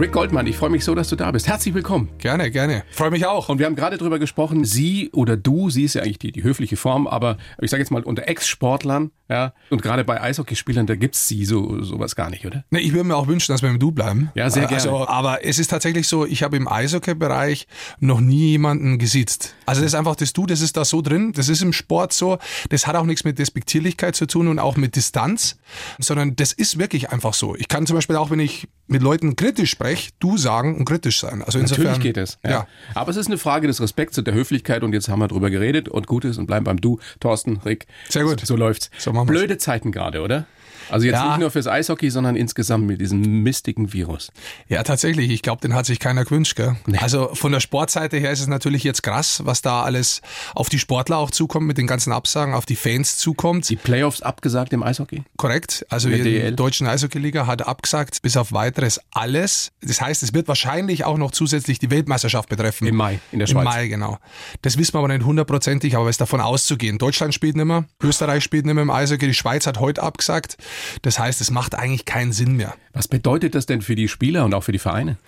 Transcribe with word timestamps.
Rick 0.00 0.12
Goldmann, 0.12 0.46
ich 0.46 0.56
freue 0.56 0.70
mich 0.70 0.82
so, 0.82 0.94
dass 0.94 1.10
du 1.10 1.16
da 1.16 1.30
bist. 1.30 1.46
Herzlich 1.46 1.74
willkommen. 1.74 2.08
Gerne, 2.16 2.50
gerne. 2.50 2.84
Freue 2.90 3.10
mich 3.10 3.26
auch. 3.26 3.50
Und 3.50 3.58
wir 3.58 3.66
haben 3.66 3.76
gerade 3.76 3.98
drüber 3.98 4.18
gesprochen, 4.18 4.64
sie 4.64 5.10
oder 5.12 5.36
du, 5.36 5.68
sie 5.68 5.84
ist 5.84 5.92
ja 5.92 6.00
eigentlich 6.00 6.18
die, 6.18 6.32
die 6.32 6.42
höfliche 6.42 6.78
Form, 6.78 7.06
aber 7.06 7.36
ich 7.60 7.70
sage 7.70 7.82
jetzt 7.82 7.90
mal 7.90 8.02
unter 8.02 8.26
Ex-Sportlern, 8.26 9.10
ja, 9.28 9.52
und 9.68 9.80
gerade 9.80 10.02
bei 10.02 10.20
Eishockeyspielern, 10.20 10.86
da 10.86 10.96
gibt's 10.96 11.28
sie 11.28 11.44
so 11.44 11.82
sowas 11.82 12.16
gar 12.16 12.30
nicht, 12.30 12.46
oder? 12.46 12.64
Nee, 12.70 12.80
ich 12.80 12.92
würde 12.92 13.04
mir 13.04 13.14
auch 13.14 13.28
wünschen, 13.28 13.52
dass 13.52 13.62
wir 13.62 13.68
im 13.68 13.78
Du 13.78 13.92
bleiben. 13.92 14.30
Ja, 14.34 14.50
sehr 14.50 14.62
gerne. 14.62 14.74
Also, 14.74 15.06
aber 15.06 15.44
es 15.44 15.60
ist 15.60 15.68
tatsächlich 15.68 16.08
so, 16.08 16.26
ich 16.26 16.42
habe 16.42 16.56
im 16.56 16.66
Eishockey-Bereich 16.66 17.68
noch 18.00 18.20
nie 18.20 18.52
jemanden 18.52 18.98
gesitzt. 18.98 19.54
Also 19.66 19.82
das 19.82 19.92
ist 19.92 19.94
einfach 19.94 20.16
das 20.16 20.32
Du, 20.32 20.46
das 20.46 20.62
ist 20.62 20.76
da 20.78 20.84
so 20.84 21.00
drin, 21.00 21.32
das 21.32 21.48
ist 21.48 21.62
im 21.62 21.72
Sport 21.72 22.12
so, 22.12 22.38
das 22.70 22.86
hat 22.86 22.96
auch 22.96 23.04
nichts 23.04 23.22
mit 23.22 23.38
Despektierlichkeit 23.38 24.16
zu 24.16 24.26
tun 24.26 24.48
und 24.48 24.58
auch 24.58 24.76
mit 24.76 24.96
Distanz, 24.96 25.58
sondern 25.98 26.34
das 26.34 26.52
ist 26.52 26.78
wirklich 26.78 27.10
einfach 27.10 27.34
so. 27.34 27.54
Ich 27.54 27.68
kann 27.68 27.86
zum 27.86 27.96
Beispiel 27.96 28.16
auch, 28.16 28.30
wenn 28.30 28.40
ich 28.40 28.66
mit 28.88 29.02
Leuten 29.02 29.36
kritisch 29.36 29.70
spreche, 29.70 29.89
du 30.18 30.36
sagen 30.36 30.76
und 30.76 30.84
kritisch 30.84 31.20
sein. 31.20 31.42
Also 31.42 31.58
insofern, 31.58 31.84
Natürlich 31.84 32.02
geht 32.02 32.16
es. 32.16 32.38
Ja. 32.44 32.50
Ja. 32.50 32.66
Aber 32.94 33.10
es 33.10 33.16
ist 33.16 33.26
eine 33.26 33.38
Frage 33.38 33.66
des 33.66 33.80
Respekts 33.80 34.18
und 34.18 34.26
der 34.26 34.34
Höflichkeit 34.34 34.82
und 34.82 34.92
jetzt 34.92 35.08
haben 35.08 35.20
wir 35.20 35.28
drüber 35.28 35.50
geredet 35.50 35.88
und 35.88 36.06
gut 36.06 36.24
ist 36.24 36.38
und 36.38 36.46
bleiben 36.46 36.64
beim 36.64 36.80
Du, 36.80 36.98
Thorsten, 37.20 37.58
Rick. 37.64 37.86
Sehr 38.08 38.24
gut. 38.24 38.40
So 38.44 38.56
läuft's. 38.56 38.90
So 38.98 39.12
machen 39.12 39.28
wir's. 39.28 39.38
Blöde 39.38 39.58
Zeiten 39.58 39.92
gerade, 39.92 40.22
oder? 40.22 40.46
Also 40.90 41.06
jetzt 41.06 41.14
Ja. 41.16 41.28
nicht 41.28 41.38
nur 41.40 41.50
fürs 41.50 41.66
Eishockey, 41.66 42.10
sondern 42.10 42.36
insgesamt 42.36 42.86
mit 42.86 43.00
diesem 43.00 43.42
mistigen 43.42 43.92
Virus. 43.92 44.30
Ja, 44.68 44.82
tatsächlich. 44.82 45.30
Ich 45.30 45.42
glaube, 45.42 45.60
den 45.60 45.74
hat 45.74 45.86
sich 45.86 45.98
keiner 45.98 46.24
gewünscht. 46.24 46.56
Gell? 46.56 46.76
Also 46.98 47.30
von 47.34 47.52
der 47.52 47.60
Sportseite 47.60 48.16
her 48.18 48.30
ist 48.32 48.40
es 48.40 48.46
natürlich 48.46 48.84
jetzt 48.84 49.02
krass, 49.02 49.42
was 49.44 49.62
da 49.62 49.82
alles 49.82 50.20
auf 50.54 50.68
die 50.68 50.78
Sportler 50.78 51.18
auch 51.18 51.30
zukommt, 51.30 51.66
mit 51.66 51.78
den 51.78 51.86
ganzen 51.86 52.12
Absagen, 52.12 52.54
auf 52.54 52.66
die 52.66 52.76
Fans 52.76 53.16
zukommt. 53.18 53.68
Die 53.68 53.76
Playoffs 53.76 54.22
abgesagt 54.22 54.72
im 54.72 54.82
Eishockey? 54.82 55.22
Korrekt. 55.36 55.86
Also 55.88 56.08
die 56.08 56.22
DL. 56.22 56.52
deutschen 56.54 56.86
Eishockey-Liga 56.86 57.46
hat 57.46 57.66
abgesagt, 57.66 58.22
bis 58.22 58.36
auf 58.36 58.52
weiteres 58.52 59.00
alles. 59.12 59.72
Das 59.82 60.00
heißt, 60.00 60.22
es 60.22 60.34
wird 60.34 60.48
wahrscheinlich 60.48 61.04
auch 61.04 61.16
noch 61.18 61.30
zusätzlich 61.30 61.78
die 61.78 61.90
Weltmeisterschaft 61.90 62.48
betreffen. 62.48 62.86
Im 62.86 62.96
Mai 62.96 63.20
in 63.32 63.38
der 63.38 63.48
Im 63.48 63.52
Schweiz. 63.52 63.64
Mai, 63.64 63.88
genau. 63.88 64.18
Das 64.62 64.76
wissen 64.78 64.94
wir 64.94 64.98
aber 64.98 65.08
nicht 65.08 65.24
hundertprozentig, 65.24 65.96
aber 65.96 66.06
es 66.06 66.14
ist 66.14 66.20
davon 66.20 66.40
auszugehen. 66.40 66.98
Deutschland 66.98 67.34
spielt 67.34 67.56
nicht 67.56 67.64
mehr, 67.64 67.84
Österreich 68.02 68.42
spielt 68.44 68.66
nicht 68.66 68.74
mehr 68.74 68.82
im 68.82 68.90
Eishockey, 68.90 69.26
die 69.26 69.34
Schweiz 69.34 69.66
hat 69.66 69.78
heute 69.80 70.02
abgesagt. 70.02 70.56
Das 71.02 71.18
heißt, 71.18 71.40
es 71.40 71.50
macht 71.50 71.74
eigentlich 71.74 72.04
keinen 72.04 72.32
Sinn 72.32 72.56
mehr. 72.56 72.74
Was 72.92 73.08
bedeutet 73.08 73.54
das 73.54 73.66
denn 73.66 73.82
für 73.82 73.94
die 73.94 74.08
Spieler 74.08 74.44
und 74.44 74.54
auch 74.54 74.64
für 74.64 74.72
die 74.72 74.78
Vereine? 74.78 75.18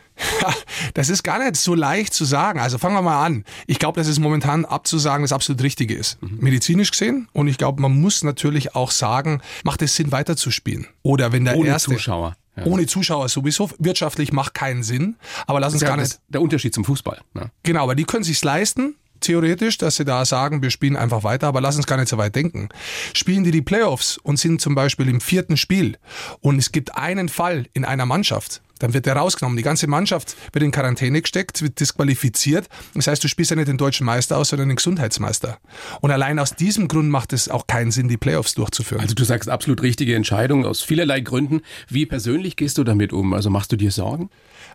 Das 0.95 1.09
ist 1.09 1.23
gar 1.23 1.39
nicht 1.39 1.57
so 1.57 1.75
leicht 1.75 2.13
zu 2.13 2.25
sagen. 2.25 2.61
Also 2.61 2.79
fangen 2.79 2.95
wir 2.95 3.03
mal 3.03 3.25
an. 3.25 3.45
Ich 3.67 3.79
glaube, 3.79 3.99
dass 3.99 4.09
es 4.09 4.19
momentan 4.19 4.65
abzusagen 4.65 5.23
das 5.23 5.33
absolut 5.33 5.63
Richtige 5.63 5.95
ist. 5.95 6.19
Medizinisch 6.21 6.91
gesehen. 6.91 7.29
Und 7.33 7.49
ich 7.49 7.57
glaube, 7.59 7.81
man 7.81 7.99
muss 8.01 8.23
natürlich 8.23 8.75
auch 8.75 8.91
sagen, 8.91 9.41
macht 9.65 9.81
es 9.83 9.97
Sinn, 9.97 10.13
weiterzuspielen? 10.13 10.87
Oder 11.03 11.33
wenn 11.33 11.45
der 11.45 11.57
Ohne 11.57 11.69
erste. 11.69 11.93
Zuschauer. 11.93 12.37
Ja. 12.57 12.65
Ohne 12.67 12.87
Zuschauer 12.87 13.29
sowieso. 13.29 13.71
Wirtschaftlich 13.79 14.33
macht 14.33 14.55
keinen 14.55 14.83
Sinn. 14.83 15.17
Aber 15.47 15.61
lass 15.61 15.73
uns 15.73 15.83
ist 15.83 15.89
gar 15.89 15.97
ja 15.97 16.03
nicht. 16.03 16.21
der 16.29 16.43
Unterschied 16.43 16.75
zum 16.75 16.85
Fußball. 16.85 17.21
Ne? 17.33 17.51
Genau, 17.63 17.85
aber 17.85 17.95
die 17.95 18.05
können 18.05 18.25
sich's 18.25 18.45
leisten. 18.45 18.97
Theoretisch, 19.23 19.79
dass 19.79 19.97
sie 19.97 20.05
da 20.05 20.25
sagen, 20.25 20.63
wir 20.63 20.71
spielen 20.71 20.97
einfach 20.97 21.25
weiter, 21.25 21.47
aber 21.47 21.61
lass 21.61 21.77
uns 21.77 21.87
gar 21.87 21.97
nicht 21.97 22.09
so 22.09 22.19
weit 22.19 22.35
denken. 22.35 22.69
Spielen 23.15 23.45
die 23.45 23.51
die 23.51 23.63
Playoffs 23.63 24.19
und 24.19 24.39
sind 24.39 24.61
zum 24.61 24.75
Beispiel 24.75 25.09
im 25.09 25.21
vierten 25.21 25.57
Spiel 25.57 25.97
und 26.41 26.59
es 26.59 26.73
gibt 26.73 26.97
einen 26.97 27.29
Fall 27.29 27.67
in 27.73 27.85
einer 27.85 28.05
Mannschaft, 28.05 28.63
dann 28.83 28.95
wird 28.95 29.07
der 29.07 29.15
rausgenommen. 29.15 29.57
Die 29.57 29.63
ganze 29.63 29.87
Mannschaft 29.87 30.37
wird 30.53 30.65
in 30.65 30.73
Quarantäne 30.73 31.23
gesteckt, 31.23 31.63
wird 31.63 31.79
disqualifiziert. 31.79 32.69
Das 32.95 33.07
heißt, 33.07 33.23
du 33.23 33.29
spielst 33.29 33.53
ja 33.53 33.57
nicht 33.57 33.69
den 33.69 33.79
deutschen 33.79 34.05
Meister 34.05 34.37
aus, 34.37 34.49
sondern 34.49 34.69
den 34.69 34.77
Gesundheitsmeister. 34.77 35.59
Und 36.01 36.11
allein 36.11 36.41
aus 36.41 36.57
diesem 36.57 36.89
Grund 36.89 37.09
macht 37.09 37.33
es 37.33 37.49
auch 37.49 37.69
keinen 37.69 37.93
Sinn, 37.93 38.09
die 38.09 38.17
Playoffs 38.17 38.55
durchzuführen. 38.55 39.01
Also 39.01 39.15
du 39.15 39.23
sagst 39.23 39.49
absolut 39.49 39.83
richtige 39.83 40.17
Entscheidung 40.17 40.67
aus 40.67 40.83
vielerlei 40.83 41.21
Gründen. 41.21 41.63
Wie 41.89 42.07
persönlich 42.07 42.57
gehst 42.57 42.77
du 42.77 42.83
damit 42.83 43.13
um? 43.13 43.35
Also 43.35 43.51
machst 43.51 43.71
du 43.71 43.77
dir 43.77 43.93
Sorgen? 43.93 44.31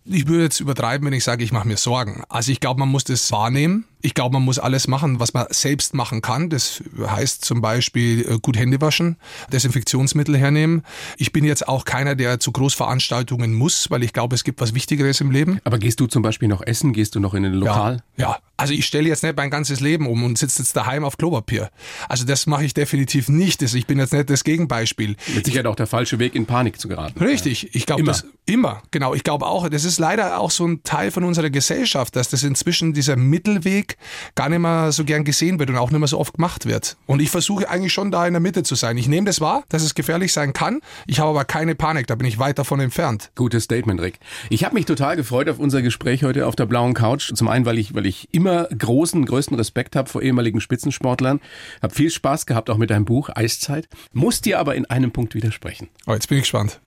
Ich 0.10 0.28
würde 0.28 0.44
jetzt 0.44 0.60
übertreiben, 0.60 1.06
wenn 1.06 1.14
ich 1.14 1.24
sage, 1.24 1.44
ich 1.44 1.52
mache 1.52 1.68
mir 1.68 1.78
Sorgen. 1.78 2.24
Also 2.30 2.52
ich 2.52 2.60
glaube, 2.60 2.80
man 2.80 2.90
muss 2.90 3.04
das 3.04 3.32
wahrnehmen. 3.32 3.86
Ich 4.02 4.14
glaube, 4.14 4.34
man 4.34 4.44
muss 4.44 4.58
alles 4.58 4.88
machen, 4.88 5.20
was 5.20 5.34
man 5.34 5.48
selbst 5.50 5.94
machen 5.94 6.22
kann. 6.22 6.50
Das 6.50 6.82
heißt 7.00 7.44
zum 7.44 7.62
Beispiel 7.62 8.26
äh, 8.28 8.40
gut 8.40 8.58
Hände 8.58 8.80
waschen, 8.80 9.18
Desinfektionsmittel 9.52 10.38
hernehmen. 10.38 10.84
Ich 11.18 11.34
bin 11.34 11.44
jetzt 11.44 11.68
auch 11.68 11.84
keiner, 11.84 12.16
der 12.16 12.40
zu 12.40 12.52
Großveranstaltungen 12.52 13.54
muss, 13.54 13.92
weil 13.92 14.04
ich 14.04 14.14
glaube, 14.14 14.36
es 14.36 14.44
gibt 14.44 14.62
was 14.62 14.74
Wichtigeres 14.74 15.20
im 15.20 15.32
Leben. 15.32 15.60
Aber 15.64 15.78
gehst 15.78 16.00
du 16.00 16.08
zum 16.08 16.22
Beispiel 16.22 16.48
noch 16.48 16.62
essen? 16.62 16.94
Gehst 16.94 17.16
du 17.16 17.20
noch 17.20 17.34
in 17.34 17.44
ein 17.44 17.54
Lokal? 17.54 18.04
Ja. 18.16 18.38
Also 18.58 18.74
ich 18.74 18.86
stelle 18.86 19.08
jetzt 19.08 19.24
nicht 19.24 19.38
mein 19.38 19.50
ganzes 19.50 19.80
Leben 19.80 20.08
um 20.08 20.24
und 20.24 20.38
sitze 20.38 20.62
jetzt 20.62 20.76
daheim 20.76 21.04
auf 21.04 21.18
Klopapier. 21.18 21.70
Also 22.10 22.26
das 22.26 22.48
mache 22.48 22.66
ich 22.66 22.74
definitiv 22.74 23.30
nicht. 23.30 23.62
Ich 23.62 23.86
bin 23.86 24.00
jetzt 24.00 24.14
nicht 24.14 24.30
das 24.30 24.44
Gegenbeispiel. 24.44 25.16
Mit 25.36 25.46
Sicherheit 25.46 25.68
auch 25.68 25.76
der 25.76 25.88
falsche 25.88 26.20
Weg, 26.20 26.36
in 26.36 26.46
Panik 26.46 26.80
zu 26.80 26.88
geraten. 26.88 27.24
Richtig, 27.24 27.76
ich 27.76 27.86
glaube 27.86 28.02
Immer. 28.02 28.12
das 28.12 28.26
immer, 28.48 28.82
genau. 28.92 29.14
Ich 29.14 29.24
glaube 29.24 29.46
auch, 29.46 29.70
das 29.70 29.84
ist 29.84 30.00
leider 30.00 30.40
auch 30.40 30.52
so 30.52 30.66
ein 30.66 30.82
Teil 30.84 31.12
von 31.12 31.24
unserer 31.24 31.50
Gesellschaft, 31.50 32.16
dass 32.16 32.30
das 32.30 32.44
inzwischen 32.44 32.94
dieser 32.94 33.16
Mittelweg 33.16 33.98
gar 34.36 34.50
nicht 34.50 34.60
mehr 34.60 34.92
so 34.92 35.04
gern 35.04 35.24
gesehen 35.24 35.60
wird 35.60 35.70
und 35.70 35.78
auch 35.78 35.92
nicht 35.92 36.00
mehr 36.00 36.08
so 36.08 36.18
oft 36.18 36.36
gemacht 36.36 36.66
wird. 36.66 36.98
Und 37.06 37.22
ich 37.22 37.30
versuche 37.30 37.70
eigentlich 37.70 37.94
schon 37.94 38.10
da 38.10 38.26
in 38.26 38.34
der 38.34 38.40
Mitte 38.40 38.64
zu 38.64 38.76
sein. 38.76 38.98
Ich 38.98 39.08
nehme 39.08 39.26
das 39.26 39.42
wahr, 39.42 39.64
dass 39.70 39.84
es 39.84 39.96
gefährlich 39.96 40.34
sein 40.34 40.54
kann. 40.54 40.80
Ich 41.06 41.20
habe 41.20 41.30
aber 41.30 41.46
keine 41.46 41.76
Panik, 41.76 42.08
da 42.08 42.16
bin 42.16 42.28
ich 42.28 42.40
weit 42.40 42.58
davon 42.58 42.80
entfernt. 42.80 43.32
Gutes 43.36 43.66
Statement, 43.66 44.02
Rick. 44.02 44.20
Ich 44.50 44.64
habe 44.64 44.74
mich 44.74 44.86
total 44.86 45.16
gefreut 45.16 45.50
auf 45.50 45.60
unser 45.60 45.82
Gespräch 45.82 46.24
heute 46.24 46.48
auf 46.48 46.56
der 46.56 46.66
blauen 46.66 46.94
Couch. 46.94 47.34
Zum 47.36 47.48
einen, 47.48 47.66
weil 47.66 47.78
ich, 47.78 47.94
weil 47.94 48.06
ich 48.06 48.30
immer 48.32 48.47
großen, 48.48 49.26
größten 49.26 49.56
Respekt 49.58 49.96
habe 49.96 50.10
vor 50.10 50.22
ehemaligen 50.22 50.62
Spitzensportlern. 50.62 51.40
Habe 51.82 51.94
viel 51.94 52.10
Spaß 52.10 52.46
gehabt, 52.46 52.70
auch 52.70 52.78
mit 52.78 52.90
deinem 52.90 53.06
Buch 53.06 53.30
Eiszeit. 53.34 53.88
Muss 54.14 54.42
dir 54.42 54.60
aber 54.60 54.76
in 54.76 54.86
einem 54.86 55.12
Punkt 55.12 55.36
widersprechen. 55.36 55.90
Oh, 56.06 56.14
jetzt 56.14 56.28
bin 56.28 56.38
ich 56.38 56.44
gespannt. 56.44 56.80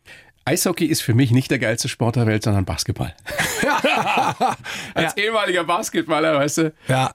Eishockey 0.46 0.86
ist 0.86 1.02
für 1.02 1.12
mich 1.12 1.32
nicht 1.32 1.50
der 1.50 1.58
geilste 1.58 1.88
Sport 1.88 2.16
der 2.16 2.26
Welt, 2.26 2.42
sondern 2.42 2.64
Basketball. 2.64 3.14
Als 4.94 5.14
ehemaliger 5.18 5.64
Basketballer, 5.64 6.34
weißt 6.34 6.58
du. 6.58 6.72
Ja, 6.88 7.12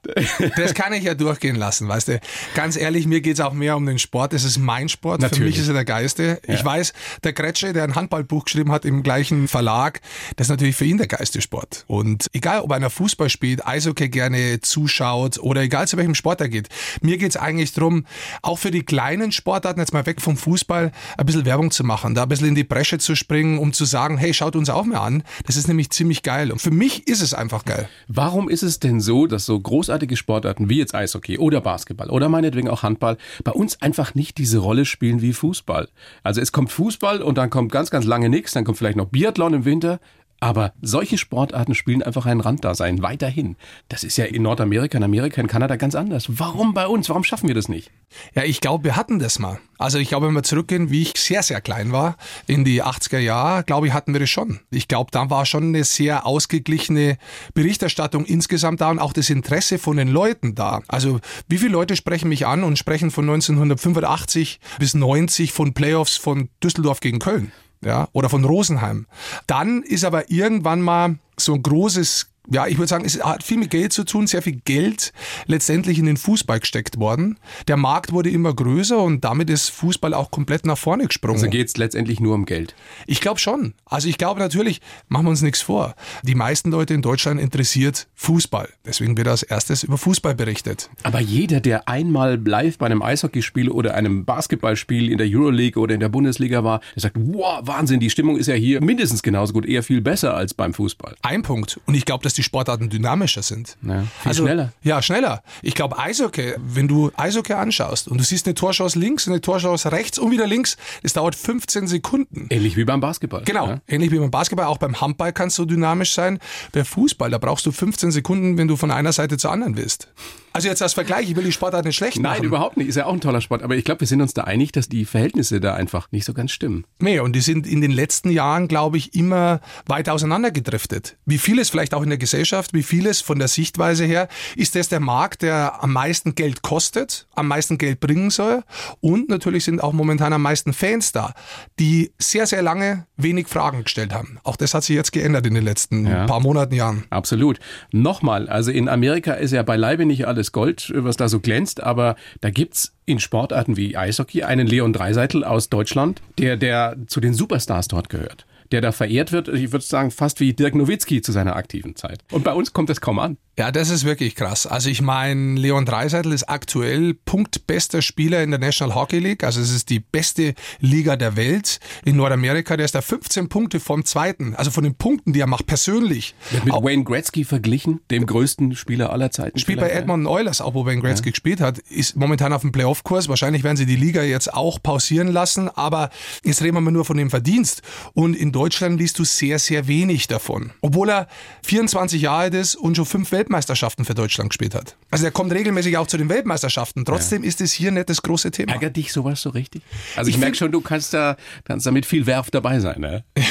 das 0.55 0.75
kann 0.75 0.93
ich 0.93 1.03
ja 1.03 1.15
durchgehen 1.15 1.55
lassen, 1.55 1.87
weißt 1.87 2.07
du. 2.09 2.19
Ganz 2.53 2.77
ehrlich, 2.77 3.07
mir 3.07 3.21
geht's 3.21 3.39
auch 3.39 3.53
mehr 3.53 3.77
um 3.77 3.85
den 3.85 3.97
Sport. 3.97 4.33
Es 4.33 4.43
ist 4.43 4.59
mein 4.59 4.89
Sport. 4.89 5.21
Für 5.21 5.27
Natürlich. 5.27 5.55
mich 5.55 5.61
ist 5.61 5.67
er 5.67 5.73
der 5.73 5.85
geilste. 5.85 6.39
Ich 6.47 6.63
weiß, 6.63 6.93
der 7.23 7.33
Gretsche, 7.33 7.73
der 7.73 7.83
ein 7.83 7.95
Handballbuch 7.95 8.45
geschrieben 8.45 8.71
hat 8.71 8.85
im 8.85 9.01
gleichen 9.01 9.47
Verlag, 9.47 10.01
das 10.35 10.45
ist 10.45 10.51
natürlich 10.51 10.75
für 10.75 10.85
ihn 10.85 10.99
der 10.99 11.07
geilste 11.07 11.41
Sport. 11.41 11.83
Und 11.87 12.27
egal, 12.33 12.61
ob 12.61 12.71
einer 12.71 12.91
Fußball 12.91 13.29
spielt, 13.29 13.65
Eishockey 13.65 14.09
gerne 14.09 14.61
zuschaut 14.61 15.39
oder 15.39 15.61
egal 15.61 15.87
zu 15.87 15.97
welchem 15.97 16.15
Sport 16.15 16.41
er 16.41 16.49
geht, 16.49 16.69
mir 17.01 17.17
geht's 17.17 17.37
eigentlich 17.37 17.73
drum, 17.73 18.05
auch 18.43 18.59
für 18.59 18.71
die 18.71 18.83
kleinen 18.83 19.31
Sportarten, 19.31 19.79
jetzt 19.79 19.93
mal 19.93 20.05
weg 20.05 20.21
vom 20.21 20.37
Fußball, 20.37 20.91
ein 21.17 21.25
bisschen 21.25 21.45
Werbung 21.45 21.71
zu 21.71 21.83
machen, 21.83 22.13
da 22.13 22.23
ein 22.23 22.29
bisschen 22.29 22.49
in 22.49 22.55
die 22.55 22.63
Bresche 22.63 22.99
zu 22.99 23.14
springen, 23.15 23.59
um 23.59 23.73
zu 23.73 23.85
sagen, 23.85 24.17
hey, 24.17 24.33
schaut 24.33 24.55
uns 24.55 24.69
auch 24.69 24.85
mal 24.85 24.99
an. 24.99 25.23
Das 25.45 25.57
ist 25.57 25.67
nämlich 25.67 25.89
ziemlich 25.89 26.23
geil. 26.23 26.51
Und 26.51 26.59
für 26.59 26.71
mich 26.71 27.07
ist 27.07 27.21
es 27.21 27.33
einfach 27.33 27.65
geil. 27.65 27.89
Warum 28.07 28.49
ist 28.49 28.63
es 28.63 28.79
denn 28.79 28.99
so, 28.99 29.27
dass 29.27 29.45
so 29.45 29.59
großartige 29.59 30.17
Sportarten 30.17 30.69
wie 30.69 30.77
jetzt 30.77 30.95
Eishockey 30.95 31.37
oder 31.37 31.61
Basketball 31.61 32.09
oder 32.09 32.29
meinetwegen 32.29 32.69
auch 32.69 32.83
Handball 32.83 33.17
bei 33.43 33.51
uns 33.51 33.81
einfach 33.81 34.15
nicht 34.15 34.37
diese 34.37 34.59
Rolle 34.59 34.85
spielen 34.85 35.21
wie 35.21 35.33
Fußball? 35.33 35.89
Also 36.23 36.41
es 36.41 36.51
kommt 36.51 36.71
Fußball 36.71 37.21
und 37.21 37.37
dann 37.37 37.49
kommt 37.49 37.71
ganz, 37.71 37.89
ganz 37.89 38.05
lange 38.05 38.29
nichts, 38.29 38.53
dann 38.53 38.63
kommt 38.65 38.77
vielleicht 38.77 38.97
noch 38.97 39.07
Biathlon 39.07 39.53
im 39.53 39.65
Winter. 39.65 39.99
Aber 40.39 40.73
solche 40.81 41.17
Sportarten 41.17 41.75
spielen 41.75 42.03
einfach 42.03 42.25
ein 42.25 42.41
Randdasein 42.41 43.01
weiterhin. 43.01 43.55
Das 43.87 44.03
ist 44.03 44.17
ja 44.17 44.25
in 44.25 44.43
Nordamerika, 44.43 44.97
in 44.97 45.03
Amerika, 45.03 45.41
in 45.41 45.47
Kanada 45.47 45.75
ganz 45.77 45.95
anders. 45.95 46.25
Warum 46.27 46.73
bei 46.73 46.87
uns? 46.87 47.09
Warum 47.09 47.23
schaffen 47.23 47.47
wir 47.47 47.55
das 47.55 47.69
nicht? 47.69 47.89
Ja, 48.33 48.43
ich 48.43 48.61
glaube, 48.61 48.83
wir 48.83 48.95
hatten 48.95 49.19
das 49.19 49.39
mal. 49.39 49.59
Also 49.77 49.97
ich 49.97 50.09
glaube, 50.09 50.27
wenn 50.27 50.33
wir 50.33 50.43
zurückgehen, 50.43 50.89
wie 50.89 51.03
ich 51.03 51.13
sehr, 51.17 51.41
sehr 51.41 51.61
klein 51.61 51.91
war, 51.91 52.17
in 52.47 52.63
die 52.63 52.83
80er 52.83 53.19
Jahre, 53.19 53.63
glaube 53.63 53.87
ich, 53.87 53.93
hatten 53.93 54.13
wir 54.13 54.19
das 54.19 54.29
schon. 54.29 54.59
Ich 54.71 54.87
glaube, 54.87 55.11
da 55.11 55.29
war 55.29 55.45
schon 55.45 55.63
eine 55.63 55.83
sehr 55.83 56.25
ausgeglichene 56.25 57.17
Berichterstattung 57.53 58.25
insgesamt 58.25 58.81
da 58.81 58.91
und 58.91 58.99
auch 58.99 59.13
das 59.13 59.29
Interesse 59.29 59.79
von 59.79 59.97
den 59.97 60.09
Leuten 60.09 60.55
da. 60.55 60.81
Also 60.87 61.19
wie 61.47 61.57
viele 61.57 61.71
Leute 61.71 61.95
sprechen 61.95 62.29
mich 62.29 62.45
an 62.45 62.63
und 62.63 62.77
sprechen 62.77 63.11
von 63.11 63.25
1985 63.25 64.59
bis 64.79 64.93
90 64.93 65.51
von 65.51 65.73
Playoffs 65.73 66.17
von 66.17 66.49
Düsseldorf 66.63 66.99
gegen 66.99 67.19
Köln? 67.19 67.51
Ja, 67.85 68.09
oder 68.13 68.29
von 68.29 68.43
Rosenheim. 68.43 69.05
Dann 69.45 69.83
ist 69.83 70.03
aber 70.03 70.31
irgendwann 70.31 70.81
mal 70.81 71.19
so 71.37 71.53
ein 71.53 71.61
großes 71.61 72.31
ja, 72.49 72.67
ich 72.67 72.77
würde 72.77 72.87
sagen, 72.87 73.05
es 73.05 73.21
hat 73.23 73.43
viel 73.43 73.57
mit 73.57 73.69
Geld 73.69 73.93
zu 73.93 74.03
tun, 74.03 74.27
sehr 74.27 74.41
viel 74.41 74.59
Geld 74.65 75.13
letztendlich 75.47 75.99
in 75.99 76.05
den 76.05 76.17
Fußball 76.17 76.59
gesteckt 76.59 76.99
worden. 76.99 77.37
Der 77.67 77.77
Markt 77.77 78.11
wurde 78.11 78.29
immer 78.29 78.53
größer 78.53 79.01
und 79.01 79.23
damit 79.23 79.49
ist 79.49 79.69
Fußball 79.69 80.13
auch 80.13 80.31
komplett 80.31 80.65
nach 80.65 80.77
vorne 80.77 81.07
gesprungen. 81.07 81.37
Also 81.37 81.49
geht 81.49 81.67
es 81.67 81.77
letztendlich 81.77 82.19
nur 82.19 82.35
um 82.35 82.45
Geld. 82.45 82.75
Ich 83.07 83.21
glaube 83.21 83.39
schon. 83.39 83.73
Also 83.85 84.07
ich 84.07 84.17
glaube 84.17 84.39
natürlich, 84.39 84.81
machen 85.07 85.25
wir 85.25 85.31
uns 85.31 85.41
nichts 85.41 85.61
vor. 85.61 85.95
Die 86.23 86.35
meisten 86.35 86.71
Leute 86.71 86.93
in 86.93 87.01
Deutschland 87.01 87.39
interessiert 87.39 88.07
Fußball. 88.15 88.69
Deswegen 88.85 89.17
wird 89.17 89.27
als 89.27 89.43
erstes 89.43 89.83
über 89.83 89.97
Fußball 89.97 90.35
berichtet. 90.35 90.89
Aber 91.03 91.19
jeder, 91.19 91.59
der 91.59 91.87
einmal 91.87 92.41
live 92.45 92.77
bei 92.77 92.85
einem 92.85 93.01
Eishockeyspiel 93.01 93.69
oder 93.69 93.95
einem 93.95 94.25
Basketballspiel 94.25 95.11
in 95.11 95.17
der 95.17 95.27
Euroleague 95.29 95.81
oder 95.81 95.93
in 95.93 95.99
der 95.99 96.09
Bundesliga 96.09 96.63
war, 96.63 96.81
der 96.95 97.01
sagt, 97.01 97.15
wow, 97.17 97.61
Wahnsinn, 97.63 97.99
die 97.99 98.09
Stimmung 98.09 98.37
ist 98.37 98.47
ja 98.47 98.55
hier 98.55 98.81
mindestens 98.83 99.23
genauso 99.23 99.53
gut, 99.53 99.65
eher 99.65 99.83
viel 99.83 100.01
besser 100.01 100.35
als 100.35 100.53
beim 100.53 100.73
Fußball. 100.73 101.15
Ein 101.21 101.41
Punkt. 101.41 101.79
Und 101.85 101.95
ich 101.95 102.05
glaube, 102.05 102.23
dass 102.23 102.34
die 102.37 102.43
Sportarten 102.43 102.89
dynamischer 102.89 103.41
sind. 103.41 103.77
Ja, 103.81 104.01
viel 104.01 104.29
also, 104.29 104.43
schneller. 104.43 104.73
Ja, 104.83 105.01
schneller. 105.01 105.43
Ich 105.61 105.75
glaube, 105.75 105.97
Eishockey, 105.97 106.55
wenn 106.57 106.87
du 106.87 107.11
Eishockey 107.15 107.53
anschaust 107.53 108.07
und 108.07 108.17
du 108.17 108.23
siehst 108.23 108.45
eine 108.45 108.55
Torschance 108.55 108.97
links 108.97 109.27
und 109.27 109.33
eine 109.33 109.41
Torschance 109.41 109.91
rechts 109.91 110.19
und 110.19 110.31
wieder 110.31 110.47
links, 110.47 110.77
das 111.03 111.13
dauert 111.13 111.35
15 111.35 111.87
Sekunden. 111.87 112.47
Ähnlich 112.49 112.77
wie 112.77 112.85
beim 112.85 112.99
Basketball. 112.99 113.43
Genau, 113.43 113.67
ja. 113.67 113.81
ähnlich 113.87 114.11
wie 114.11 114.19
beim 114.19 114.31
Basketball. 114.31 114.65
Auch 114.65 114.77
beim 114.77 114.99
Handball 115.01 115.33
kannst 115.33 115.57
du 115.57 115.65
dynamisch 115.65 116.13
sein. 116.13 116.39
Bei 116.71 116.83
Fußball, 116.83 117.29
da 117.29 117.37
brauchst 117.37 117.65
du 117.65 117.71
15 117.71 118.11
Sekunden, 118.11 118.57
wenn 118.57 118.67
du 118.67 118.75
von 118.75 118.91
einer 118.91 119.13
Seite 119.13 119.37
zur 119.37 119.51
anderen 119.51 119.77
willst. 119.77 120.09
Also 120.55 120.69
jetzt 120.69 120.81
als 120.81 120.93
Vergleich, 120.93 121.29
ich 121.29 121.35
will 121.35 121.43
die 121.43 121.51
Sportart 121.51 121.83
nicht 121.83 121.97
schlecht 121.97 122.17
machen. 122.17 122.37
Nein, 122.37 122.43
überhaupt 122.45 122.77
nicht. 122.77 122.87
Ist 122.87 122.95
ja 122.95 123.07
auch 123.07 123.13
ein 123.13 123.19
toller 123.19 123.41
Sport. 123.41 123.61
Aber 123.61 123.75
ich 123.75 123.83
glaube, 123.83 123.99
wir 123.99 124.07
sind 124.07 124.21
uns 124.21 124.33
da 124.33 124.45
einig, 124.45 124.71
dass 124.71 124.87
die 124.87 125.03
Verhältnisse 125.03 125.59
da 125.59 125.73
einfach 125.73 126.09
nicht 126.13 126.23
so 126.23 126.33
ganz 126.33 126.53
stimmen. 126.53 126.85
Nee, 126.99 127.19
und 127.19 127.33
die 127.33 127.41
sind 127.41 127.67
in 127.67 127.81
den 127.81 127.91
letzten 127.91 128.29
Jahren, 128.29 128.69
glaube 128.69 128.95
ich, 128.95 129.13
immer 129.15 129.59
weit 129.85 130.07
auseinandergedriftet. 130.07 131.17
Wie 131.25 131.39
vieles 131.39 131.69
vielleicht 131.69 131.93
auch 131.93 132.03
in 132.03 132.07
der 132.07 132.17
Gesellschaft, 132.17 132.73
wie 132.73 132.83
vieles 132.83 133.19
von 133.19 133.37
der 133.37 133.49
Sichtweise 133.49 134.05
her, 134.05 134.29
ist 134.55 134.75
das 134.75 134.87
der 134.87 135.01
Markt, 135.01 135.41
der 135.41 135.83
am 135.83 135.91
meisten 135.91 136.35
Geld 136.35 136.61
kostet, 136.61 137.27
am 137.35 137.49
meisten 137.49 137.77
Geld 137.77 137.99
bringen 137.99 138.29
soll. 138.29 138.63
Und 139.01 139.27
natürlich 139.27 139.65
sind 139.65 139.83
auch 139.83 139.91
momentan 139.91 140.31
am 140.31 140.43
meisten 140.43 140.71
Fans 140.71 141.11
da, 141.11 141.33
die 141.81 142.13
sehr, 142.17 142.47
sehr 142.47 142.61
lange 142.61 143.07
wenig 143.17 143.49
Fragen 143.49 143.83
gestellt 143.83 144.13
haben. 144.13 144.39
Auch 144.45 144.55
das 144.55 144.73
hat 144.73 144.85
sich 144.85 144.95
jetzt 144.95 145.11
geändert 145.11 145.45
in 145.45 145.53
den 145.53 145.65
letzten 145.65 146.07
ja. 146.07 146.27
paar 146.27 146.39
Monaten, 146.39 146.75
Jahren. 146.75 147.03
Absolut. 147.09 147.59
Nochmal, 147.91 148.47
also 148.47 148.71
in 148.71 148.87
Amerika 148.87 149.33
ist 149.33 149.51
ja 149.51 149.61
beileibe 149.61 150.05
nicht 150.05 150.25
alles 150.25 150.44
Gold, 150.51 150.91
was 150.95 151.17
da 151.17 151.29
so 151.29 151.39
glänzt, 151.39 151.81
aber 151.81 152.15
da 152.41 152.49
gibt's 152.49 152.93
in 153.05 153.19
Sportarten 153.19 153.77
wie 153.77 153.97
Eishockey 153.97 154.43
einen 154.43 154.67
Leon 154.67 154.93
Dreiseitel 154.93 155.43
aus 155.43 155.69
Deutschland, 155.69 156.21
der, 156.37 156.57
der 156.57 156.95
zu 157.07 157.19
den 157.19 157.33
Superstars 157.33 157.87
dort 157.87 158.09
gehört 158.09 158.45
der 158.71 158.81
da 158.81 158.91
verehrt 158.91 159.31
wird, 159.31 159.47
ich 159.47 159.71
würde 159.71 159.85
sagen, 159.85 160.11
fast 160.11 160.39
wie 160.39 160.53
Dirk 160.53 160.75
Nowitzki 160.75 161.21
zu 161.21 161.31
seiner 161.31 161.55
aktiven 161.55 161.95
Zeit. 161.95 162.19
Und 162.31 162.43
bei 162.43 162.53
uns 162.53 162.73
kommt 162.73 162.89
das 162.89 162.99
kaum 162.99 163.19
an. 163.19 163.37
Ja, 163.57 163.71
das 163.71 163.89
ist 163.89 164.03
wirklich 164.03 164.35
krass. 164.35 164.67
Also 164.67 164.89
ich 164.89 165.01
meine, 165.01 165.57
Leon 165.57 165.85
Dreiseitel 165.85 166.33
ist 166.33 166.43
aktuell 166.49 167.13
punktbester 167.13 168.01
Spieler 168.01 168.43
in 168.43 168.51
der 168.51 168.59
National 168.59 168.95
Hockey 168.95 169.19
League. 169.19 169.45
Also 169.45 169.61
es 169.61 169.71
ist 169.71 169.89
die 169.89 170.01
beste 170.01 170.55
Liga 170.81 171.15
der 171.15 171.37
Welt 171.37 171.79
in 172.03 172.17
Nordamerika. 172.17 172.75
Der 172.75 172.83
ist 172.83 172.95
da 172.95 173.01
15 173.01 173.47
Punkte 173.47 173.79
vom 173.79 174.03
zweiten. 174.03 174.55
Also 174.55 174.71
von 174.71 174.83
den 174.83 174.95
Punkten, 174.95 175.31
die 175.31 175.39
er 175.39 175.47
macht, 175.47 175.67
persönlich. 175.67 176.35
Wird 176.51 176.65
mit 176.65 176.73
auch 176.73 176.83
Wayne 176.83 177.05
Gretzky 177.05 177.45
verglichen, 177.45 178.01
dem 178.11 178.25
größten 178.25 178.75
Spieler 178.75 179.13
aller 179.13 179.31
Zeiten. 179.31 179.57
Spielt 179.57 179.79
bei 179.79 179.89
Edmonton 179.89 180.27
Oilers, 180.27 180.59
auch 180.59 180.73
wo 180.73 180.85
Wayne 180.85 181.01
Gretzky 181.01 181.29
ja. 181.29 181.31
gespielt 181.31 181.61
hat. 181.61 181.79
Ist 181.79 182.17
momentan 182.17 182.51
auf 182.51 182.59
dem 182.59 182.73
Playoff-Kurs. 182.73 183.29
Wahrscheinlich 183.29 183.63
werden 183.63 183.77
sie 183.77 183.85
die 183.85 183.95
Liga 183.95 184.21
jetzt 184.21 184.53
auch 184.53 184.83
pausieren 184.83 185.29
lassen. 185.29 185.69
Aber 185.69 186.09
jetzt 186.43 186.61
reden 186.61 186.75
wir 186.75 186.81
mal 186.81 186.91
nur 186.91 187.05
von 187.05 187.15
dem 187.15 187.29
Verdienst. 187.29 187.83
Und 188.11 188.35
in 188.35 188.51
Deutschland 188.51 188.99
liest 188.99 189.17
du 189.17 189.23
sehr, 189.23 189.59
sehr 189.59 189.87
wenig 189.87 190.27
davon. 190.27 190.71
Obwohl 190.81 191.09
er 191.09 191.29
24 191.63 192.21
Jahre 192.21 192.35
alt 192.35 192.53
ist 192.53 192.75
und 192.75 192.97
schon 192.97 193.05
fünf 193.05 193.31
Welt 193.31 193.44
Weltmeisterschaften 193.45 194.05
für 194.05 194.15
Deutschland 194.15 194.49
gespielt 194.49 194.73
hat. 194.73 194.95
Also 195.11 195.25
er 195.25 195.31
kommt 195.31 195.51
regelmäßig 195.51 195.97
auch 195.97 196.07
zu 196.07 196.17
den 196.17 196.29
Weltmeisterschaften. 196.29 197.05
Trotzdem 197.05 197.43
ja. 197.43 197.49
ist 197.49 197.61
es 197.61 197.71
hier 197.71 197.91
nicht 197.91 198.09
das 198.09 198.23
große 198.23 198.49
Thema. 198.49 198.73
Ärgert 198.73 198.95
dich 198.95 199.13
sowas 199.13 199.39
so 199.41 199.51
richtig? 199.51 199.83
Also 200.15 200.29
ich, 200.29 200.35
ich 200.35 200.39
merke 200.39 200.57
schon, 200.57 200.71
du 200.71 200.81
kannst 200.81 201.13
da, 201.13 201.37
kannst 201.63 201.85
da 201.85 201.91
mit 201.91 202.07
viel 202.07 202.25
Werf 202.25 202.49
dabei 202.49 202.79
sein, 202.79 202.99
ne? 203.01 203.23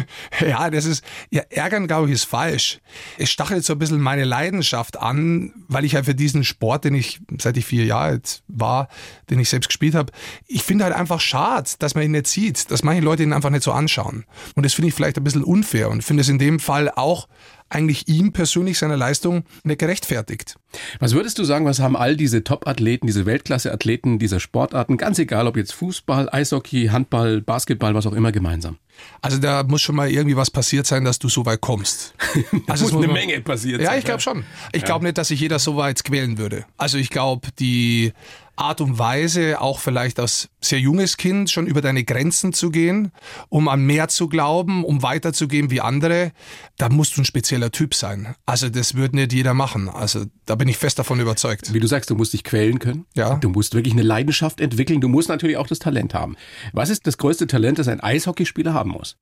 ja, 0.40 0.70
das 0.70 0.84
ist, 0.84 1.04
ja, 1.30 1.42
ärgern, 1.50 1.86
glaube 1.86 2.08
ich, 2.08 2.14
ist 2.14 2.24
falsch. 2.24 2.80
Es 3.18 3.30
stachelt 3.30 3.64
so 3.64 3.74
ein 3.74 3.78
bisschen 3.78 4.00
meine 4.00 4.24
Leidenschaft 4.24 4.98
an, 4.98 5.52
weil 5.68 5.84
ich 5.84 5.94
halt 5.94 6.06
für 6.06 6.14
diesen 6.14 6.44
Sport, 6.44 6.84
den 6.84 6.94
ich, 6.94 7.20
seit 7.38 7.56
ich 7.56 7.64
vier 7.64 7.84
Jahre 7.84 8.04
alt 8.04 8.42
war, 8.48 8.88
den 9.30 9.38
ich 9.38 9.48
selbst 9.48 9.68
gespielt 9.68 9.94
habe, 9.94 10.12
ich 10.46 10.62
finde 10.62 10.84
halt 10.84 10.94
einfach 10.94 11.20
schade, 11.20 11.68
dass 11.78 11.94
man 11.94 12.04
ihn 12.04 12.12
nicht 12.12 12.26
sieht, 12.26 12.70
dass 12.70 12.82
manche 12.82 13.02
Leute 13.02 13.22
ihn 13.22 13.32
einfach 13.32 13.50
nicht 13.50 13.62
so 13.62 13.72
anschauen. 13.72 14.24
Und 14.54 14.64
das 14.64 14.74
finde 14.74 14.88
ich 14.88 14.94
vielleicht 14.94 15.16
ein 15.16 15.24
bisschen 15.24 15.44
unfair 15.44 15.90
und 15.90 16.02
finde 16.02 16.20
es 16.20 16.28
in 16.28 16.38
dem 16.38 16.60
Fall 16.60 16.90
auch 16.90 17.28
eigentlich 17.68 18.08
ihm 18.08 18.32
persönlich 18.32 18.78
seiner 18.78 18.96
Leistung 18.96 19.44
nicht 19.64 19.78
gerechtfertigt. 19.78 20.56
Was 21.00 21.14
würdest 21.14 21.38
du 21.38 21.44
sagen, 21.44 21.64
was 21.64 21.80
haben 21.80 21.96
all 21.96 22.16
diese 22.16 22.44
Top-Athleten, 22.44 23.06
diese 23.06 23.26
Weltklasse-Athleten 23.26 24.18
dieser 24.18 24.40
Sportarten, 24.40 24.96
ganz 24.96 25.18
egal 25.18 25.46
ob 25.46 25.56
jetzt 25.56 25.72
Fußball, 25.72 26.28
Eishockey, 26.30 26.88
Handball, 26.88 27.40
Basketball, 27.40 27.94
was 27.94 28.06
auch 28.06 28.12
immer 28.12 28.32
gemeinsam? 28.32 28.78
Also 29.22 29.38
da 29.38 29.62
muss 29.62 29.82
schon 29.82 29.96
mal 29.96 30.10
irgendwie 30.10 30.36
was 30.36 30.50
passiert 30.50 30.86
sein, 30.86 31.04
dass 31.04 31.18
du 31.18 31.28
so 31.28 31.44
weit 31.46 31.60
kommst. 31.60 32.14
Also 32.66 32.84
muss, 32.84 32.92
muss 32.92 33.04
eine 33.04 33.12
Menge 33.12 33.40
passiert 33.40 33.80
ja, 33.80 33.86
sein. 33.86 33.94
Ja, 33.94 33.98
ich 33.98 34.04
glaube 34.04 34.20
schon. 34.20 34.44
Ich 34.72 34.82
ja. 34.82 34.86
glaube 34.86 35.04
nicht, 35.04 35.18
dass 35.18 35.28
sich 35.28 35.40
jeder 35.40 35.58
so 35.58 35.76
weit 35.76 36.02
quälen 36.04 36.38
würde. 36.38 36.64
Also 36.76 36.98
ich 36.98 37.10
glaube, 37.10 37.48
die 37.58 38.12
Art 38.56 38.80
und 38.80 38.98
Weise, 38.98 39.60
auch 39.60 39.78
vielleicht 39.78 40.18
als 40.18 40.48
sehr 40.60 40.80
junges 40.80 41.16
Kind 41.16 41.50
schon 41.50 41.66
über 41.66 41.80
deine 41.80 42.04
Grenzen 42.04 42.52
zu 42.52 42.70
gehen, 42.70 43.12
um 43.48 43.68
an 43.68 43.84
mehr 43.84 44.08
zu 44.08 44.28
glauben, 44.28 44.84
um 44.84 45.02
weiterzugehen 45.02 45.70
wie 45.70 45.80
andere, 45.80 46.32
da 46.78 46.88
musst 46.88 47.16
du 47.16 47.22
ein 47.22 47.24
spezieller 47.24 47.70
Typ 47.70 47.94
sein. 47.94 48.34
Also 48.46 48.68
das 48.68 48.94
würde 48.94 49.16
nicht 49.16 49.32
jeder 49.32 49.54
machen. 49.54 49.88
Also 49.88 50.24
da 50.46 50.54
bin 50.54 50.68
ich 50.68 50.78
fest 50.78 50.98
davon 50.98 51.20
überzeugt. 51.20 51.72
Wie 51.72 51.80
du 51.80 51.86
sagst, 51.86 52.10
du 52.10 52.16
musst 52.16 52.32
dich 52.32 52.44
quälen 52.44 52.78
können. 52.78 53.06
Ja. 53.14 53.36
Du 53.36 53.50
musst 53.50 53.74
wirklich 53.74 53.94
eine 53.94 54.02
Leidenschaft 54.02 54.60
entwickeln. 54.60 55.00
Du 55.00 55.08
musst 55.08 55.28
natürlich 55.28 55.56
auch 55.56 55.66
das 55.66 55.78
Talent 55.78 56.14
haben. 56.14 56.36
Was 56.72 56.90
ist 56.90 57.06
das 57.06 57.18
größte 57.18 57.46
Talent, 57.46 57.78
das 57.78 57.88
ein 57.88 58.00
Eishockeyspieler 58.00 58.74
haben 58.74 58.90
muss? 58.90 59.16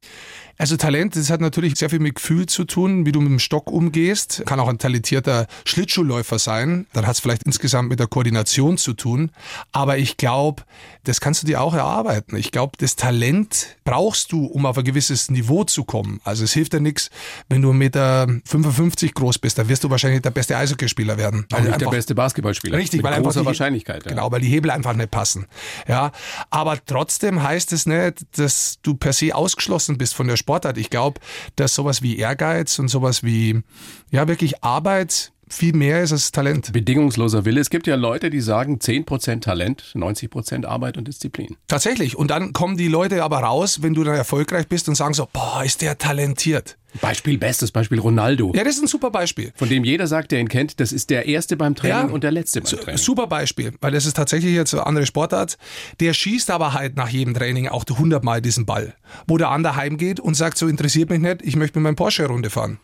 Also 0.56 0.76
Talent, 0.76 1.16
das 1.16 1.30
hat 1.30 1.40
natürlich 1.40 1.76
sehr 1.76 1.90
viel 1.90 1.98
mit 1.98 2.14
Gefühl 2.14 2.46
zu 2.46 2.64
tun, 2.64 3.06
wie 3.06 3.12
du 3.12 3.20
mit 3.20 3.30
dem 3.30 3.38
Stock 3.38 3.70
umgehst. 3.70 4.42
Kann 4.46 4.60
auch 4.60 4.68
ein 4.68 4.78
talentierter 4.78 5.46
Schlittschuhläufer 5.64 6.38
sein. 6.38 6.86
Dann 6.92 7.06
hat 7.06 7.14
es 7.14 7.20
vielleicht 7.20 7.42
insgesamt 7.42 7.88
mit 7.88 7.98
der 7.98 8.06
Koordination 8.06 8.78
zu 8.78 8.92
tun. 8.92 9.30
Aber 9.72 9.98
ich 9.98 10.16
glaube, 10.16 10.62
das 11.02 11.20
kannst 11.20 11.42
du 11.42 11.46
dir 11.46 11.60
auch 11.60 11.74
erarbeiten. 11.74 12.36
Ich 12.36 12.52
glaube, 12.52 12.72
das 12.78 12.96
Talent 12.96 13.76
brauchst 13.84 14.30
du, 14.32 14.46
um 14.46 14.64
auf 14.64 14.78
ein 14.78 14.84
gewisses 14.84 15.30
Niveau 15.30 15.64
zu 15.64 15.84
kommen. 15.84 16.20
Also 16.24 16.44
es 16.44 16.52
hilft 16.52 16.72
dir 16.72 16.80
nichts, 16.80 17.10
wenn 17.48 17.60
du 17.60 17.72
1,55 17.72 17.74
Meter 17.74 19.12
groß 19.14 19.38
bist. 19.38 19.58
Dann 19.58 19.68
wirst 19.68 19.82
du 19.82 19.90
wahrscheinlich 19.90 20.22
der 20.22 20.30
beste 20.30 20.56
Eishockeyspieler 20.56 21.18
werden. 21.18 21.46
Auch 21.52 21.60
nicht 21.60 21.80
der 21.80 21.90
beste 21.90 22.14
Basketballspieler. 22.14 22.78
Richtig, 22.78 23.02
mit 23.02 23.10
weil 23.10 23.22
großer 23.22 23.40
die, 23.40 23.46
Wahrscheinlichkeit. 23.46 24.04
Ja. 24.04 24.10
Genau, 24.10 24.30
weil 24.30 24.40
die 24.40 24.48
Hebel 24.48 24.70
einfach 24.70 24.94
nicht 24.94 25.10
passen. 25.10 25.46
Ja, 25.88 26.12
aber 26.50 26.78
trotzdem 26.84 27.42
heißt 27.42 27.72
es 27.72 27.86
nicht, 27.86 28.24
dass 28.38 28.78
du 28.82 28.94
per 28.94 29.12
se 29.12 29.34
ausgeschlossen 29.34 29.98
bist 29.98 30.14
von 30.14 30.28
der 30.28 30.36
Sportart. 30.44 30.76
Ich 30.76 30.90
glaube, 30.90 31.20
dass 31.56 31.74
sowas 31.74 32.02
wie 32.02 32.18
Ehrgeiz 32.18 32.78
und 32.78 32.88
sowas 32.88 33.22
wie, 33.22 33.62
ja, 34.10 34.28
wirklich 34.28 34.62
Arbeit 34.62 35.32
viel 35.48 35.74
mehr 35.74 36.02
ist 36.02 36.12
als 36.12 36.32
Talent. 36.32 36.72
Bedingungsloser 36.72 37.44
Wille. 37.44 37.60
Es 37.60 37.70
gibt 37.70 37.86
ja 37.86 37.96
Leute, 37.96 38.30
die 38.30 38.40
sagen 38.40 38.78
10% 38.78 39.40
Talent, 39.40 39.92
90% 39.94 40.64
Arbeit 40.66 40.96
und 40.96 41.08
Disziplin. 41.08 41.56
Tatsächlich. 41.68 42.16
Und 42.16 42.30
dann 42.30 42.52
kommen 42.52 42.76
die 42.76 42.88
Leute 42.88 43.22
aber 43.22 43.38
raus, 43.38 43.82
wenn 43.82 43.94
du 43.94 44.04
dann 44.04 44.16
erfolgreich 44.16 44.68
bist 44.68 44.88
und 44.88 44.94
sagen 44.94 45.14
so, 45.14 45.28
boah, 45.32 45.62
ist 45.64 45.82
der 45.82 45.98
talentiert. 45.98 46.76
Beispiel, 47.00 47.38
bestes 47.38 47.72
Beispiel 47.72 47.98
Ronaldo. 47.98 48.52
Ja, 48.54 48.62
das 48.62 48.76
ist 48.76 48.82
ein 48.82 48.86
super 48.86 49.10
Beispiel. 49.10 49.52
Von 49.56 49.68
dem 49.68 49.84
jeder 49.84 50.06
sagt, 50.06 50.30
der 50.30 50.38
ihn 50.38 50.48
kennt, 50.48 50.78
das 50.78 50.92
ist 50.92 51.10
der 51.10 51.26
Erste 51.26 51.56
beim 51.56 51.74
Training 51.74 52.08
ja, 52.08 52.14
und 52.14 52.22
der 52.22 52.30
Letzte 52.30 52.60
beim 52.60 52.70
Training. 52.70 52.98
Super 52.98 53.26
Beispiel, 53.26 53.72
weil 53.80 53.90
das 53.90 54.06
ist 54.06 54.14
tatsächlich 54.14 54.54
jetzt 54.54 54.74
eine 54.74 54.86
andere 54.86 55.06
Sportart. 55.06 55.58
Der 56.00 56.14
schießt 56.14 56.50
aber 56.50 56.72
halt 56.72 56.96
nach 56.96 57.08
jedem 57.08 57.34
Training 57.34 57.68
auch 57.68 57.84
100 57.88 58.22
Mal 58.22 58.40
diesen 58.40 58.64
Ball. 58.64 58.94
Wo 59.26 59.38
der 59.38 59.50
andere 59.50 59.76
heimgeht 59.76 60.20
und 60.20 60.34
sagt, 60.34 60.56
so 60.56 60.68
interessiert 60.68 61.10
mich 61.10 61.20
nicht, 61.20 61.42
ich 61.42 61.56
möchte 61.56 61.78
mit 61.78 61.84
meinem 61.84 61.96
Porsche 61.96 62.26
Runde 62.26 62.50
fahren. 62.50 62.78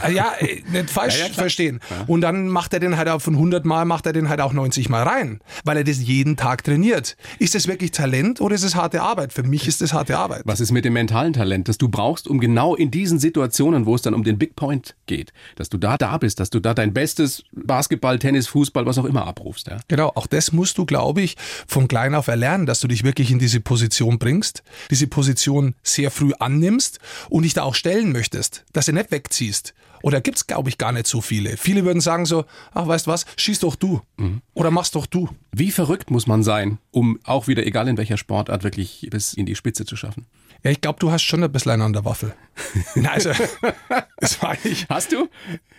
Ah, 0.00 0.08
ja, 0.08 0.32
äh, 0.38 0.62
nicht 0.70 0.90
falsch 0.90 1.18
ja, 1.18 1.26
ja, 1.26 1.32
verstehen. 1.32 1.80
Ja. 1.90 2.04
Und 2.06 2.20
dann 2.20 2.48
macht 2.48 2.72
er 2.74 2.80
den 2.80 2.96
halt 2.96 3.08
auch 3.08 3.20
von 3.20 3.34
100 3.34 3.64
Mal, 3.64 3.84
macht 3.84 4.06
er 4.06 4.12
den 4.12 4.28
halt 4.28 4.40
auch 4.40 4.52
90 4.52 4.88
Mal 4.88 5.02
rein, 5.02 5.40
weil 5.64 5.78
er 5.78 5.84
das 5.84 5.98
jeden 5.98 6.36
Tag 6.36 6.64
trainiert. 6.64 7.16
Ist 7.38 7.54
das 7.54 7.66
wirklich 7.66 7.90
Talent 7.90 8.40
oder 8.40 8.54
ist 8.54 8.62
es 8.62 8.74
harte 8.74 9.02
Arbeit? 9.02 9.32
Für 9.32 9.42
mich 9.42 9.66
ist 9.66 9.82
es 9.82 9.92
harte 9.92 10.18
Arbeit. 10.18 10.42
Was 10.44 10.60
ist 10.60 10.72
mit 10.72 10.84
dem 10.84 10.92
mentalen 10.92 11.32
Talent, 11.32 11.68
das 11.68 11.78
du 11.78 11.88
brauchst, 11.88 12.28
um 12.28 12.40
genau 12.40 12.74
in 12.74 12.90
diesen 12.90 13.18
Situationen, 13.18 13.86
wo 13.86 13.94
es 13.94 14.02
dann 14.02 14.14
um 14.14 14.24
den 14.24 14.38
Big 14.38 14.56
Point 14.56 14.94
geht, 15.06 15.32
dass 15.56 15.68
du 15.68 15.78
da 15.78 15.96
da 15.96 16.18
bist, 16.18 16.40
dass 16.40 16.50
du 16.50 16.60
da 16.60 16.74
dein 16.74 16.92
bestes 16.92 17.44
Basketball, 17.52 18.18
Tennis, 18.18 18.46
Fußball, 18.48 18.86
was 18.86 18.98
auch 18.98 19.04
immer 19.04 19.26
abrufst. 19.26 19.68
Ja? 19.68 19.78
Genau, 19.88 20.12
auch 20.14 20.26
das 20.26 20.52
musst 20.52 20.78
du, 20.78 20.84
glaube 20.84 21.22
ich, 21.22 21.36
von 21.66 21.88
klein 21.88 22.14
auf 22.14 22.28
erlernen, 22.28 22.66
dass 22.66 22.80
du 22.80 22.88
dich 22.88 23.04
wirklich 23.04 23.30
in 23.30 23.38
diese 23.38 23.60
Position 23.60 24.18
bringst, 24.18 24.62
diese 24.90 25.06
Position 25.06 25.74
sehr 25.82 26.10
früh 26.10 26.32
annimmst 26.38 26.98
und 27.30 27.44
dich 27.44 27.54
da 27.54 27.62
auch 27.62 27.74
stellen 27.74 28.12
möchtest, 28.12 28.64
dass 28.72 28.86
du 28.86 28.92
nicht 28.92 29.10
wegziehst 29.10 29.63
ist. 29.64 29.74
Oder 30.02 30.20
gibt 30.20 30.36
es, 30.36 30.46
glaube 30.46 30.68
ich, 30.68 30.76
gar 30.76 30.92
nicht 30.92 31.06
so 31.06 31.22
viele. 31.22 31.56
Viele 31.56 31.86
würden 31.86 32.02
sagen 32.02 32.26
so, 32.26 32.44
ach, 32.74 32.86
weißt 32.86 33.06
was, 33.06 33.24
schieß 33.36 33.60
doch 33.60 33.74
du. 33.74 34.02
Mhm. 34.18 34.42
Oder 34.52 34.70
mach's 34.70 34.90
doch 34.90 35.06
du. 35.06 35.30
Wie 35.50 35.70
verrückt 35.70 36.10
muss 36.10 36.26
man 36.26 36.42
sein, 36.42 36.76
um 36.90 37.18
auch 37.24 37.48
wieder, 37.48 37.66
egal 37.66 37.88
in 37.88 37.96
welcher 37.96 38.18
Sportart, 38.18 38.64
wirklich 38.64 39.08
bis 39.10 39.32
in 39.32 39.46
die 39.46 39.54
Spitze 39.54 39.86
zu 39.86 39.96
schaffen? 39.96 40.26
Ja, 40.64 40.70
ich 40.70 40.80
glaube, 40.80 40.98
du 40.98 41.12
hast 41.12 41.22
schon 41.22 41.44
ein 41.44 41.52
bisschen 41.52 41.82
an 41.82 41.92
der 41.92 42.06
Waffel. 42.06 42.34
also, 43.10 43.32
das 44.16 44.42
war 44.42 44.56
ich. 44.64 44.86
Hast 44.88 45.12
du? 45.12 45.28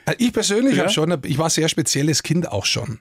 Äh, 0.06 0.14
ich 0.20 0.32
persönlich 0.32 0.76
ja? 0.76 0.84
habe 0.84 0.92
schon, 0.92 1.18
ich 1.24 1.40
war 1.40 1.48
ein 1.48 1.50
sehr 1.50 1.70
spezielles 1.70 2.22
Kind 2.22 2.52
auch 2.52 2.66
schon. 2.66 3.00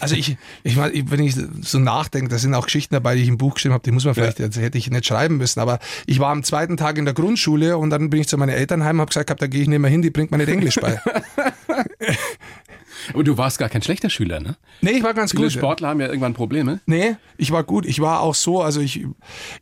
Also 0.00 0.16
ich, 0.16 0.36
ich 0.64 0.76
wenn 0.76 1.20
ich 1.20 1.36
so 1.60 1.78
nachdenke, 1.78 2.28
da 2.28 2.38
sind 2.38 2.52
auch 2.54 2.64
Geschichten 2.64 2.94
dabei, 2.94 3.14
die 3.14 3.22
ich 3.22 3.28
im 3.28 3.38
Buch 3.38 3.54
geschrieben 3.54 3.74
habe, 3.74 3.84
die 3.84 3.92
muss 3.92 4.04
man 4.04 4.14
vielleicht, 4.14 4.40
ja. 4.40 4.46
jetzt 4.46 4.58
hätte 4.58 4.76
ich 4.76 4.90
nicht 4.90 5.06
schreiben 5.06 5.36
müssen, 5.36 5.60
aber 5.60 5.78
ich 6.06 6.18
war 6.18 6.32
am 6.32 6.42
zweiten 6.42 6.76
Tag 6.76 6.98
in 6.98 7.04
der 7.04 7.14
Grundschule 7.14 7.78
und 7.78 7.90
dann 7.90 8.10
bin 8.10 8.20
ich 8.20 8.28
zu 8.28 8.36
meinen 8.36 8.48
Eltern 8.48 8.82
heim 8.82 8.96
und 8.96 9.02
habe 9.02 9.10
gesagt, 9.10 9.40
da 9.40 9.46
gehe 9.46 9.62
ich 9.62 9.68
nicht 9.68 9.78
mehr 9.78 9.90
hin, 9.90 10.02
die 10.02 10.10
bringt 10.10 10.32
mir 10.32 10.38
nicht 10.38 10.48
Englisch 10.48 10.76
bei. 10.80 11.00
Aber 13.12 13.24
du 13.24 13.36
warst 13.38 13.58
gar 13.58 13.68
kein 13.68 13.82
schlechter 13.82 14.10
Schüler, 14.10 14.40
ne? 14.40 14.56
Nee, 14.80 14.92
ich 14.92 15.02
war 15.02 15.14
ganz 15.14 15.32
Viele 15.32 15.44
gut. 15.44 15.52
Sportler 15.52 15.88
haben 15.88 16.00
ja 16.00 16.06
irgendwann 16.06 16.34
Probleme. 16.34 16.80
Nee, 16.86 17.16
ich 17.36 17.50
war 17.50 17.64
gut. 17.64 17.86
Ich 17.86 18.00
war 18.00 18.20
auch 18.20 18.34
so, 18.34 18.62
also 18.62 18.80
ich, 18.80 19.06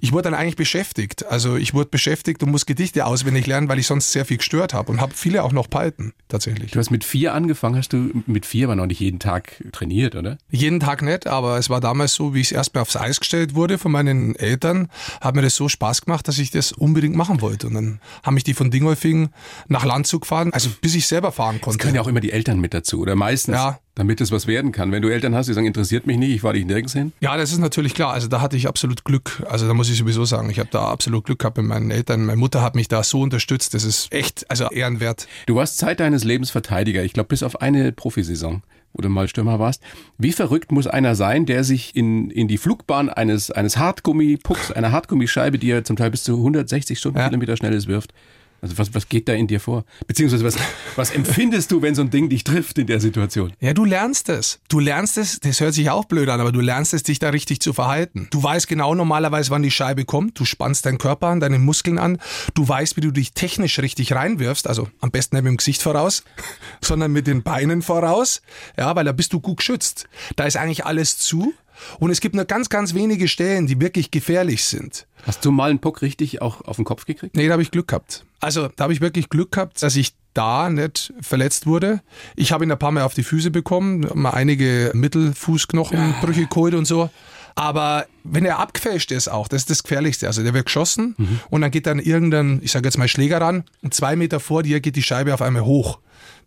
ich 0.01 0.13
wurde 0.13 0.25
dann 0.25 0.35
eigentlich 0.35 0.57
beschäftigt. 0.57 1.27
Also 1.27 1.57
ich 1.57 1.75
wurde 1.75 1.91
beschäftigt 1.91 2.43
und 2.43 2.51
muss 2.51 2.67
Gedichte 2.67 3.07
auswendig 3.07 3.47
lernen, 3.47 3.69
weil 3.69 3.79
ich 3.79 3.87
sonst 3.87 4.13
sehr 4.13 4.25
viel 4.25 4.37
gestört 4.39 4.75
habe 4.75 4.91
und 4.93 5.01
habe 5.01 5.13
viele 5.15 5.43
auch 5.45 5.53
noch 5.53 5.67
behalten, 5.67 6.13
tatsächlich. 6.29 6.71
Du 6.71 6.79
hast 6.79 6.91
mit 6.91 7.05
vier 7.05 7.35
angefangen, 7.35 7.77
hast 7.77 7.93
du 7.93 8.11
mit 8.27 8.47
vier 8.47 8.67
aber 8.67 8.77
noch 8.77 8.87
nicht 8.87 9.01
jeden 9.01 9.19
Tag 9.19 9.63
trainiert, 9.73 10.15
oder? 10.15 10.39
Jeden 10.51 10.81
Tag 10.81 11.03
nicht, 11.03 11.27
aber 11.27 11.59
es 11.59 11.71
war 11.71 11.81
damals 11.81 12.15
so, 12.15 12.35
wie 12.35 12.41
ich 12.41 12.55
erstmal 12.55 12.83
aufs 12.83 12.97
Eis 12.97 13.21
gestellt 13.21 13.55
wurde 13.55 13.79
von 13.79 13.93
meinen 13.93 14.35
Eltern, 14.37 14.89
hat 15.21 15.35
mir 15.35 15.43
das 15.43 15.55
so 15.57 15.69
Spaß 15.69 16.03
gemacht, 16.03 16.29
dass 16.29 16.39
ich 16.39 16.51
das 16.51 16.73
unbedingt 16.73 17.17
machen 17.17 17.41
wollte. 17.41 17.67
Und 17.69 17.75
dann 17.75 18.01
haben 18.23 18.35
mich 18.35 18.45
die 18.45 18.55
von 18.55 18.71
Dingolfing 18.71 19.31
nach 19.69 19.85
Landshut 19.85 20.23
gefahren, 20.23 20.53
also 20.53 20.71
bis 20.81 20.95
ich 20.95 21.07
selber 21.07 21.33
fahren 21.33 21.57
Es 21.57 21.63
konnte. 21.63 21.79
können 21.79 21.95
ja 21.95 22.01
auch 22.03 22.09
immer 22.09 22.21
die 22.21 22.33
Eltern 22.33 22.61
mit 22.61 22.75
dazu, 22.75 23.01
oder 23.01 23.17
meistens, 23.29 23.55
Ja. 23.57 23.79
damit 23.95 24.21
es 24.21 24.31
was 24.33 24.47
werden 24.47 24.73
kann. 24.73 24.91
Wenn 24.93 25.03
du 25.03 25.09
Eltern 25.09 25.35
hast, 25.35 25.49
die 25.49 25.53
sagen, 25.53 25.67
interessiert 25.67 26.07
mich 26.07 26.17
nicht, 26.17 26.31
ich 26.35 26.41
fahre 26.41 26.55
dich 26.55 26.65
nirgends 26.65 26.93
hin. 26.95 27.13
Ja, 27.21 27.37
das 27.37 27.53
ist 27.53 27.59
natürlich 27.59 27.95
klar. 27.95 28.13
Also 28.13 28.29
da 28.29 28.41
hatte 28.41 28.57
ich 28.57 28.67
absolut 28.69 29.05
Glück. 29.05 29.43
Also 29.51 29.67
da 29.67 29.75
muss 29.75 29.91
ich 29.91 29.99
sowieso 29.99 30.25
sagen, 30.25 30.49
ich 30.51 30.59
habe 30.59 30.71
da 30.73 30.87
absolut 30.89 31.25
Glück 31.25 31.41
gehabt 31.41 31.57
mit 31.59 31.67
meinen 31.67 31.91
Eltern. 31.91 32.25
Meine 32.25 32.39
Mutter 32.39 32.63
hat 32.63 32.75
mich 32.75 32.89
da 32.89 33.03
so 33.03 33.21
unterstützt. 33.21 33.75
Das 33.75 33.85
ist 33.85 34.13
echt, 34.13 34.51
also 34.51 34.69
ehrenwert. 34.71 35.27
Du 35.47 35.57
warst 35.57 35.79
Zeit 35.79 36.01
deines 36.01 36.25
Lebens 36.25 36.51
Verteidiger, 36.51 37.03
ich 37.05 37.13
glaube 37.13 37.29
bis 37.29 37.43
auf 37.43 37.61
eine 37.61 37.93
Profisaison, 37.93 38.63
wo 38.95 39.03
du 39.03 39.09
mal 39.11 39.29
Stürmer 39.29 39.59
warst. 39.59 39.83
Wie 40.17 40.33
verrückt 40.33 40.73
muss 40.73 40.87
einer 40.87 41.15
sein, 41.15 41.45
der 41.45 41.65
sich 41.65 41.95
in, 41.95 42.31
in 42.31 42.49
die 42.49 42.57
Flugbahn 42.59 43.09
eines, 43.11 43.51
eines 43.51 43.77
Hartgummipucks, 43.77 44.73
einer 44.73 44.93
Hartgummischeibe, 44.93 45.59
die 45.59 45.67
ja 45.69 45.85
zum 45.85 45.97
Teil 45.97 46.11
bis 46.11 46.23
zu 46.25 46.37
160 46.37 46.99
Stundenkilometer 46.99 47.57
schnell 47.57 47.75
ist, 47.75 47.89
wirft? 47.89 48.13
Also 48.61 48.77
was, 48.77 48.93
was 48.95 49.09
geht 49.09 49.29
da 49.29 49.35
in 49.35 49.47
dir 49.47 49.61
vor? 49.61 49.85
Beziehungsweise 50.07 50.45
was, 50.45 50.57
was 50.97 51.11
empfindest 51.11 51.71
du, 51.71 51.81
wenn 51.81 51.95
so 51.95 52.03
ein 52.03 52.11
Ding 52.11 52.29
dich 52.29 52.43
trifft 52.43 52.79
in 52.79 52.87
der 52.87 53.01
Situation? 53.01 53.53
Ja, 53.61 53.73
du 53.73 53.85
lernst 53.85 54.29
es. 54.29 54.61
Du 54.69 54.81
lernst 54.81 55.17
es, 55.17 55.39
das 55.41 55.61
hört 55.61 55.75
sich 55.75 55.91
auch 55.91 56.07
blöd 56.07 56.29
an, 56.29 56.41
aber 56.41 56.51
du 56.51 56.61
lernst 56.61 56.93
es, 56.93 57.05
dich 57.05 57.19
da 57.19 57.29
richtig 57.31 57.61
zu 57.61 57.73
verhalten. 57.73 58.27
Du 58.31 58.43
weißt 58.43 58.67
genau 58.67 58.95
normalerweise, 58.95 59.51
wann 59.51 59.63
die 59.63 59.71
Scheibe 59.71 60.05
kommt. 60.05 60.39
Du 60.39 60.45
spannst 60.45 60.87
deinen 60.87 60.99
Körper 60.99 61.29
an, 61.29 61.41
deine 61.41 61.59
Muskeln 61.59 61.99
an. 61.99 62.19
Du 62.55 62.69
weißt, 62.69 62.97
wie 62.97 63.01
du 63.01 63.13
dich 63.13 63.33
technisch 63.33 63.79
richtig 63.79 64.13
reinwirfst. 64.13 64.67
Also 64.67 64.89
am 65.01 65.11
besten 65.11 65.37
nicht 65.37 65.45
mit 65.45 65.53
dem 65.53 65.57
Gesicht 65.59 65.83
voraus, 65.83 66.25
sondern 66.81 67.13
mit 67.13 67.27
den 67.27 67.43
Beinen 67.43 67.83
voraus. 67.83 68.43
Ja, 68.77 68.95
weil 68.97 69.05
da 69.05 69.13
bist 69.13 69.33
du 69.33 69.41
gut 69.41 69.59
geschützt. 69.59 70.09
Da 70.37 70.45
ist 70.45 70.57
eigentlich 70.57 70.85
alles 70.85 71.19
zu. 71.19 71.55
Und 71.99 72.11
es 72.11 72.21
gibt 72.21 72.35
nur 72.35 72.45
ganz, 72.45 72.69
ganz 72.69 72.95
wenige 72.95 73.29
Stellen, 73.29 73.67
die 73.67 73.81
wirklich 73.81 74.11
gefährlich 74.11 74.65
sind. 74.65 75.07
Hast 75.25 75.45
du 75.45 75.51
mal 75.51 75.71
einen 75.71 75.81
Puck 75.81 76.03
richtig 76.03 76.43
auch 76.43 76.63
auf 76.63 76.77
den 76.77 76.85
Kopf 76.85 77.05
gekriegt? 77.05 77.37
Nee, 77.37 77.47
da 77.47 77.53
habe 77.53 77.63
ich 77.63 77.71
Glück 77.71 77.89
gehabt. 77.89 78.25
Also 78.41 78.69
da 78.77 78.85
habe 78.85 78.93
ich 78.93 79.01
wirklich 79.01 79.29
Glück 79.29 79.53
gehabt, 79.53 79.83
dass 79.83 79.97
ich 79.97 80.15
da 80.35 80.71
nicht 80.71 81.13
verletzt 81.21 81.67
wurde. 81.67 82.01
Ich 82.37 82.53
habe 82.53 82.65
ihn 82.65 82.71
ein 82.71 82.79
paar 82.79 82.93
Mal 82.93 83.03
auf 83.03 83.15
die 83.15 83.25
Füße 83.25 83.51
bekommen, 83.51 84.07
mal 84.15 84.31
einige 84.31 84.93
Mittelfußknochenbrüche 84.95 86.47
geholt 86.47 86.75
und 86.75 86.85
so. 86.85 87.11
Aber 87.57 88.07
wenn 88.23 88.45
er 88.45 88.61
abgefälscht 88.61 89.11
ist 89.11 89.27
auch, 89.27 89.49
das 89.49 89.63
ist 89.63 89.71
das 89.71 89.83
Gefährlichste. 89.83 90.29
Also 90.29 90.45
der 90.45 90.55
wird 90.55 90.67
geschossen 90.67 91.17
und 91.51 91.61
dann 91.61 91.73
geht 91.73 91.87
dann 91.87 91.99
irgendein, 91.99 92.61
ich 92.63 92.71
sage 92.71 92.87
jetzt 92.87 92.99
mal 92.99 93.09
Schläger 93.09 93.41
ran 93.41 93.65
und 93.83 93.95
zwei 93.95 94.15
Meter 94.15 94.39
vor 94.39 94.63
dir 94.63 94.79
geht 94.79 94.95
die 94.95 95.03
Scheibe 95.03 95.35
auf 95.35 95.43
einmal 95.43 95.65
hoch. 95.65 95.99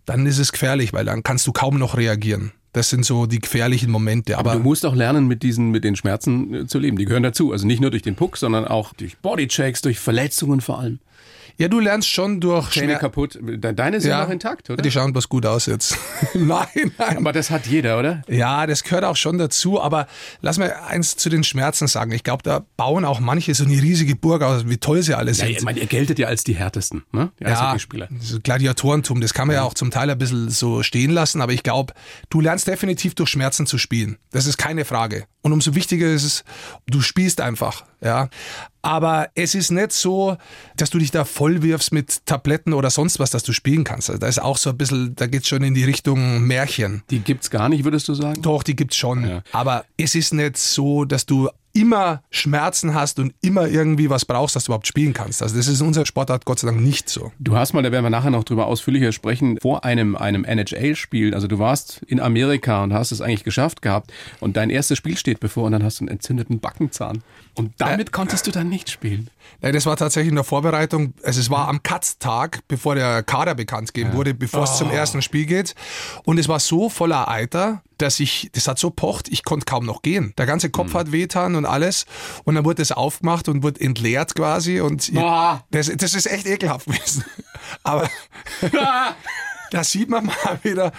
Dann 0.05 0.25
ist 0.25 0.39
es 0.39 0.53
gefährlich, 0.53 0.93
weil 0.93 1.03
dann 1.03 1.21
kannst 1.21 1.45
du 1.45 1.51
kaum 1.51 1.77
noch 1.77 1.97
reagieren. 1.97 2.53
Das 2.73 2.89
sind 2.89 3.05
so 3.05 3.25
die 3.25 3.39
gefährlichen 3.39 3.91
Momente. 3.91 4.37
Aber, 4.37 4.53
du 4.53 4.59
musst 4.59 4.85
auch 4.85 4.95
lernen, 4.95 5.27
mit 5.27 5.43
diesen, 5.43 5.71
mit 5.71 5.83
den 5.83 5.95
Schmerzen 5.95 6.53
äh, 6.53 6.67
zu 6.67 6.79
leben. 6.79 6.97
Die 6.97 7.05
gehören 7.05 7.23
dazu. 7.23 7.51
Also 7.51 7.67
nicht 7.67 7.81
nur 7.81 7.91
durch 7.91 8.03
den 8.03 8.15
Puck, 8.15 8.37
sondern 8.37 8.65
auch 8.65 8.93
durch 8.93 9.17
Bodychecks, 9.17 9.81
durch 9.81 9.99
Verletzungen 9.99 10.61
vor 10.61 10.79
allem. 10.79 10.99
Ja, 11.57 11.67
du 11.67 11.79
lernst 11.79 12.09
schon 12.09 12.39
durch 12.39 12.69
Zähne 12.71 12.97
kaputt. 12.97 13.37
De- 13.41 13.73
Deine 13.73 14.01
sind 14.01 14.11
noch 14.11 14.29
intakt, 14.29 14.69
oder? 14.69 14.81
Die 14.81 14.91
schauen 14.91 15.13
bloß 15.13 15.29
gut 15.29 15.45
aus 15.45 15.65
jetzt. 15.65 15.97
nein, 16.33 16.67
nein. 16.97 17.17
Aber 17.17 17.31
das 17.33 17.49
hat 17.49 17.67
jeder, 17.67 17.99
oder? 17.99 18.21
Ja, 18.27 18.65
das 18.67 18.83
gehört 18.83 19.03
auch 19.03 19.15
schon 19.15 19.37
dazu, 19.37 19.81
aber 19.81 20.07
lass 20.41 20.57
mal 20.57 20.73
eins 20.87 21.15
zu 21.15 21.29
den 21.29 21.43
Schmerzen 21.43 21.87
sagen. 21.87 22.11
Ich 22.11 22.23
glaube, 22.23 22.43
da 22.43 22.65
bauen 22.77 23.05
auch 23.05 23.19
manche 23.19 23.53
so 23.53 23.63
eine 23.63 23.73
riesige 23.81 24.15
Burg 24.15 24.41
aus, 24.43 24.67
wie 24.67 24.77
toll 24.77 25.01
sie 25.03 25.13
alle 25.13 25.31
Ja, 25.31 25.35
sind. 25.35 25.49
ich 25.51 25.61
meine, 25.61 25.79
ihr 25.79 25.87
geltet 25.87 26.19
ja 26.19 26.27
als 26.27 26.43
die 26.43 26.55
härtesten, 26.55 27.03
ne? 27.11 27.31
Die 27.39 27.45
Eishockeyspieler. 27.45 28.09
so 28.19 28.39
Gladiatorentum, 28.41 29.21
das 29.21 29.33
kann 29.33 29.47
man 29.47 29.55
ja 29.55 29.63
auch 29.63 29.73
zum 29.73 29.91
Teil 29.91 30.09
ein 30.09 30.17
bisschen 30.17 30.49
so 30.49 30.83
stehen 30.83 31.11
lassen, 31.11 31.41
aber 31.41 31.53
ich 31.53 31.63
glaube, 31.63 31.93
du 32.29 32.41
lernst 32.41 32.67
definitiv 32.67 33.15
durch 33.15 33.29
Schmerzen 33.29 33.65
zu 33.65 33.77
spielen. 33.77 34.17
Das 34.31 34.45
ist 34.45 34.57
keine 34.57 34.85
Frage. 34.85 35.25
Und 35.41 35.53
umso 35.53 35.75
wichtiger 35.75 36.07
ist 36.07 36.23
es, 36.23 36.43
du 36.87 37.01
spielst 37.01 37.41
einfach, 37.41 37.83
ja. 38.01 38.29
Aber 38.81 39.29
es 39.35 39.53
ist 39.53 39.71
nicht 39.71 39.91
so, 39.91 40.37
dass 40.75 40.89
du 40.89 40.97
dich 40.97 41.11
da 41.11 41.23
voll 41.23 41.61
wirfst 41.61 41.93
mit 41.93 42.25
Tabletten 42.25 42.73
oder 42.73 42.89
sonst 42.89 43.19
was, 43.19 43.29
dass 43.29 43.43
du 43.43 43.53
spielen 43.53 43.83
kannst. 43.83 44.09
Also 44.09 44.19
da 44.19 44.27
ist 44.27 44.41
auch 44.41 44.57
so 44.57 44.71
ein 44.71 44.77
bisschen, 44.77 45.15
da 45.15 45.27
geht's 45.27 45.47
schon 45.47 45.63
in 45.63 45.75
die 45.75 45.83
Richtung 45.83 46.41
Märchen. 46.41 47.03
Die 47.11 47.19
gibt's 47.19 47.51
gar 47.51 47.69
nicht, 47.69 47.83
würdest 47.83 48.07
du 48.07 48.15
sagen? 48.15 48.41
Doch, 48.41 48.63
die 48.63 48.75
gibt's 48.75 48.95
schon. 48.95 49.27
Ja. 49.27 49.43
Aber 49.51 49.85
es 49.97 50.15
ist 50.15 50.33
nicht 50.33 50.57
so, 50.57 51.05
dass 51.05 51.27
du 51.27 51.49
immer 51.73 52.21
Schmerzen 52.31 52.93
hast 52.93 53.19
und 53.19 53.33
immer 53.41 53.67
irgendwie 53.67 54.09
was 54.09 54.25
brauchst, 54.25 54.55
dass 54.55 54.65
du 54.65 54.69
überhaupt 54.71 54.87
spielen 54.87 55.13
kannst. 55.13 55.41
Also 55.41 55.55
das 55.55 55.67
ist 55.67 55.79
in 55.79 55.87
unserer 55.87 56.05
Sportart 56.05 56.45
Gott 56.45 56.59
sei 56.59 56.67
Dank 56.67 56.81
nicht 56.81 57.09
so. 57.09 57.31
Du 57.39 57.55
hast 57.55 57.73
mal, 57.73 57.81
da 57.81 57.91
werden 57.91 58.03
wir 58.03 58.09
nachher 58.09 58.31
noch 58.31 58.43
drüber 58.43 58.67
ausführlicher 58.67 59.11
sprechen, 59.11 59.57
vor 59.61 59.85
einem, 59.85 60.15
einem 60.15 60.43
NHL-Spiel, 60.43 61.33
also 61.33 61.47
du 61.47 61.59
warst 61.59 62.01
in 62.07 62.19
Amerika 62.19 62.83
und 62.83 62.93
hast 62.93 63.11
es 63.11 63.21
eigentlich 63.21 63.43
geschafft 63.43 63.81
gehabt 63.81 64.11
und 64.39 64.57
dein 64.57 64.69
erstes 64.69 64.97
Spiel 64.97 65.17
steht 65.17 65.39
bevor 65.39 65.65
und 65.65 65.71
dann 65.71 65.83
hast 65.83 65.99
du 65.99 66.03
einen 66.03 66.09
entzündeten 66.09 66.59
Backenzahn. 66.59 67.23
Und 67.55 67.73
damit 67.79 68.11
konntest 68.11 68.47
du 68.47 68.51
dann 68.51 68.69
nicht 68.69 68.89
spielen. 68.89 69.29
Ja, 69.61 69.71
das 69.71 69.85
war 69.85 69.97
tatsächlich 69.97 70.29
in 70.29 70.35
der 70.35 70.43
Vorbereitung. 70.43 71.13
Also 71.23 71.39
es 71.39 71.49
war 71.49 71.67
am 71.67 71.83
Katz-Tag, 71.83 72.61
bevor 72.67 72.95
der 72.95 73.23
Kader 73.23 73.55
bekannt 73.55 73.93
gegeben 73.93 74.13
wurde, 74.13 74.33
bevor 74.33 74.63
es 74.63 74.77
zum 74.77 74.89
ersten 74.89 75.21
Spiel 75.21 75.45
geht. 75.45 75.75
Und 76.23 76.37
es 76.37 76.47
war 76.47 76.59
so 76.59 76.89
voller 76.89 77.27
Eiter, 77.27 77.81
dass 77.97 78.19
ich, 78.19 78.49
das 78.53 78.67
hat 78.67 78.79
so 78.79 78.89
pocht, 78.89 79.27
ich 79.27 79.43
konnte 79.43 79.65
kaum 79.65 79.85
noch 79.85 80.01
gehen. 80.01 80.33
Der 80.37 80.45
ganze 80.45 80.69
Kopf 80.69 80.93
hat 80.93 81.11
wehtan 81.11 81.55
und 81.55 81.65
alles. 81.65 82.05
Und 82.45 82.55
dann 82.55 82.65
wurde 82.65 82.81
das 82.81 82.91
aufgemacht 82.91 83.47
und 83.49 83.63
wurde 83.63 83.81
entleert 83.81 84.33
quasi. 84.33 84.79
Und 84.79 85.13
Boah. 85.13 85.63
das, 85.71 85.91
das 85.95 86.15
ist 86.15 86.25
echt 86.25 86.47
ekelhaft 86.47 86.85
gewesen. 86.87 87.25
Aber 87.83 88.09
da 89.71 89.83
sieht 89.83 90.09
man 90.09 90.25
mal 90.25 90.35
wieder, 90.63 90.91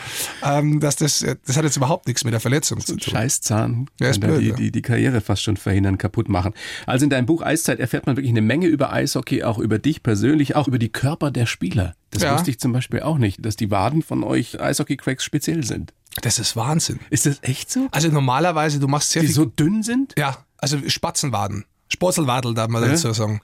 ähm, 0.43 0.81
dass 0.81 0.97
das, 0.97 1.25
das 1.47 1.57
hat 1.57 1.65
jetzt 1.65 1.77
überhaupt 1.77 2.09
nichts 2.09 2.25
mit 2.25 2.33
der 2.33 2.41
Verletzung 2.41 2.81
zu 2.81 2.97
tun. 2.97 3.13
Scheißzahn 3.13 3.89
Ja, 4.01 4.09
ist 4.09 4.19
blöd, 4.21 4.41
die, 4.41 4.49
ja. 4.49 4.55
die, 4.57 4.73
die 4.73 4.83
Karriere 4.83 5.21
fast 5.21 5.43
schon 5.43 5.57
verhindern, 5.57 5.97
kaputt 5.99 6.29
machen. 6.29 6.53
Also 6.87 7.05
in 7.05 7.11
deinem 7.11 7.27
Buch 7.27 7.43
Eiszeit 7.43 7.79
erfährt 7.79 8.07
man 8.07 8.17
wirklich 8.17 8.31
eine 8.33 8.43
Menge 8.43 8.67
über 8.67 8.93
Eishockey, 8.93 9.45
auch 9.45 9.59
über 9.59 9.79
dich 9.79 10.03
persönlich, 10.03 10.57
auch 10.57 10.67
über 10.69 10.79
die 10.79 10.91
Körper 10.91 11.31
der 11.31 11.47
Spieler. 11.47 11.95
Das 12.11 12.23
Ja. 12.23 12.35
wusste 12.35 12.51
ich 12.51 12.59
zum 12.59 12.73
Beispiel 12.73 13.01
auch 13.01 13.19
nicht, 13.19 13.45
dass 13.45 13.57
die 13.57 13.71
Waden 13.71 14.03
von 14.03 14.25
euch 14.25 14.61
Eishockey-Cracks 14.61 15.23
speziell 15.25 15.65
sind. 15.65 15.95
Das 16.21 16.39
ist 16.39 16.57
Wahnsinn. 16.57 16.99
Ist 17.09 17.25
das 17.27 17.39
echt 17.43 17.71
so? 17.71 17.89
Also 17.91 18.09
normalerweise, 18.09 18.81
du 18.81 18.89
machst 18.89 19.11
sehr 19.13 19.23
Die 19.23 19.29
viel 19.29 19.35
so 19.37 19.45
dünn 19.47 19.83
sind? 19.83 20.15
Ja, 20.19 20.45
also 20.59 20.79
Spatzenwaden. 20.87 21.65
Spotzelwadel, 21.93 22.55
darf 22.55 22.69
man 22.69 22.83
dazu 22.83 23.13
sagen. 23.13 23.41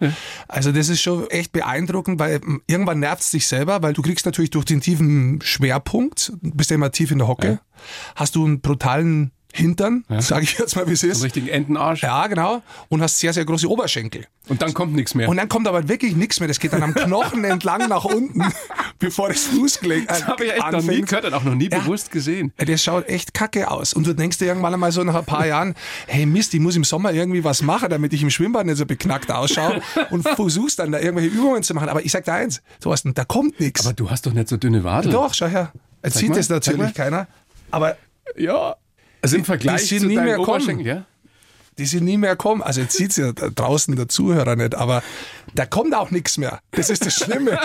Also 0.49 0.73
das 0.73 0.89
ist 0.89 1.01
schon 1.01 1.29
echt 1.31 1.53
beeindruckend, 1.53 2.19
weil 2.19 2.41
ähm, 2.43 2.63
irgendwann 2.67 3.01
nervt 3.01 3.23
es 3.23 3.31
dich 3.31 3.47
selber, 3.47 3.83
weil 3.83 3.93
du 3.93 4.03
kriegst 4.03 4.27
natürlich 4.27 4.51
durch 4.51 4.65
den 4.65 4.81
tiefen 4.81 5.41
Schwerpunkt, 5.43 6.33
bist 6.41 6.71
ja 6.71 6.75
immer 6.75 6.91
tief 6.91 7.11
in 7.11 7.19
der 7.19 7.29
Hocke, 7.29 7.61
hast 8.17 8.35
du 8.35 8.45
einen 8.45 8.61
brutalen 8.61 9.31
Hintern, 9.59 10.05
sage 10.21 10.45
ich 10.45 10.59
jetzt 10.59 10.77
mal, 10.77 10.89
wie 10.89 10.93
es 10.93 11.01
So 11.01 11.07
einen 11.07 11.13
ist. 11.13 11.23
richtigen 11.25 11.49
Entenarsch? 11.49 12.03
Ja, 12.03 12.27
genau. 12.29 12.63
Und 12.89 13.03
hast 13.03 13.19
sehr, 13.19 13.33
sehr 13.33 13.45
große 13.45 13.69
Oberschenkel. 13.69 14.27
Und 14.49 14.63
dann 14.63 14.73
kommt 14.73 14.95
nichts 14.95 15.15
mehr. 15.15 15.29
Und 15.29 15.37
dann 15.37 15.49
kommt 15.51 15.69
aber 15.69 15.89
wirklich 15.89 16.17
nichts 16.17 16.41
mehr. 16.41 16.49
Das 16.49 16.59
geht 16.59 16.73
dann 16.73 16.83
am 16.83 16.95
Knochen 16.95 17.45
entlang 17.45 17.87
nach 17.89 18.05
unten, 18.05 18.43
bevor 18.99 19.29
das 19.29 19.43
Fußgelenk 19.45 20.05
äh, 20.05 20.07
das 20.07 20.27
habe 20.27 20.47
ich 20.47 20.53
echt 20.53 20.61
noch 20.61 20.71
nie 20.71 20.77
anfängt. 20.79 21.09
gehört 21.09 21.25
und 21.27 21.35
auch 21.35 21.45
noch 21.45 21.55
nie 21.55 21.69
Ja. 21.71 21.81
bewusst 21.81 22.11
gesehen. 22.11 22.53
Ja, 22.59 22.65
Das 22.65 22.83
schaut 22.83 23.09
echt 23.09 23.35
kacke 23.35 23.71
aus. 23.71 23.93
Und 23.93 24.07
du 24.07 24.15
denkst 24.15 24.39
dir 24.39 24.47
irgendwann 24.47 24.73
einmal 24.73 24.91
so 24.93 25.05
nach 25.05 25.17
ein 25.17 25.25
paar 25.27 25.47
Jahren, 25.47 25.75
hey 26.07 26.25
Mist, 26.25 26.55
ich 26.55 26.61
muss 26.61 26.77
im 26.77 26.85
Sommer 26.85 27.13
irgendwie 27.13 27.45
was 27.45 27.61
machen, 27.63 27.91
damit 27.91 28.13
ich 28.15 28.23
im 28.23 28.31
Schwimmbad 28.31 28.65
nicht 28.65 28.79
so 28.79 28.87
beknackt 28.87 29.31
ausschaue 29.31 29.83
und 30.11 30.23
versuchst 30.29 30.79
dann 30.79 30.93
da 30.93 30.99
irgendwelche 31.01 31.35
Übungen 31.35 31.63
zu 31.63 31.75
machen. 31.75 31.89
Aber 31.91 32.03
ich 32.05 32.13
sag 32.13 32.25
dir 32.25 32.33
eins, 32.33 32.63
Thorsten, 32.81 33.13
da 33.13 33.25
kommt 33.25 33.61
nichts. 33.61 33.85
Aber 33.85 33.93
du 33.95 34.09
hast 34.11 34.25
doch 34.25 34.33
nicht 34.33 34.49
so 34.49 34.57
dünne 34.57 34.83
Wadeln. 34.85 35.13
Doch, 35.13 35.35
schau 35.35 35.47
her. 35.47 35.73
Jetzt 36.03 36.17
sieht 36.19 36.35
zeig 36.35 36.49
natürlich 36.49 36.95
keiner. 36.95 37.27
Aber 37.71 37.97
Ja. 38.37 38.77
Also 39.23 39.37
im 39.37 39.45
Vergleich 39.45 39.83
die 39.83 39.87
sind 39.87 40.01
zu 40.01 40.07
nie 40.07 40.17
mehr 40.17 40.37
kommen. 40.37 40.81
Ja? 40.81 41.05
die 41.79 41.87
sind 41.87 42.05
nie 42.05 42.17
mehr 42.17 42.37
kommen. 42.37 42.63
Also 42.63 42.81
jetzt 42.81 42.97
sieht's 42.97 43.17
ja 43.17 43.33
draußen 43.33 43.95
der 43.97 44.09
Zuhörer 44.09 44.57
nicht, 44.57 44.75
aber 44.75 45.03
da 45.55 45.65
kommt 45.65 45.95
auch 45.95 46.11
nichts 46.11 46.37
mehr. 46.37 46.61
Das 46.73 46.91
ist 46.91 47.07
das 47.07 47.15
Schlimme. 47.15 47.59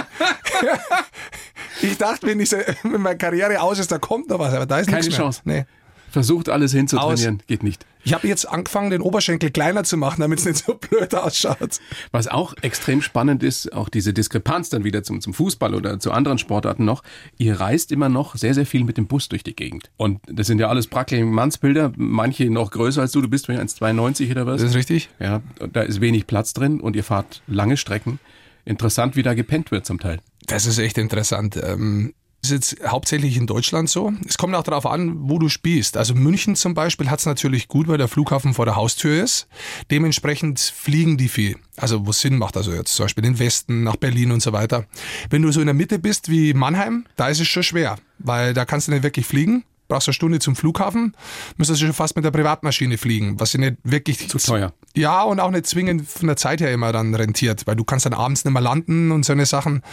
ich 1.81 1.97
dachte, 1.97 2.27
wenn, 2.27 2.39
ich 2.39 2.51
wenn 2.51 3.01
meine 3.01 3.17
Karriere 3.17 3.59
aus 3.59 3.79
ist, 3.79 3.91
da 3.91 3.97
kommt 3.97 4.29
noch 4.29 4.39
was, 4.39 4.53
aber 4.53 4.65
da 4.65 4.79
ist 4.79 4.85
Keine 4.85 4.99
nichts 4.99 5.11
mehr. 5.11 5.25
Chance. 5.25 5.41
Nee. 5.45 5.65
Versucht 6.13 6.47
alles 6.47 6.71
hinzutrainieren, 6.73 7.41
geht 7.47 7.63
nicht. 7.63 7.87
Ich 8.03 8.13
habe 8.13 8.27
jetzt 8.27 8.47
angefangen, 8.47 8.91
den 8.91 9.01
Oberschenkel 9.01 9.49
kleiner 9.49 9.83
zu 9.83 9.97
machen, 9.97 10.21
damit 10.21 10.37
es 10.37 10.45
nicht 10.45 10.63
so 10.63 10.75
blöd 10.75 11.15
ausschaut. 11.15 11.79
Was 12.11 12.27
auch 12.27 12.53
extrem 12.61 13.01
spannend 13.01 13.41
ist, 13.41 13.73
auch 13.73 13.89
diese 13.89 14.13
Diskrepanz 14.13 14.69
dann 14.69 14.83
wieder 14.83 15.01
zum, 15.01 15.21
zum 15.21 15.33
Fußball 15.33 15.73
oder 15.73 15.99
zu 15.99 16.11
anderen 16.11 16.37
Sportarten 16.37 16.85
noch. 16.85 17.01
Ihr 17.39 17.59
reist 17.59 17.91
immer 17.91 18.09
noch 18.09 18.35
sehr, 18.35 18.53
sehr 18.53 18.67
viel 18.67 18.83
mit 18.83 18.97
dem 18.97 19.07
Bus 19.07 19.27
durch 19.27 19.43
die 19.43 19.55
Gegend. 19.55 19.89
Und 19.97 20.19
das 20.27 20.45
sind 20.45 20.59
ja 20.59 20.67
alles 20.67 20.85
brackelige 20.85 21.25
Mannsbilder, 21.25 21.91
manche 21.95 22.47
noch 22.51 22.69
größer 22.69 23.01
als 23.01 23.11
du. 23.11 23.19
Du 23.19 23.27
bist 23.27 23.47
wahrscheinlich 23.47 23.73
1,92 23.73 24.29
oder 24.29 24.45
was? 24.45 24.61
Das 24.61 24.69
ist 24.69 24.75
richtig. 24.75 25.09
Ja, 25.19 25.41
da 25.71 25.81
ist 25.81 25.99
wenig 25.99 26.27
Platz 26.27 26.53
drin 26.53 26.79
und 26.79 26.95
ihr 26.95 27.03
fahrt 27.03 27.41
lange 27.47 27.75
Strecken. 27.75 28.19
Interessant, 28.65 29.15
wie 29.15 29.23
da 29.23 29.33
gepennt 29.33 29.71
wird 29.71 29.87
zum 29.87 29.99
Teil. 29.99 30.19
Das 30.45 30.67
ist 30.67 30.77
echt 30.77 30.99
interessant. 30.99 31.59
Ähm, 31.61 32.13
ist 32.43 32.51
jetzt 32.51 32.77
hauptsächlich 32.85 33.37
in 33.37 33.47
Deutschland 33.47 33.89
so. 33.89 34.11
Es 34.27 34.37
kommt 34.37 34.53
auch 34.55 34.63
darauf 34.63 34.85
an, 34.85 35.29
wo 35.29 35.39
du 35.39 35.49
spielst. 35.49 35.97
Also 35.97 36.13
München 36.13 36.55
zum 36.55 36.73
Beispiel 36.73 37.09
hat 37.09 37.19
es 37.19 37.25
natürlich 37.25 37.67
gut, 37.67 37.87
weil 37.87 37.97
der 37.97 38.07
Flughafen 38.07 38.53
vor 38.53 38.65
der 38.65 38.75
Haustür 38.75 39.23
ist. 39.23 39.47
Dementsprechend 39.91 40.59
fliegen 40.59 41.17
die 41.17 41.29
viel. 41.29 41.55
Also 41.77 42.05
wo 42.05 42.11
Sinn 42.11 42.37
macht, 42.37 42.57
also 42.57 42.73
jetzt 42.73 42.95
zum 42.95 43.05
Beispiel 43.05 43.25
in 43.25 43.33
den 43.33 43.39
Westen, 43.39 43.83
nach 43.83 43.95
Berlin 43.95 44.31
und 44.31 44.41
so 44.41 44.51
weiter. 44.51 44.85
Wenn 45.29 45.41
du 45.41 45.51
so 45.51 45.61
in 45.61 45.67
der 45.67 45.73
Mitte 45.73 45.99
bist 45.99 46.29
wie 46.29 46.53
Mannheim, 46.53 47.05
da 47.15 47.29
ist 47.29 47.39
es 47.39 47.47
schon 47.47 47.63
schwer, 47.63 47.97
weil 48.19 48.53
da 48.53 48.65
kannst 48.65 48.87
du 48.87 48.91
nicht 48.91 49.03
wirklich 49.03 49.25
fliegen 49.25 49.63
brauchst 49.93 50.07
eine 50.07 50.13
Stunde 50.13 50.39
zum 50.39 50.55
Flughafen, 50.55 51.13
müsstest 51.57 51.81
du 51.81 51.85
schon 51.85 51.93
fast 51.93 52.15
mit 52.15 52.25
der 52.25 52.31
Privatmaschine 52.31 52.97
fliegen, 52.97 53.39
was 53.39 53.53
ja 53.53 53.59
nicht 53.59 53.75
wirklich 53.83 54.27
zu 54.27 54.39
teuer. 54.39 54.73
Ja, 54.95 55.21
und 55.21 55.39
auch 55.39 55.51
nicht 55.51 55.67
zwingend 55.67 56.07
von 56.07 56.25
der 56.25 56.35
Zeit 56.35 56.61
her 56.61 56.71
immer 56.71 56.91
dann 56.91 57.13
rentiert, 57.13 57.67
weil 57.67 57.75
du 57.75 57.83
kannst 57.83 58.07
dann 58.07 58.13
abends 58.13 58.43
nicht 58.43 58.53
mehr 58.53 58.61
landen 58.61 59.11
und 59.11 59.23
so 59.23 59.33
eine 59.33 59.45
Sachen. 59.45 59.83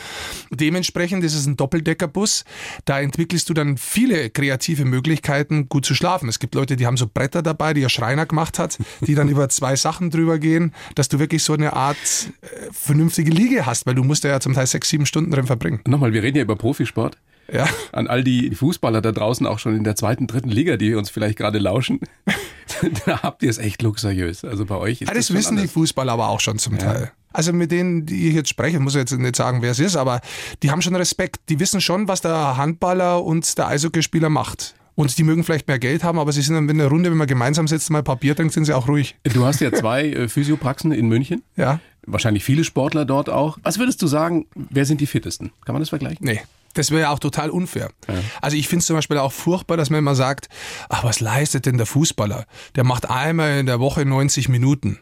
Dementsprechend 0.50 1.22
ist 1.22 1.34
es 1.34 1.44
ein 1.46 1.56
Doppeldeckerbus. 1.56 2.44
Da 2.86 2.98
entwickelst 2.98 3.50
du 3.50 3.54
dann 3.54 3.76
viele 3.76 4.30
kreative 4.30 4.86
Möglichkeiten, 4.86 5.68
gut 5.68 5.84
zu 5.84 5.94
schlafen. 5.94 6.30
Es 6.30 6.38
gibt 6.38 6.54
Leute, 6.54 6.76
die 6.76 6.86
haben 6.86 6.96
so 6.96 7.06
Bretter 7.06 7.42
dabei, 7.42 7.74
die 7.74 7.82
ihr 7.82 7.90
Schreiner 7.90 8.24
gemacht 8.24 8.58
hat, 8.58 8.78
die 9.06 9.14
dann 9.14 9.28
über 9.28 9.50
zwei 9.50 9.76
Sachen 9.76 10.08
drüber 10.08 10.38
gehen, 10.38 10.72
dass 10.94 11.10
du 11.10 11.18
wirklich 11.18 11.42
so 11.42 11.52
eine 11.52 11.74
Art 11.74 11.96
äh, 12.40 12.46
vernünftige 12.72 13.30
Liege 13.30 13.66
hast, 13.66 13.84
weil 13.86 13.94
du 13.94 14.02
musst 14.02 14.24
ja 14.24 14.40
zum 14.40 14.54
Teil 14.54 14.66
sechs, 14.66 14.88
sieben 14.88 15.04
Stunden 15.04 15.30
drin 15.30 15.46
verbringen. 15.46 15.80
Nochmal, 15.86 16.14
wir 16.14 16.22
reden 16.22 16.38
ja 16.38 16.42
über 16.42 16.56
Profisport. 16.56 17.18
Ja. 17.52 17.68
An 17.92 18.06
all 18.06 18.24
die 18.24 18.54
Fußballer 18.54 19.00
da 19.00 19.12
draußen, 19.12 19.46
auch 19.46 19.58
schon 19.58 19.76
in 19.76 19.84
der 19.84 19.96
zweiten, 19.96 20.26
dritten 20.26 20.50
Liga, 20.50 20.76
die 20.76 20.94
uns 20.94 21.10
vielleicht 21.10 21.38
gerade 21.38 21.58
lauschen. 21.58 22.00
da 23.06 23.22
habt 23.22 23.42
ihr 23.42 23.50
es 23.50 23.58
echt 23.58 23.82
luxuriös. 23.82 24.44
Also 24.44 24.66
bei 24.66 24.76
euch 24.76 25.02
ist 25.02 25.08
ja, 25.08 25.14
das, 25.14 25.28
das 25.28 25.36
wissen 25.36 25.50
anders. 25.50 25.64
die 25.64 25.68
Fußballer 25.68 26.12
aber 26.12 26.28
auch 26.28 26.40
schon 26.40 26.58
zum 26.58 26.74
ja. 26.74 26.78
Teil. 26.78 27.12
Also 27.32 27.52
mit 27.52 27.70
denen, 27.70 28.06
die 28.06 28.28
ich 28.28 28.34
jetzt 28.34 28.48
spreche, 28.48 28.80
muss 28.80 28.94
ich 28.94 29.00
jetzt 29.00 29.12
nicht 29.12 29.36
sagen, 29.36 29.62
wer 29.62 29.70
es 29.70 29.78
ist, 29.78 29.96
aber 29.96 30.20
die 30.62 30.70
haben 30.70 30.82
schon 30.82 30.96
Respekt. 30.96 31.36
Die 31.48 31.60
wissen 31.60 31.80
schon, 31.80 32.08
was 32.08 32.20
der 32.20 32.56
Handballer 32.56 33.22
und 33.22 33.56
der 33.56 33.68
Eishockeyspieler 33.68 34.28
macht. 34.28 34.74
Und 34.96 35.16
die 35.16 35.22
mögen 35.22 35.44
vielleicht 35.44 35.68
mehr 35.68 35.78
Geld 35.78 36.04
haben, 36.04 36.18
aber 36.18 36.32
sie 36.32 36.42
sind 36.42 36.56
dann 36.56 36.68
in 36.68 36.78
der 36.78 36.88
Runde, 36.88 37.10
wenn 37.10 37.16
man 37.16 37.28
gemeinsam 37.28 37.68
sitzt, 37.68 37.88
mal 37.90 38.02
Papier 38.02 38.34
trinkt, 38.34 38.52
sind 38.52 38.64
sie 38.64 38.74
auch 38.74 38.88
ruhig. 38.88 39.16
Du 39.22 39.46
hast 39.46 39.60
ja 39.60 39.72
zwei 39.72 40.08
äh, 40.10 40.28
Physiopraxen 40.28 40.92
in 40.92 41.08
München. 41.08 41.42
Ja. 41.56 41.80
Wahrscheinlich 42.04 42.44
viele 42.44 42.64
Sportler 42.64 43.04
dort 43.04 43.30
auch. 43.30 43.58
Was 43.62 43.78
würdest 43.78 44.02
du 44.02 44.08
sagen, 44.08 44.46
wer 44.54 44.84
sind 44.84 45.00
die 45.00 45.06
fittesten? 45.06 45.52
Kann 45.64 45.74
man 45.74 45.80
das 45.80 45.88
vergleichen? 45.88 46.26
Nee. 46.26 46.40
Das 46.74 46.90
wäre 46.90 47.02
ja 47.02 47.10
auch 47.10 47.18
total 47.18 47.50
unfair. 47.50 47.90
Ja. 48.08 48.14
Also 48.40 48.56
ich 48.56 48.68
finde 48.68 48.80
es 48.80 48.86
zum 48.86 48.96
Beispiel 48.96 49.18
auch 49.18 49.32
furchtbar, 49.32 49.76
dass 49.76 49.90
man 49.90 49.98
immer 49.98 50.14
sagt, 50.14 50.48
ach, 50.88 51.04
was 51.04 51.20
leistet 51.20 51.66
denn 51.66 51.76
der 51.76 51.86
Fußballer? 51.86 52.46
Der 52.76 52.84
macht 52.84 53.10
einmal 53.10 53.58
in 53.58 53.66
der 53.66 53.80
Woche 53.80 54.04
90 54.04 54.48
Minuten. 54.48 55.00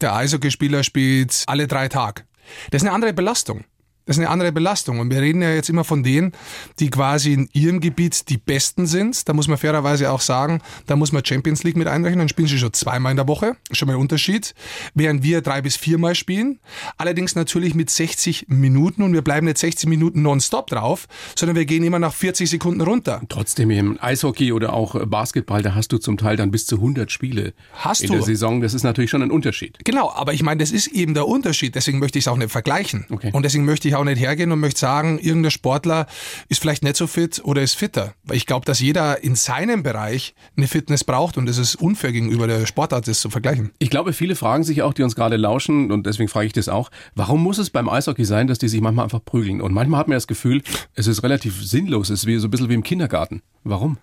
Der 0.00 0.14
Eishockeyspieler 0.14 0.82
spielt 0.82 1.44
alle 1.46 1.66
drei 1.66 1.88
Tage. 1.88 2.22
Das 2.70 2.82
ist 2.82 2.86
eine 2.86 2.94
andere 2.94 3.12
Belastung. 3.12 3.64
Das 4.06 4.16
ist 4.16 4.20
eine 4.20 4.30
andere 4.30 4.52
Belastung. 4.52 4.98
Und 4.98 5.10
wir 5.10 5.20
reden 5.20 5.42
ja 5.42 5.52
jetzt 5.54 5.68
immer 5.68 5.84
von 5.84 6.02
denen, 6.02 6.32
die 6.78 6.90
quasi 6.90 7.32
in 7.32 7.48
ihrem 7.52 7.80
Gebiet 7.80 8.28
die 8.28 8.38
Besten 8.38 8.86
sind. 8.86 9.28
Da 9.28 9.32
muss 9.32 9.46
man 9.46 9.58
fairerweise 9.58 10.10
auch 10.10 10.20
sagen, 10.20 10.60
da 10.86 10.96
muss 10.96 11.12
man 11.12 11.24
Champions 11.24 11.62
League 11.62 11.76
mit 11.76 11.86
einrechnen. 11.86 12.18
Dann 12.20 12.28
spielen 12.28 12.48
sie 12.48 12.58
schon 12.58 12.72
zweimal 12.72 13.12
in 13.12 13.16
der 13.16 13.28
Woche. 13.28 13.56
Schon 13.70 13.86
mal 13.86 13.94
ein 13.94 14.00
Unterschied. 14.00 14.54
Während 14.94 15.22
wir 15.22 15.42
drei 15.42 15.62
bis 15.62 15.76
viermal 15.76 16.14
spielen. 16.14 16.58
Allerdings 16.96 17.34
natürlich 17.34 17.74
mit 17.74 17.90
60 17.90 18.46
Minuten. 18.48 19.02
Und 19.02 19.12
wir 19.12 19.22
bleiben 19.22 19.46
nicht 19.46 19.58
60 19.58 19.88
Minuten 19.88 20.22
nonstop 20.22 20.68
drauf, 20.68 21.06
sondern 21.36 21.56
wir 21.56 21.64
gehen 21.64 21.84
immer 21.84 21.98
nach 21.98 22.12
40 22.14 22.50
Sekunden 22.50 22.80
runter. 22.80 23.22
Trotzdem 23.28 23.70
im 23.70 23.98
Eishockey 24.00 24.52
oder 24.52 24.72
auch 24.72 25.06
Basketball, 25.06 25.62
da 25.62 25.74
hast 25.74 25.92
du 25.92 25.98
zum 25.98 26.16
Teil 26.16 26.36
dann 26.36 26.50
bis 26.50 26.66
zu 26.66 26.76
100 26.76 27.10
Spiele 27.10 27.52
hast 27.74 28.02
in 28.02 28.08
du? 28.08 28.14
der 28.14 28.22
Saison. 28.22 28.60
Das 28.60 28.74
ist 28.74 28.82
natürlich 28.82 29.10
schon 29.10 29.22
ein 29.22 29.30
Unterschied. 29.30 29.78
Genau, 29.84 30.10
aber 30.10 30.32
ich 30.32 30.42
meine, 30.42 30.58
das 30.58 30.70
ist 30.70 30.88
eben 30.88 31.14
der 31.14 31.28
Unterschied. 31.28 31.74
Deswegen 31.74 31.98
möchte 31.98 32.18
ich 32.18 32.24
es 32.24 32.28
auch 32.28 32.36
nicht 32.36 32.50
vergleichen. 32.50 33.06
Okay. 33.10 33.30
Und 33.32 33.44
deswegen 33.44 33.64
möchte 33.64 33.88
ich 33.88 33.94
auch 33.94 33.99
nicht 34.04 34.20
hergehen 34.20 34.52
und 34.52 34.60
möchte 34.60 34.80
sagen, 34.80 35.18
irgendein 35.18 35.50
Sportler 35.50 36.06
ist 36.48 36.60
vielleicht 36.60 36.82
nicht 36.82 36.96
so 36.96 37.06
fit 37.06 37.40
oder 37.44 37.62
ist 37.62 37.74
fitter. 37.74 38.14
Weil 38.24 38.36
ich 38.36 38.46
glaube, 38.46 38.66
dass 38.66 38.80
jeder 38.80 39.22
in 39.22 39.34
seinem 39.34 39.82
Bereich 39.82 40.34
eine 40.56 40.66
Fitness 40.66 41.04
braucht 41.04 41.36
und 41.36 41.48
es 41.48 41.58
ist 41.58 41.76
unfair 41.76 42.12
gegenüber 42.12 42.46
der 42.46 42.66
Sportart, 42.66 43.08
das 43.08 43.20
zu 43.20 43.30
vergleichen. 43.30 43.72
Ich 43.78 43.90
glaube, 43.90 44.12
viele 44.12 44.36
fragen 44.36 44.64
sich 44.64 44.82
auch, 44.82 44.94
die 44.94 45.02
uns 45.02 45.14
gerade 45.14 45.36
lauschen 45.36 45.90
und 45.90 46.06
deswegen 46.06 46.28
frage 46.28 46.46
ich 46.46 46.52
das 46.52 46.68
auch, 46.68 46.90
warum 47.14 47.42
muss 47.42 47.58
es 47.58 47.70
beim 47.70 47.88
Eishockey 47.88 48.24
sein, 48.24 48.46
dass 48.46 48.58
die 48.58 48.68
sich 48.68 48.80
manchmal 48.80 49.04
einfach 49.04 49.24
prügeln? 49.24 49.60
Und 49.60 49.72
manchmal 49.72 50.00
hat 50.00 50.08
man 50.08 50.16
das 50.16 50.26
Gefühl, 50.26 50.62
es 50.94 51.06
ist 51.06 51.22
relativ 51.22 51.64
sinnlos, 51.64 52.10
es 52.10 52.20
ist 52.20 52.26
wie, 52.26 52.38
so 52.38 52.48
ein 52.48 52.50
bisschen 52.50 52.68
wie 52.68 52.74
im 52.74 52.82
Kindergarten. 52.82 53.42
Warum? 53.64 53.98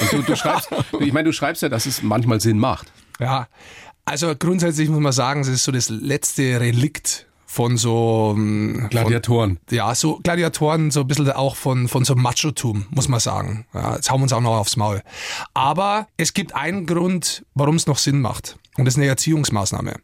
Und 0.00 0.12
du, 0.12 0.22
du 0.22 0.36
schreibst, 0.36 0.70
ich 1.00 1.12
meine, 1.12 1.24
du 1.24 1.32
schreibst 1.32 1.62
ja, 1.62 1.68
dass 1.68 1.86
es 1.86 2.02
manchmal 2.02 2.40
Sinn 2.40 2.58
macht. 2.58 2.92
Ja, 3.20 3.48
also 4.04 4.34
grundsätzlich 4.36 4.88
muss 4.88 5.00
man 5.00 5.12
sagen, 5.12 5.40
es 5.40 5.48
ist 5.48 5.64
so 5.64 5.72
das 5.72 5.90
letzte 5.90 6.60
Relikt 6.60 7.26
von 7.58 7.76
so 7.76 8.34
ähm, 8.36 8.86
Gladiatoren. 8.88 9.58
Von, 9.66 9.76
ja, 9.76 9.92
so 9.92 10.20
Gladiatoren, 10.22 10.92
so 10.92 11.00
ein 11.00 11.08
bisschen 11.08 11.28
auch 11.32 11.56
von, 11.56 11.88
von 11.88 12.04
so 12.04 12.14
Machotum, 12.14 12.86
muss 12.90 13.08
man 13.08 13.18
sagen. 13.18 13.66
Ja, 13.74 13.96
jetzt 13.96 14.12
hauen 14.12 14.20
wir 14.20 14.22
uns 14.22 14.32
auch 14.32 14.40
noch 14.40 14.58
aufs 14.58 14.76
Maul. 14.76 15.02
Aber 15.54 16.06
es 16.16 16.34
gibt 16.34 16.54
einen 16.54 16.86
Grund, 16.86 17.44
warum 17.54 17.74
es 17.74 17.88
noch 17.88 17.98
Sinn 17.98 18.20
macht. 18.20 18.60
Und 18.76 18.84
das 18.84 18.94
ist 18.94 18.98
eine 18.98 19.08
Erziehungsmaßnahme. 19.08 19.96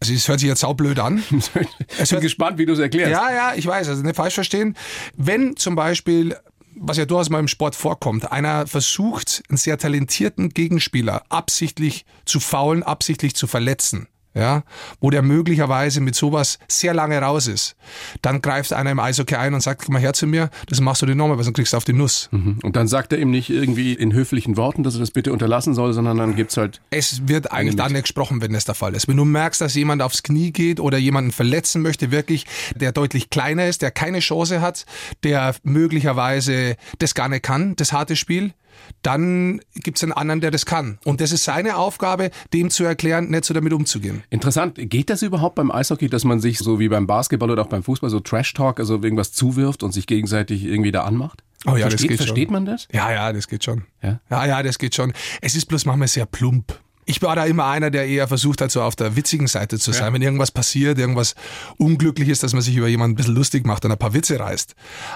Also 0.00 0.12
es 0.12 0.28
hört 0.28 0.40
sich 0.40 0.50
jetzt 0.50 0.60
saublöd 0.60 0.98
an. 0.98 1.24
ich 2.02 2.10
bin 2.10 2.20
gespannt, 2.20 2.58
wie 2.58 2.66
du 2.66 2.74
es 2.74 2.78
erklärst. 2.78 3.10
Ja, 3.10 3.32
ja, 3.32 3.54
ich 3.56 3.66
weiß, 3.66 3.88
also 3.88 4.02
nicht 4.02 4.14
falsch 4.14 4.34
verstehen. 4.34 4.76
Wenn 5.16 5.56
zum 5.56 5.76
Beispiel 5.76 6.36
was 6.80 6.98
ja 6.98 7.06
durchaus 7.06 7.30
mal 7.30 7.40
im 7.40 7.48
Sport 7.48 7.74
vorkommt. 7.74 8.30
Einer 8.30 8.68
versucht, 8.68 9.42
einen 9.48 9.56
sehr 9.56 9.78
talentierten 9.78 10.50
Gegenspieler 10.50 11.24
absichtlich 11.28 12.04
zu 12.24 12.38
faulen, 12.38 12.84
absichtlich 12.84 13.34
zu 13.34 13.48
verletzen 13.48 14.06
ja, 14.38 14.62
wo 15.00 15.10
der 15.10 15.22
möglicherweise 15.22 16.00
mit 16.00 16.14
sowas 16.14 16.58
sehr 16.68 16.94
lange 16.94 17.18
raus 17.18 17.46
ist, 17.46 17.76
dann 18.22 18.40
greift 18.40 18.72
einer 18.72 18.90
im 18.90 19.00
Eishockey 19.00 19.34
ein 19.34 19.54
und 19.54 19.60
sagt, 19.60 19.84
komm 19.84 19.94
mal 19.94 20.00
her 20.00 20.12
zu 20.12 20.26
mir, 20.26 20.50
das 20.66 20.80
machst 20.80 21.02
du 21.02 21.06
dir 21.06 21.14
nochmal, 21.14 21.36
weil 21.36 21.44
sonst 21.44 21.56
kriegst 21.56 21.72
du 21.72 21.76
auf 21.76 21.84
die 21.84 21.92
Nuss. 21.92 22.28
Mhm. 22.30 22.58
Und 22.62 22.76
dann 22.76 22.88
sagt 22.88 23.12
er 23.12 23.18
ihm 23.18 23.30
nicht 23.30 23.50
irgendwie 23.50 23.92
in 23.92 24.12
höflichen 24.12 24.56
Worten, 24.56 24.82
dass 24.82 24.94
er 24.94 25.00
das 25.00 25.10
bitte 25.10 25.32
unterlassen 25.32 25.74
soll, 25.74 25.92
sondern 25.92 26.16
dann 26.16 26.36
gibt's 26.36 26.56
halt... 26.56 26.80
Es 26.90 27.26
wird 27.28 27.52
eigentlich 27.52 27.76
dann 27.76 27.92
nicht 27.92 28.02
gesprochen, 28.02 28.40
wenn 28.40 28.52
das 28.52 28.64
der 28.64 28.74
Fall 28.74 28.94
ist. 28.94 29.08
Wenn 29.08 29.16
du 29.16 29.24
merkst, 29.24 29.60
dass 29.60 29.74
jemand 29.74 30.02
aufs 30.02 30.22
Knie 30.22 30.52
geht 30.52 30.80
oder 30.80 30.98
jemanden 30.98 31.32
verletzen 31.32 31.82
möchte, 31.82 32.10
wirklich, 32.10 32.46
der 32.74 32.92
deutlich 32.92 33.30
kleiner 33.30 33.66
ist, 33.66 33.82
der 33.82 33.90
keine 33.90 34.20
Chance 34.20 34.60
hat, 34.60 34.86
der 35.24 35.54
möglicherweise 35.62 36.76
das 36.98 37.14
gar 37.14 37.28
nicht 37.28 37.42
kann, 37.42 37.74
das 37.76 37.92
harte 37.92 38.16
Spiel, 38.16 38.52
dann 39.02 39.60
gibt 39.74 39.98
es 39.98 40.02
einen 40.02 40.12
anderen, 40.12 40.40
der 40.40 40.50
das 40.50 40.66
kann. 40.66 40.98
Und 41.04 41.20
das 41.20 41.32
ist 41.32 41.44
seine 41.44 41.76
Aufgabe, 41.76 42.30
dem 42.52 42.70
zu 42.70 42.84
erklären, 42.84 43.30
nicht 43.30 43.44
so 43.44 43.54
damit 43.54 43.72
umzugehen. 43.72 44.22
Interessant. 44.30 44.74
Geht 44.76 45.10
das 45.10 45.22
überhaupt 45.22 45.54
beim 45.54 45.70
Eishockey, 45.70 46.08
dass 46.08 46.24
man 46.24 46.40
sich 46.40 46.58
so 46.58 46.78
wie 46.78 46.88
beim 46.88 47.06
Basketball 47.06 47.50
oder 47.50 47.62
auch 47.62 47.68
beim 47.68 47.82
Fußball 47.82 48.10
so 48.10 48.20
Trash-Talk, 48.20 48.80
also 48.80 48.94
irgendwas 48.94 49.32
zuwirft 49.32 49.82
und 49.82 49.92
sich 49.92 50.06
gegenseitig 50.06 50.64
irgendwie 50.64 50.92
da 50.92 51.04
anmacht? 51.04 51.42
Oh 51.66 51.76
ja, 51.76 51.88
versteht, 51.88 51.92
das 51.92 52.08
geht 52.08 52.16
Versteht 52.18 52.44
schon. 52.48 52.52
man 52.52 52.64
das? 52.66 52.88
Ja, 52.92 53.10
ja, 53.10 53.32
das 53.32 53.48
geht 53.48 53.64
schon. 53.64 53.84
Ja? 54.02 54.20
ja, 54.30 54.46
ja, 54.46 54.62
das 54.62 54.78
geht 54.78 54.94
schon. 54.94 55.12
Es 55.40 55.54
ist 55.54 55.66
bloß 55.66 55.86
manchmal 55.86 56.08
sehr 56.08 56.26
plump. 56.26 56.78
Ich 57.08 57.22
war 57.22 57.34
da 57.34 57.46
immer 57.46 57.64
einer, 57.66 57.90
der 57.90 58.06
eher 58.06 58.28
versucht 58.28 58.60
hat, 58.60 58.70
so 58.70 58.82
auf 58.82 58.94
der 58.94 59.16
witzigen 59.16 59.46
Seite 59.46 59.78
zu 59.78 59.92
sein. 59.92 60.08
Ja. 60.08 60.12
Wenn 60.12 60.20
irgendwas 60.20 60.50
passiert, 60.50 60.98
irgendwas 60.98 61.34
unglücklich 61.78 62.28
ist, 62.28 62.42
dass 62.42 62.52
man 62.52 62.60
sich 62.60 62.76
über 62.76 62.86
jemanden 62.86 63.14
ein 63.14 63.16
bisschen 63.16 63.34
lustig 63.34 63.66
macht 63.66 63.86
und 63.86 63.92
ein 63.92 63.98
paar 63.98 64.12
Witze 64.12 64.38
reißt. 64.38 64.74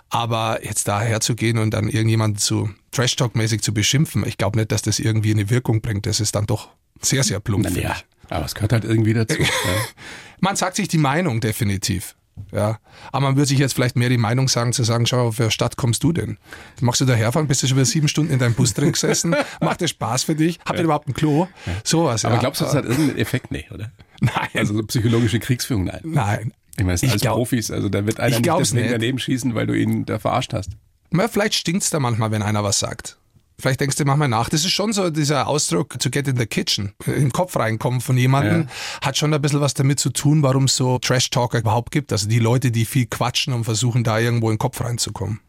Aber 0.09 0.65
jetzt 0.65 0.89
da 0.89 1.03
herzugehen 1.03 1.59
und 1.59 1.73
dann 1.73 1.91
irgendjemanden 1.91 2.39
zu 2.39 2.71
Trash-Talk-mäßig 2.93 3.61
zu 3.61 3.75
beschimpfen, 3.75 4.27
ich 4.27 4.39
glaube 4.39 4.59
nicht, 4.59 4.73
dass 4.73 4.81
das 4.81 5.01
irgendwie 5.01 5.33
eine 5.33 5.51
Wirkung 5.51 5.83
bringt. 5.83 6.07
Das 6.07 6.19
ist 6.19 6.35
dann 6.35 6.47
doch 6.47 6.71
sehr, 7.03 7.25
sehr 7.25 7.41
plump. 7.41 7.69
Ja, 7.77 7.97
aber 8.31 8.47
es 8.47 8.55
gehört 8.55 8.73
halt 8.73 8.85
irgendwie 8.85 9.13
dazu. 9.13 9.37
Man 10.41 10.57
sagt 10.57 10.77
sich 10.77 10.89
die 10.89 10.99
Meinung 10.99 11.41
definitiv. 11.41 12.17
Ja, 12.51 12.79
aber 13.12 13.27
man 13.27 13.37
würde 13.37 13.47
sich 13.47 13.59
jetzt 13.59 13.75
vielleicht 13.75 13.97
mehr 13.97 14.09
die 14.09 14.18
Meinung 14.18 14.49
sagen, 14.49 14.73
zu 14.73 14.85
sagen, 14.85 15.07
schau, 15.07 15.29
auf 15.29 15.38
welche 15.38 15.51
Stadt 15.51 15.77
kommst 15.77 16.03
du 16.03 16.12
denn? 16.12 16.38
Magst 16.81 17.01
du 17.01 17.05
da 17.05 17.14
herfahren? 17.14 17.47
Bist 17.47 17.62
du 17.62 17.66
schon 17.66 17.77
wieder 17.77 17.87
sieben 17.87 18.09
Stunden 18.09 18.33
in 18.33 18.38
deinem 18.38 18.55
Bus 18.55 18.75
drin 18.75 18.92
gesessen? 18.92 19.35
Macht 19.61 19.81
das 19.81 19.90
Spaß 19.90 20.25
für 20.25 20.35
dich? 20.35 20.59
Habt 20.61 20.73
ihr 20.73 20.79
ja. 20.79 20.85
überhaupt 20.85 21.09
ein 21.09 21.14
Klo? 21.14 21.49
Ja. 21.66 21.73
Sowas, 21.85 22.25
Aber 22.25 22.35
ja. 22.35 22.40
glaubst 22.40 22.61
du, 22.61 22.64
das 22.64 22.75
hat 22.75 22.85
irgendeinen 22.85 23.18
Effekt? 23.18 23.51
Nee, 23.51 23.66
oder? 23.73 23.90
Nein. 24.21 24.49
Also 24.55 24.75
so 24.75 24.83
psychologische 24.85 25.40
Kriegsführung? 25.40 25.85
Nein. 25.85 26.01
Nein. 26.05 26.53
Ich 26.77 26.85
meine, 26.85 26.92
als 26.92 27.21
glaub, 27.21 27.37
Profis, 27.37 27.71
also 27.71 27.88
da 27.88 28.07
wird 28.07 28.18
einer 28.18 28.38
nicht 28.38 28.47
deswegen 28.47 28.83
nicht. 28.83 28.95
daneben 28.95 29.18
schießen, 29.18 29.55
weil 29.55 29.66
du 29.66 29.75
ihn 29.75 30.07
da 30.07 30.18
verarscht 30.18 30.55
hast. 30.55 30.71
Na, 31.11 31.29
vielleicht 31.29 31.55
stinkt's 31.55 31.90
da 31.90 32.01
manchmal, 32.01 32.31
wenn 32.31 32.42
einer 32.42 32.64
was 32.64 32.79
sagt. 32.79 33.18
Vielleicht 33.59 33.81
denkst 33.81 33.97
du 33.97 34.05
manchmal 34.05 34.29
nach. 34.29 34.49
Das 34.49 34.65
ist 34.65 34.73
schon 34.73 34.93
so 34.93 35.11
dieser 35.11 35.47
Ausdruck 35.47 35.99
to 35.99 36.11
get 36.11 36.27
in 36.29 36.37
the 36.37 36.47
kitchen, 36.47 36.95
in 37.07 37.12
den 37.12 37.33
Kopf 37.33 37.57
reinkommen 37.57 38.01
von 38.01 38.17
jemandem, 38.17 38.62
ja. 38.62 39.07
hat 39.07 39.17
schon 39.17 39.33
ein 39.33 39.41
bisschen 39.41 39.61
was 39.61 39.75
damit 39.75 40.01
zu 40.01 40.11
tun, 40.11 40.43
warum 40.43 40.65
es 40.65 40.77
so 40.77 40.99
Trash-Talker 40.99 41.59
überhaupt 41.59 41.91
gibt. 41.93 42.12
Also 42.12 42.29
die 42.29 42.38
Leute, 42.38 42.71
die 42.71 42.85
viel 42.85 43.07
quatschen 43.07 43.53
und 43.53 43.65
versuchen, 43.65 44.05
da 44.05 44.19
irgendwo 44.19 44.49
in 44.49 44.55
den 44.55 44.59
Kopf 44.59 44.81
reinzukommen. 44.81 45.41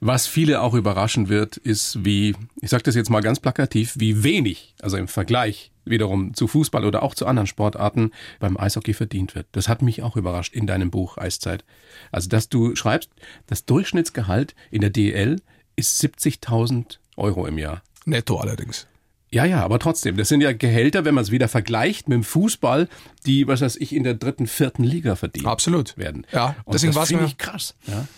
Was 0.00 0.26
viele 0.26 0.62
auch 0.62 0.74
überraschen 0.74 1.28
wird, 1.28 1.56
ist, 1.56 2.04
wie, 2.04 2.34
ich 2.60 2.70
sage 2.70 2.82
das 2.82 2.94
jetzt 2.94 3.10
mal 3.10 3.20
ganz 3.20 3.40
plakativ, 3.40 3.94
wie 3.98 4.24
wenig, 4.24 4.74
also 4.80 4.96
im 4.96 5.06
Vergleich 5.06 5.70
wiederum 5.84 6.34
zu 6.34 6.46
Fußball 6.46 6.84
oder 6.84 7.02
auch 7.02 7.14
zu 7.14 7.26
anderen 7.26 7.46
Sportarten 7.46 8.12
beim 8.38 8.56
Eishockey 8.56 8.94
verdient 8.94 9.34
wird. 9.34 9.46
Das 9.52 9.68
hat 9.68 9.82
mich 9.82 10.02
auch 10.02 10.16
überrascht 10.16 10.54
in 10.54 10.66
deinem 10.66 10.90
Buch 10.90 11.18
Eiszeit. 11.18 11.64
Also, 12.12 12.28
dass 12.28 12.48
du 12.48 12.74
schreibst, 12.76 13.10
das 13.46 13.64
Durchschnittsgehalt 13.64 14.54
in 14.70 14.80
der 14.80 14.90
DL 14.90 15.40
ist 15.76 16.02
70.000 16.02 16.98
Euro 17.16 17.46
im 17.46 17.58
Jahr. 17.58 17.82
Netto 18.04 18.38
allerdings. 18.38 18.86
Ja, 19.32 19.44
ja, 19.44 19.62
aber 19.62 19.78
trotzdem, 19.78 20.16
das 20.16 20.28
sind 20.28 20.40
ja 20.40 20.52
Gehälter, 20.52 21.04
wenn 21.04 21.14
man 21.14 21.22
es 21.22 21.30
wieder 21.30 21.46
vergleicht 21.46 22.08
mit 22.08 22.16
dem 22.16 22.24
Fußball, 22.24 22.88
die, 23.26 23.46
was 23.46 23.60
weiß 23.60 23.76
ich, 23.76 23.94
in 23.94 24.02
der 24.02 24.14
dritten, 24.14 24.48
vierten 24.48 24.82
Liga 24.82 25.14
verdienen. 25.14 25.46
Absolut. 25.46 25.96
Werden. 25.96 26.26
Ja, 26.32 26.56
Und 26.64 26.74
deswegen 26.74 26.92
das 26.92 27.08
finde 27.08 27.26
ich 27.26 27.38
krass. 27.38 27.76
Ja. 27.86 28.08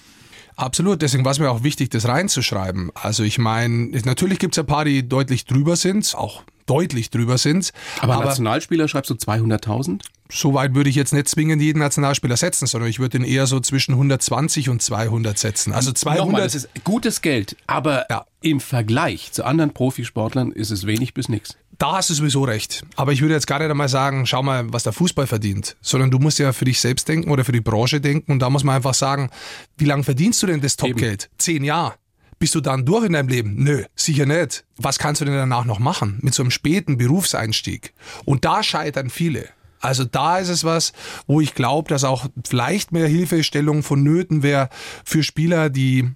Absolut, 0.57 1.03
deswegen 1.03 1.25
war 1.25 1.33
es 1.33 1.39
mir 1.39 1.51
auch 1.51 1.63
wichtig, 1.63 1.91
das 1.91 2.07
reinzuschreiben. 2.07 2.91
Also 2.95 3.25
ich 3.25 3.39
meine, 3.39 3.91
natürlich 4.05 4.39
gibt 4.39 4.55
es 4.55 4.59
ein 4.59 4.67
paar, 4.67 4.85
die 4.85 5.07
deutlich 5.07 5.45
drüber 5.45 5.77
sind, 5.77 6.15
auch 6.15 6.43
deutlich 6.67 7.11
drüber 7.11 7.39
sind. 7.39 7.73
Aber, 8.01 8.15
aber 8.15 8.25
Nationalspieler 8.27 8.89
schreibst 8.89 9.11
du 9.11 9.15
200.000? 9.15 10.03
So 10.35 10.55
weit 10.55 10.75
würde 10.75 10.89
ich 10.89 10.97
jetzt 10.97 11.13
nicht 11.13 11.29
zwingend 11.29 11.61
jeden 11.61 11.79
Nationalspieler 11.81 12.39
setzen, 12.39 12.67
sondern 12.67 12.89
ich 12.89 12.99
würde 12.99 13.19
ihn 13.19 13.25
eher 13.25 13.47
so 13.47 13.61
zwischen 13.61 13.93
120 13.93 14.71
und 14.71 14.81
200 14.81 15.39
setzen. 15.39 15.75
Also 15.75 15.93
200. 15.93 16.25
Nochmal, 16.25 16.43
das 16.43 16.55
ist 16.55 16.71
gutes 16.85 17.21
Geld, 17.21 17.57
aber 17.67 18.07
ja. 18.11 18.25
im 18.41 18.61
Vergleich 18.61 19.33
zu 19.33 19.45
anderen 19.45 19.75
Profisportlern 19.75 20.51
ist 20.51 20.71
es 20.71 20.87
wenig 20.87 21.13
bis 21.13 21.29
nichts. 21.29 21.59
Da 21.77 21.97
hast 21.97 22.09
du 22.11 22.15
sowieso 22.15 22.45
recht. 22.45 22.83
Aber 22.97 23.13
ich 23.13 23.21
würde 23.21 23.35
jetzt 23.35 23.47
gar 23.47 23.59
nicht 23.59 23.71
einmal 23.71 23.89
sagen, 23.89 24.25
schau 24.25 24.43
mal, 24.43 24.73
was 24.73 24.85
der 24.85 24.93
Fußball 24.93 25.27
verdient, 25.27 25.77
sondern 25.83 26.11
du 26.11 26.19
musst 26.19 26.39
ja 26.39 26.53
für 26.53 26.65
dich 26.65 26.81
selbst 26.81 27.09
denken 27.09 27.31
oder 27.31 27.45
für 27.45 27.53
die 27.53 27.61
Branche 27.61 28.01
denken 28.01 28.33
und 28.33 28.39
da 28.39 28.49
muss 28.49 28.65
man 28.65 28.77
einfach 28.77 28.95
sagen, 28.95 29.31
wie 29.77 29.85
lange 29.85 30.05
verdienst 30.05 30.43
du 30.43 30.47
denn 30.47 30.61
das 30.61 30.77
Topgeld? 30.77 31.29
Zehn 31.39 31.65
Jahre. 31.65 31.95
Bist 32.43 32.57
du 32.57 32.61
dann 32.61 32.85
durch 32.85 33.05
in 33.05 33.13
deinem 33.13 33.29
Leben? 33.29 33.55
Nö, 33.63 33.85
sicher 33.95 34.27
nicht. 34.27 34.65
Was 34.77 34.99
kannst 34.99 35.21
du 35.21 35.25
denn 35.25 35.37
danach 35.37 35.65
noch 35.65 35.79
machen 35.79 36.19
mit 36.23 36.35
so 36.35 36.43
einem 36.43 36.51
späten 36.51 36.97
Berufseinstieg? 36.97 37.95
Und 38.25 38.45
da 38.45 38.65
scheitern 38.65 39.11
viele. 39.11 39.49
Also 39.79 40.03
da 40.03 40.39
ist 40.39 40.49
es 40.49 40.65
was, 40.65 40.93
wo 41.29 41.41
ich 41.41 41.55
glaube, 41.55 41.89
dass 41.89 42.03
auch 42.03 42.27
vielleicht 42.45 42.91
mehr 42.91 43.07
Hilfestellung 43.07 43.85
vonnöten 43.85 44.43
wäre 44.43 44.71
für 45.05 45.23
Spieler, 45.23 45.71
die 45.71 46.11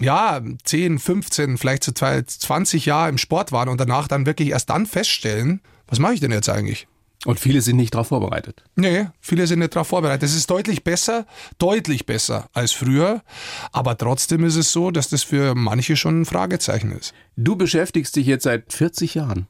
ja, 0.00 0.40
10, 0.64 0.98
15, 0.98 1.58
vielleicht 1.58 1.84
so 1.84 1.92
20 1.92 2.84
Jahre 2.84 3.10
im 3.10 3.16
Sport 3.16 3.52
waren 3.52 3.68
und 3.68 3.80
danach 3.80 4.08
dann 4.08 4.26
wirklich 4.26 4.48
erst 4.48 4.70
dann 4.70 4.84
feststellen, 4.84 5.60
was 5.86 6.00
mache 6.00 6.14
ich 6.14 6.18
denn 6.18 6.32
jetzt 6.32 6.48
eigentlich? 6.48 6.88
Und 7.24 7.40
viele 7.40 7.60
sind 7.62 7.76
nicht 7.76 7.94
darauf 7.94 8.08
vorbereitet. 8.08 8.62
Nee, 8.76 9.06
viele 9.20 9.46
sind 9.48 9.58
nicht 9.58 9.74
darauf 9.74 9.88
vorbereitet. 9.88 10.22
Es 10.22 10.36
ist 10.36 10.48
deutlich 10.50 10.84
besser, 10.84 11.26
deutlich 11.58 12.06
besser 12.06 12.48
als 12.52 12.72
früher. 12.72 13.22
Aber 13.72 13.98
trotzdem 13.98 14.44
ist 14.44 14.54
es 14.54 14.72
so, 14.72 14.92
dass 14.92 15.08
das 15.08 15.24
für 15.24 15.56
manche 15.56 15.96
schon 15.96 16.20
ein 16.20 16.24
Fragezeichen 16.26 16.92
ist. 16.92 17.14
Du 17.36 17.56
beschäftigst 17.56 18.14
dich 18.14 18.26
jetzt 18.26 18.44
seit 18.44 18.72
40 18.72 19.16
Jahren. 19.16 19.48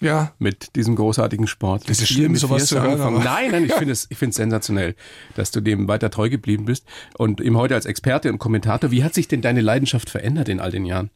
Ja. 0.00 0.32
Mit 0.38 0.76
diesem 0.76 0.94
großartigen 0.94 1.48
Sport. 1.48 1.90
Das 1.90 2.00
ist 2.00 2.08
schlimm, 2.08 2.36
sowas 2.36 2.66
zu 2.66 2.80
hören. 2.80 3.22
Nein, 3.24 3.50
nein, 3.50 3.64
ich 3.64 3.72
finde 3.78 3.92
es, 3.92 4.06
ich 4.10 4.18
finde 4.18 4.30
es 4.30 4.36
sensationell, 4.36 4.94
dass 5.34 5.50
du 5.50 5.60
dem 5.60 5.88
weiter 5.88 6.10
treu 6.10 6.28
geblieben 6.30 6.66
bist. 6.66 6.86
Und 7.16 7.40
eben 7.40 7.56
heute 7.56 7.74
als 7.74 7.84
Experte 7.84 8.30
und 8.30 8.38
Kommentator, 8.38 8.92
wie 8.92 9.02
hat 9.02 9.14
sich 9.14 9.26
denn 9.26 9.42
deine 9.42 9.60
Leidenschaft 9.60 10.08
verändert 10.08 10.48
in 10.48 10.60
all 10.60 10.70
den 10.70 10.84
Jahren? 10.84 11.10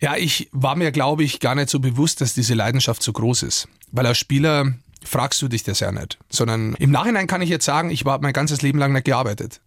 Ja, 0.00 0.16
ich 0.16 0.50
war 0.52 0.76
mir, 0.76 0.92
glaube 0.92 1.24
ich, 1.24 1.40
gar 1.40 1.54
nicht 1.54 1.70
so 1.70 1.80
bewusst, 1.80 2.20
dass 2.20 2.34
diese 2.34 2.52
Leidenschaft 2.52 3.02
so 3.02 3.12
groß 3.12 3.42
ist. 3.44 3.68
Weil 3.90 4.06
als 4.06 4.18
Spieler 4.18 4.74
fragst 5.04 5.40
du 5.42 5.48
dich 5.48 5.62
das 5.62 5.80
ja 5.80 5.92
nicht. 5.92 6.18
Sondern 6.28 6.74
im 6.74 6.90
Nachhinein 6.90 7.26
kann 7.26 7.42
ich 7.42 7.48
jetzt 7.48 7.64
sagen, 7.64 7.90
ich 7.90 8.04
war 8.04 8.20
mein 8.20 8.32
ganzes 8.32 8.62
Leben 8.62 8.78
lang 8.78 8.92
nicht 8.92 9.04
gearbeitet. 9.04 9.60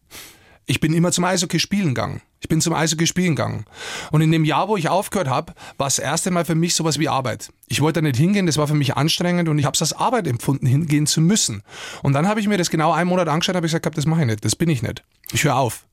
Ich 0.69 0.81
bin 0.81 0.93
immer 0.93 1.13
zum 1.13 1.23
Eishockey 1.23 1.59
spielen 1.59 1.89
gegangen. 1.89 2.21
Ich 2.41 2.49
bin 2.49 2.59
zum 2.59 2.73
Eishockey 2.73 3.07
spielen 3.07 3.37
gegangen. 3.37 3.65
Und 4.11 4.19
in 4.19 4.31
dem 4.31 4.43
Jahr, 4.43 4.67
wo 4.67 4.75
ich 4.75 4.89
aufgehört 4.89 5.29
habe, 5.29 5.53
war 5.77 5.87
das 5.87 5.97
erste 5.97 6.29
Mal 6.29 6.43
für 6.43 6.55
mich 6.55 6.75
sowas 6.75 6.99
wie 6.99 7.07
Arbeit. 7.07 7.49
Ich 7.67 7.79
wollte 7.79 8.01
da 8.01 8.01
nicht 8.01 8.17
hingehen, 8.17 8.45
das 8.45 8.57
war 8.57 8.67
für 8.67 8.73
mich 8.73 8.97
anstrengend 8.97 9.47
und 9.47 9.57
ich 9.57 9.65
habe 9.65 9.75
es 9.75 9.81
als 9.81 9.93
Arbeit 9.93 10.27
empfunden, 10.27 10.65
hingehen 10.65 11.07
zu 11.07 11.21
müssen. 11.21 11.63
Und 12.03 12.11
dann 12.13 12.27
habe 12.27 12.41
ich 12.41 12.49
mir 12.49 12.57
das 12.57 12.69
genau 12.69 12.91
einen 12.91 13.09
Monat 13.09 13.29
angeschaut 13.29 13.53
und 13.55 13.57
habe 13.57 13.67
gesagt, 13.67 13.97
das 13.97 14.05
mache 14.05 14.21
ich 14.21 14.27
nicht, 14.27 14.43
das 14.43 14.57
bin 14.57 14.69
ich 14.69 14.81
nicht. 14.81 15.03
Ich 15.31 15.45
höre 15.45 15.55
auf. 15.55 15.87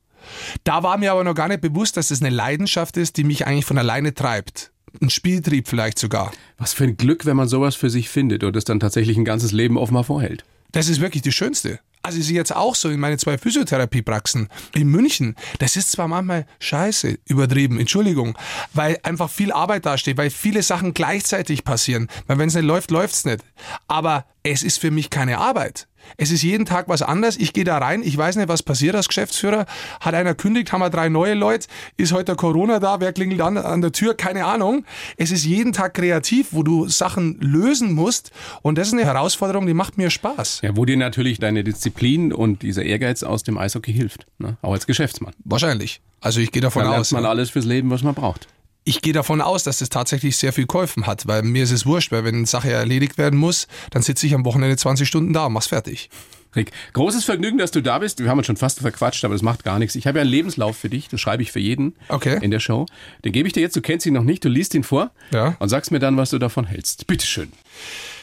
Da 0.65 0.83
war 0.83 0.97
mir 0.99 1.13
aber 1.13 1.23
noch 1.23 1.35
gar 1.35 1.49
nicht 1.49 1.61
bewusst, 1.61 1.97
dass 1.97 2.09
das 2.09 2.21
eine 2.21 2.31
Leidenschaft 2.31 2.97
ist, 2.97 3.17
die 3.17 3.25
mich 3.25 3.47
eigentlich 3.47 3.67
von 3.67 3.79
alleine 3.79 4.13
treibt 4.13 4.73
ein 5.01 5.11
Spieltrieb 5.11 5.69
vielleicht 5.69 5.99
sogar. 5.99 6.33
Was 6.59 6.73
für 6.73 6.85
ein 6.85 6.97
Glück, 6.97 7.27
wenn 7.27 7.37
man 7.37 7.49
sowas 7.49 7.75
für 7.75 7.91
sich 7.91 8.09
findet 8.09 8.45
und 8.45 8.57
es 8.57 8.65
dann 8.65 8.81
tatsächlich 8.81 9.17
ein 9.17 9.25
ganzes 9.25 9.53
Leben 9.53 9.77
offenbar 9.77 10.05
vorhält. 10.05 10.45
Das 10.73 10.89
ist 10.89 11.01
wirklich 11.01 11.23
das 11.23 11.35
Schönste. 11.35 11.79
Also 12.03 12.19
ich 12.19 12.27
sehe 12.27 12.37
jetzt 12.37 12.55
auch 12.55 12.75
so 12.75 12.91
in 12.91 13.01
meine 13.01 13.17
zwei 13.17 13.39
Physiotherapiepraxen 13.39 14.49
in 14.75 14.89
München. 14.89 15.37
Das 15.59 15.77
ist 15.77 15.91
zwar 15.93 16.07
manchmal 16.07 16.47
scheiße, 16.59 17.19
übertrieben, 17.27 17.81
Entschuldigung, 17.81 18.37
weil 18.75 18.99
einfach 19.05 19.31
viel 19.31 19.53
Arbeit 19.53 19.87
dasteht, 19.87 20.19
weil 20.19 20.29
viele 20.29 20.63
Sachen 20.63 20.93
gleichzeitig 20.93 21.65
passieren. 21.65 22.09
Weil 22.27 22.37
wenn 22.37 22.49
es 22.49 22.55
nicht 22.55 22.65
läuft, 22.65 22.91
läuft 22.91 23.15
es 23.15 23.25
nicht. 23.25 23.43
Aber 23.89 24.27
es 24.43 24.63
ist 24.63 24.79
für 24.79 24.91
mich 24.91 25.09
keine 25.09 25.39
Arbeit. 25.39 25.87
Es 26.17 26.31
ist 26.31 26.43
jeden 26.43 26.65
Tag 26.65 26.89
was 26.89 27.03
anderes. 27.03 27.37
Ich 27.37 27.53
gehe 27.53 27.65
da 27.65 27.79
rein, 27.79 28.03
ich 28.03 28.17
weiß 28.17 28.37
nicht, 28.37 28.49
was 28.49 28.63
passiert 28.63 28.95
als 28.95 29.09
Geschäftsführer. 29.09 29.67
Hat 30.01 30.15
einer 30.15 30.35
kündigt, 30.35 30.73
haben 30.73 30.81
wir 30.81 30.91
drei 30.91 31.09
neue 31.09 31.35
Leute. 31.35 31.69
Ist 31.97 32.13
heute 32.13 32.37
Corona 32.37 32.81
da? 32.81 33.01
Wer 33.01 33.13
klingelt 33.13 33.41
an, 33.41 33.57
an 33.57 33.81
der 33.81 33.93
Tür? 33.93 34.15
Keine 34.15 34.45
Ahnung. 34.45 34.85
Es 35.17 35.31
ist 35.31 35.45
jeden 35.45 35.73
Tag 35.73 35.95
kreativ, 35.95 36.49
wo 36.53 36.63
du 36.63 36.89
Sachen 36.89 37.41
lösen 37.41 37.93
musst. 37.93 38.31
Und 38.63 38.79
das 38.79 38.89
ist 38.89 38.95
eine 38.95 39.05
Herausforderung, 39.05 39.67
die 39.67 39.75
macht 39.75 39.99
mir 39.99 40.11
Spaß. 40.11 40.61
Ja, 40.63 40.77
wo 40.77 40.85
dir 40.85 40.97
natürlich 40.97 41.39
deine 41.39 41.65
Disziplin 41.65 42.33
und 42.33 42.63
dieser 42.63 42.85
Ehrgeiz 42.85 43.23
aus 43.23 43.43
dem 43.43 43.59
Eishockey 43.59 43.93
hilft. 43.93 44.27
Ne? 44.39 44.57
Auch 44.63 44.73
als 44.73 44.87
Geschäftsmann. 44.87 45.35
Wahrscheinlich. 45.45 46.01
Also 46.21 46.41
ich 46.41 46.53
gehe 46.53 46.63
davon 46.63 46.85
da 46.85 46.97
aus. 46.97 47.13
man 47.13 47.25
ja. 47.25 47.31
alles 47.31 47.51
fürs 47.51 47.67
Leben, 47.67 47.91
was 47.91 48.03
man 48.03 48.15
braucht 48.15 48.49
ich 48.85 49.01
gehe 49.01 49.13
davon 49.13 49.41
aus, 49.41 49.65
dass 49.65 49.79
das 49.79 49.89
tatsächlich 49.89 50.37
sehr 50.37 50.53
viel 50.53 50.67
geholfen 50.67 51.07
hat, 51.07 51.27
weil 51.27 51.43
mir 51.43 51.65
ist 51.65 51.71
es 51.71 51.87
wurscht, 51.87 52.13
weil 52.13 52.25
wenn 52.25 52.35
eine 52.35 52.47
Sache 52.47 52.71
erledigt 52.71 53.19
werden 53.19 53.39
muss, 53.39 53.67
dann 53.91 54.03
sitze 54.03 54.27
ich 54.27 54.35
am 54.35 54.45
Wochenende 54.45 54.77
20 54.77 55.09
Stunden 55.09 55.33
da 55.33 55.47
und 55.47 55.55
mach's 55.55 55.69
fertig. 55.69 56.11
Rick, 56.57 56.71
großes 56.93 57.25
Vergnügen, 57.25 57.59
dass 57.59 57.73
du 57.73 57.81
da 57.81 57.99
bist. 57.99 58.21
Wir 58.21 58.29
haben 58.29 58.39
uns 58.39 58.47
schon 58.47 58.57
fast 58.57 58.81
verquatscht, 58.81 59.25
aber 59.25 59.35
das 59.35 59.43
macht 59.43 59.65
gar 59.65 59.79
nichts. 59.79 59.97
Ich 59.97 60.07
habe 60.07 60.19
ja 60.19 60.23
einen 60.23 60.31
Lebenslauf 60.31 60.77
für 60.77 60.89
dich, 60.89 61.09
das 61.09 61.21
schreibe 61.21 61.43
ich 61.43 61.51
für 61.51 61.59
jeden 61.59 61.97
okay. 62.09 62.39
in 62.43 62.51
der 62.51 62.61
Show. 62.61 62.87
Den 63.25 63.33
gebe 63.33 63.49
ich 63.49 63.53
dir 63.53 63.61
jetzt, 63.61 63.75
du 63.75 63.81
kennst 63.81 64.07
ihn 64.07 64.15
noch 64.15 64.23
nicht, 64.23 64.45
du 64.45 64.49
liest 64.49 64.75
ihn 64.75 64.85
vor 64.85 65.11
ja. 65.33 65.57
und 65.59 65.69
sagst 65.69 65.91
mir 65.91 65.99
dann, 65.99 66.17
was 66.17 66.31
du 66.31 66.39
davon 66.39 66.67
hältst. 66.67 67.07
Bitteschön. 67.07 67.51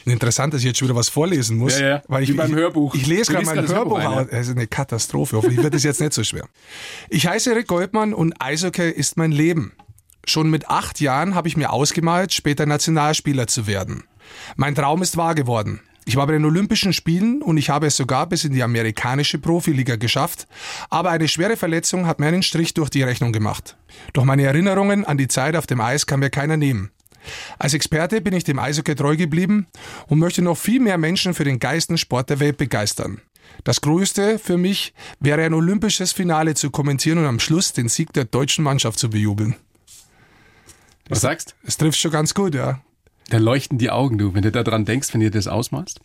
Interessant, 0.06 0.54
dass 0.54 0.62
ich 0.62 0.67
jetzt 0.67 0.80
schon 0.80 0.88
wieder 0.88 0.95
was 0.95 1.10
vorlesen 1.10 1.58
muss. 1.58 1.78
Ja, 1.80 1.88
ja. 1.88 2.04
Weil 2.08 2.24
ich, 2.24 2.30
Wie 2.30 2.34
beim 2.34 2.56
Hörbuch. 2.56 2.95
Ich, 2.95 3.02
ich 3.02 3.08
lese 3.08 3.34
gerade 3.34 3.45
mein 3.45 3.67
Hörbuch, 3.67 4.02
Hörbuch 4.02 4.32
Das 4.32 4.47
ist 4.47 4.56
eine 4.56 4.67
Katastrophe. 4.67 5.36
Hoffentlich 5.36 5.62
wird 5.62 5.76
es 5.76 5.84
jetzt 5.84 6.00
nicht 6.00 6.13
so 6.13 6.24
schwer. 6.24 6.47
Ich 7.10 7.28
heiße 7.28 7.56
Rick 7.56 7.67
Goldmann 7.67 8.13
und 8.13 8.34
Eishockey 8.39 8.89
ist 8.89 9.17
mein 9.17 9.32
Leben. 9.32 9.74
Schon 10.26 10.50
mit 10.50 10.70
acht 10.70 11.00
Jahren 11.00 11.36
habe 11.36 11.48
ich 11.48 11.58
mir 11.58 11.72
ausgemalt, 11.72 12.34
später 12.34 12.66
Nationalspieler 12.66 13.48
zu 13.48 13.68
werden. 13.68 14.04
Mein 14.56 14.76
Traum 14.76 15.02
ist 15.02 15.18
wahr 15.18 15.36
geworden. 15.36 15.82
Ich 16.06 16.16
war 16.16 16.26
bei 16.26 16.34
den 16.34 16.46
Olympischen 16.46 16.94
Spielen 16.94 17.42
und 17.42 17.58
ich 17.58 17.70
habe 17.70 17.88
es 17.88 17.96
sogar 17.96 18.28
bis 18.28 18.44
in 18.44 18.54
die 18.54 18.64
amerikanische 18.64 19.38
Profiliga 19.38 19.98
geschafft, 19.98 20.48
aber 20.90 21.12
eine 21.12 21.28
schwere 21.28 21.58
Verletzung 21.58 22.08
hat 22.08 22.20
mir 22.20 22.28
einen 22.28 22.44
Strich 22.44 22.74
durch 22.74 22.90
die 22.90 23.04
Rechnung 23.04 23.32
gemacht. 23.32 23.78
Doch 24.14 24.24
meine 24.24 24.44
Erinnerungen 24.44 25.06
an 25.06 25.18
die 25.18 25.28
Zeit 25.28 25.56
auf 25.56 25.68
dem 25.68 25.80
Eis 25.80 26.08
kann 26.08 26.20
mir 26.20 26.32
keiner 26.32 26.58
nehmen. 26.58 26.92
Als 27.60 27.76
Experte 27.76 28.20
bin 28.20 28.34
ich 28.34 28.44
dem 28.44 28.58
Eishockey 28.58 28.96
treu 28.96 29.16
geblieben 29.16 29.68
und 30.08 30.18
möchte 30.18 30.42
noch 30.42 30.58
viel 30.58 30.80
mehr 30.80 30.98
Menschen 30.98 31.36
für 31.36 31.44
den 31.44 31.60
geilsten 31.60 32.00
Sport 32.00 32.32
der 32.32 32.40
Welt 32.40 32.58
begeistern. 32.58 33.22
Das 33.64 33.82
Größte 33.82 34.40
für 34.40 34.58
mich 34.58 34.94
wäre 35.20 35.44
ein 35.44 35.54
olympisches 35.54 36.14
Finale 36.14 36.56
zu 36.56 36.72
kommentieren 36.72 37.20
und 37.20 37.26
am 37.26 37.40
Schluss 37.40 37.74
den 37.74 37.90
Sieg 37.90 38.12
der 38.14 38.26
deutschen 38.26 38.64
Mannschaft 38.64 38.98
zu 38.98 39.10
bejubeln. 39.10 39.56
Was 41.12 41.21
sagst? 41.21 41.56
Es 41.63 41.76
trifft 41.76 42.00
schon 42.00 42.12
ganz 42.12 42.34
gut, 42.34 42.56
ja. 42.56 42.80
Da 43.30 43.38
leuchten 43.38 43.78
die 43.78 43.89
Augen, 43.89 44.17
du, 44.17 44.34
wenn 44.34 44.43
du 44.43 44.52
daran 44.52 44.86
denkst, 44.86 45.13
wenn 45.13 45.19
ihr 45.19 45.30
das 45.30 45.47
ausmalst. 45.47 46.00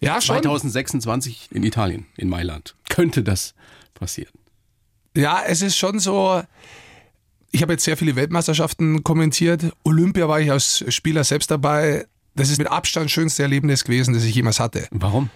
Ja, 0.00 0.20
schon. 0.20 0.42
2026 0.42 1.50
in 1.52 1.62
Italien, 1.62 2.06
in 2.16 2.28
Mailand. 2.28 2.74
Könnte 2.88 3.22
das 3.22 3.54
passieren? 3.94 4.32
Ja, 5.16 5.42
es 5.46 5.62
ist 5.62 5.76
schon 5.76 6.00
so. 6.00 6.42
Ich 7.52 7.62
habe 7.62 7.74
jetzt 7.74 7.84
sehr 7.84 7.96
viele 7.96 8.16
Weltmeisterschaften 8.16 9.04
kommentiert. 9.04 9.72
Olympia 9.84 10.28
war 10.28 10.40
ich 10.40 10.50
als 10.50 10.84
Spieler 10.92 11.22
selbst 11.22 11.52
dabei. 11.52 12.04
Das 12.34 12.50
ist 12.50 12.58
mit 12.58 12.66
Abstand 12.66 13.12
schönste 13.12 13.44
Erlebnis 13.44 13.84
gewesen, 13.84 14.14
das 14.14 14.24
ich 14.24 14.34
jemals 14.34 14.58
hatte. 14.58 14.88
Warum? 14.90 15.30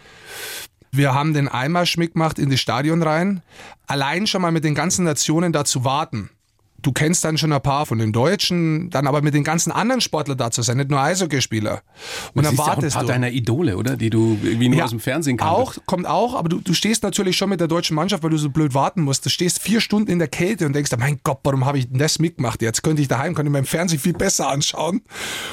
Wir 0.91 1.15
haben 1.15 1.35
den 1.35 1.47
Einmarsch 1.47 1.97
mitgemacht 1.99 2.41
in 2.41 2.51
das 2.51 2.59
Stadion 2.59 3.05
rein. 3.05 3.43
Allein 3.87 4.27
schon 4.27 4.43
mal 4.43 4.51
mit 4.51 4.65
den 4.65 4.75
ganzen 4.75 5.05
Nationen 5.05 5.53
da 5.53 5.65
zu 5.65 5.85
warten 5.85 6.31
du 6.83 6.93
kennst 6.93 7.25
dann 7.25 7.37
schon 7.39 7.53
ein 7.53 7.61
paar 7.61 7.87
von 7.87 7.99
den 7.99 8.13
Deutschen, 8.13 8.91
dann 8.91 9.07
aber 9.07 9.21
mit 9.23 9.35
den 9.35 9.45
ganzen 9.45 9.73
anderen 9.73 10.01
Sportlern 10.01 10.39
da 10.39 10.51
zu 10.51 10.63
sein, 10.63 10.77
nicht 10.77 10.91
nur 10.91 11.01
Eishockeyspieler. 11.01 11.83
Und 12.35 12.45
dann 12.45 12.57
wartest 12.57 12.67
ja 12.67 12.73
auch 12.73 12.83
ein 12.83 12.91
paar 12.93 13.03
du. 13.03 13.09
deiner 13.09 13.31
Idole, 13.31 13.77
oder? 13.77 13.97
Die 13.97 14.11
du 14.11 14.39
irgendwie 14.43 14.69
nur 14.69 14.79
ja, 14.79 14.85
aus 14.85 14.91
dem 14.91 15.01
Fernsehen 15.01 15.37
kannst. 15.37 15.53
Auch, 15.53 15.77
kommt 15.87 16.07
auch, 16.07 16.35
aber 16.35 16.49
du, 16.49 16.61
du 16.61 16.75
stehst 16.75 17.03
natürlich 17.03 17.37
schon 17.37 17.49
mit 17.49 17.61
der 17.61 17.69
deutschen 17.69 17.97
Mannschaft, 17.97 18.23
weil 18.23 18.31
du 18.31 18.39
so 18.39 18.51
blöd 18.51 18.75
warten 18.75 19.03
musst. 19.03 19.27
Du 19.27 19.31
stehst 19.31 19.61
vier 19.61 19.81
Stunden 19.81 20.11
in 20.11 20.19
der 20.19 20.29
Kälte 20.29 20.67
und 20.67 20.73
denkst, 20.73 20.91
mein 20.99 21.21
Gott, 21.25 21.41
warum 21.43 21.65
habe 21.65 21.79
ich 21.79 21.89
denn 21.89 21.99
das 21.99 22.19
mitgemacht? 22.19 22.63
Jetzt 22.63 22.83
könnte 22.83 23.03
ich 23.03 23.09
daheim, 23.09 23.35
könnte 23.35 23.51
ich 23.51 23.53
meinem 23.53 23.65
Fernsehen 23.65 23.99
viel 23.99 24.13
besser 24.13 24.49
anschauen. 24.49 25.03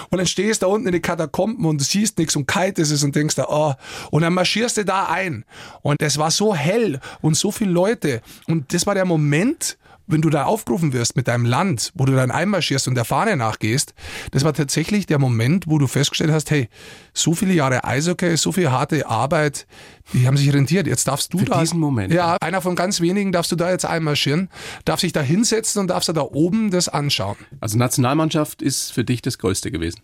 Und 0.09 0.17
dann 0.17 0.27
stehst 0.27 0.61
du 0.61 0.67
da 0.67 0.71
unten 0.71 0.87
in 0.87 0.93
den 0.93 1.01
Katakomben 1.01 1.65
und 1.65 1.81
du 1.81 1.85
siehst 1.85 2.19
nichts 2.19 2.35
und 2.35 2.47
kalt 2.47 2.77
ist 2.77 2.91
es 2.91 3.03
und 3.03 3.15
denkst 3.15 3.35
da, 3.35 3.47
oh, 3.49 3.73
und 4.11 4.21
dann 4.21 4.33
marschierst 4.33 4.77
du 4.77 4.85
da 4.85 5.05
ein. 5.05 5.43
Und 5.81 6.01
es 6.01 6.17
war 6.17 6.29
so 6.29 6.53
hell 6.53 6.99
und 7.21 7.35
so 7.35 7.51
viele 7.51 7.71
Leute. 7.71 8.21
Und 8.47 8.73
das 8.73 8.85
war 8.85 8.93
der 8.93 9.05
Moment, 9.05 9.77
wenn 10.07 10.21
du 10.21 10.29
da 10.29 10.45
aufgerufen 10.45 10.93
wirst 10.93 11.15
mit 11.15 11.27
deinem 11.27 11.45
Land, 11.45 11.91
wo 11.95 12.05
du 12.05 12.13
dann 12.13 12.31
einmarschierst 12.31 12.87
und 12.87 12.95
der 12.95 13.05
Fahne 13.05 13.35
nachgehst, 13.35 13.93
das 14.31 14.43
war 14.43 14.53
tatsächlich 14.53 15.05
der 15.05 15.19
Moment, 15.19 15.65
wo 15.67 15.77
du 15.77 15.87
festgestellt 15.87 16.31
hast, 16.31 16.51
hey, 16.51 16.69
so 17.13 17.33
viele 17.33 17.53
Jahre 17.53 17.83
Eishockey, 17.83 18.37
so 18.37 18.51
viel 18.51 18.71
harte 18.71 19.07
Arbeit, 19.07 19.67
die 20.13 20.27
haben 20.27 20.37
sich 20.37 20.51
rentiert. 20.53 20.87
Jetzt 20.87 21.07
darfst 21.07 21.33
du 21.33 21.39
Für 21.39 21.45
da. 21.45 21.59
diesen 21.61 21.79
Moment. 21.79 22.13
Ja, 22.13 22.37
einer 22.41 22.61
von 22.61 22.75
ganz 22.75 23.01
wenigen 23.01 23.31
darfst 23.31 23.51
du 23.51 23.55
da 23.55 23.69
jetzt 23.71 23.85
einmarschieren, 23.85 24.49
darf 24.85 24.99
sich 24.99 25.13
da 25.13 25.21
hinsetzen 25.21 25.81
und 25.81 25.87
darfst 25.87 26.09
du 26.09 26.13
da 26.13 26.21
oben 26.21 26.71
das 26.71 26.89
anschauen. 26.89 27.37
Also 27.59 27.77
Nationalmannschaft 27.77 28.61
ist 28.61 28.91
für 28.91 29.03
dich 29.03 29.21
das 29.21 29.37
Größte 29.37 29.71
gewesen. 29.71 30.01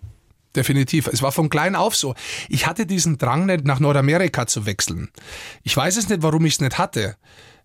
Definitiv. 0.56 1.08
Es 1.08 1.22
war 1.22 1.32
von 1.32 1.50
klein 1.50 1.76
auf 1.76 1.96
so. 1.96 2.14
Ich 2.50 2.68
hatte 2.68 2.86
diesen 2.86 3.18
Drang 3.18 3.46
nicht, 3.46 3.66
nach 3.66 3.80
Nordamerika 3.80 4.48
zu 4.48 4.66
wechseln. 4.66 5.10
Ich 5.64 5.76
weiß 5.78 5.96
es 5.96 6.10
nicht, 6.10 6.24
warum 6.24 6.46
ich 6.46 6.56
es 6.56 6.60
nicht 6.60 6.78
hatte. 6.78 7.16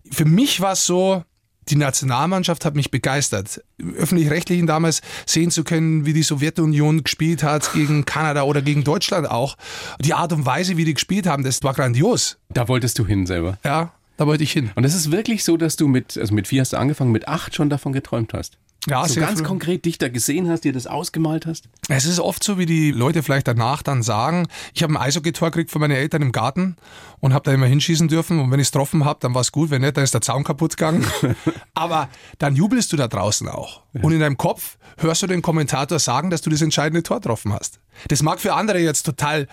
Für 0.09 0.23
mich 0.25 0.61
war 0.61 0.71
es 0.73 0.85
so, 0.85 1.23
Die 1.69 1.75
Nationalmannschaft 1.75 2.65
hat 2.65 2.75
mich 2.75 2.91
begeistert. 2.91 3.61
Öffentlich-Rechtlichen 3.97 4.67
damals 4.67 5.01
sehen 5.25 5.51
zu 5.51 5.63
können, 5.63 6.05
wie 6.05 6.13
die 6.13 6.23
Sowjetunion 6.23 7.03
gespielt 7.03 7.43
hat 7.43 7.73
gegen 7.73 8.05
Kanada 8.05 8.43
oder 8.43 8.61
gegen 8.61 8.83
Deutschland 8.83 9.29
auch. 9.29 9.57
Die 9.99 10.13
Art 10.13 10.31
und 10.33 10.45
Weise, 10.45 10.77
wie 10.77 10.85
die 10.85 10.93
gespielt 10.93 11.27
haben, 11.27 11.43
das 11.43 11.61
war 11.63 11.73
grandios. 11.73 12.37
Da 12.49 12.67
wolltest 12.67 12.99
du 12.99 13.05
hin 13.05 13.25
selber. 13.25 13.57
Ja, 13.63 13.91
da 14.17 14.25
wollte 14.25 14.43
ich 14.43 14.51
hin. 14.51 14.71
Und 14.75 14.83
es 14.83 14.95
ist 14.95 15.11
wirklich 15.11 15.43
so, 15.43 15.57
dass 15.57 15.75
du 15.75 15.87
mit, 15.87 16.17
also 16.17 16.33
mit 16.33 16.47
vier 16.47 16.61
hast 16.61 16.73
du 16.73 16.77
angefangen, 16.77 17.11
mit 17.11 17.27
acht 17.27 17.53
schon 17.55 17.69
davon 17.69 17.93
geträumt 17.93 18.33
hast. 18.33 18.57
Ja, 18.89 19.07
so 19.07 19.19
ganz 19.19 19.39
früh. 19.39 19.45
konkret 19.45 19.85
dich 19.85 19.97
da 19.97 20.07
gesehen 20.07 20.49
hast, 20.49 20.63
dir 20.63 20.71
das 20.71 20.87
ausgemalt 20.87 21.45
hast. 21.45 21.67
Es 21.89 22.05
ist 22.05 22.19
oft 22.19 22.43
so, 22.43 22.57
wie 22.57 22.65
die 22.65 22.91
Leute 22.91 23.21
vielleicht 23.21 23.47
danach 23.47 23.83
dann 23.83 24.01
sagen, 24.01 24.47
ich 24.73 24.81
habe 24.81 24.93
ein 24.93 24.97
Eishockey-Tor 24.97 25.51
gekriegt 25.51 25.71
von 25.71 25.81
meinen 25.81 25.97
Eltern 25.97 26.21
im 26.21 26.31
Garten 26.31 26.77
und 27.19 27.33
habe 27.33 27.43
da 27.43 27.53
immer 27.53 27.65
hinschießen 27.65 28.07
dürfen 28.07 28.39
und 28.39 28.49
wenn 28.49 28.59
ich 28.59 28.67
es 28.67 28.71
getroffen 28.71 29.03
habe, 29.03 29.19
dann 29.21 29.33
war 29.33 29.41
es 29.41 29.51
gut, 29.51 29.69
wenn 29.71 29.81
nicht, 29.81 29.97
dann 29.97 30.03
ist 30.05 30.13
der 30.13 30.21
Zaun 30.21 30.43
kaputt 30.43 30.77
gegangen. 30.77 31.05
Aber 31.73 32.07
dann 32.37 32.55
jubelst 32.55 32.93
du 32.93 32.97
da 32.97 33.07
draußen 33.07 33.49
auch. 33.49 33.81
Und 34.01 34.13
in 34.13 34.19
deinem 34.19 34.37
Kopf 34.37 34.77
hörst 34.97 35.21
du 35.21 35.27
den 35.27 35.41
Kommentator 35.41 35.99
sagen, 35.99 36.29
dass 36.29 36.41
du 36.41 36.49
das 36.49 36.61
entscheidende 36.61 37.03
Tor 37.03 37.17
getroffen 37.17 37.53
hast. 37.53 37.79
Das 38.07 38.23
mag 38.23 38.39
für 38.39 38.53
andere 38.53 38.79
jetzt 38.79 39.03
total 39.03 39.47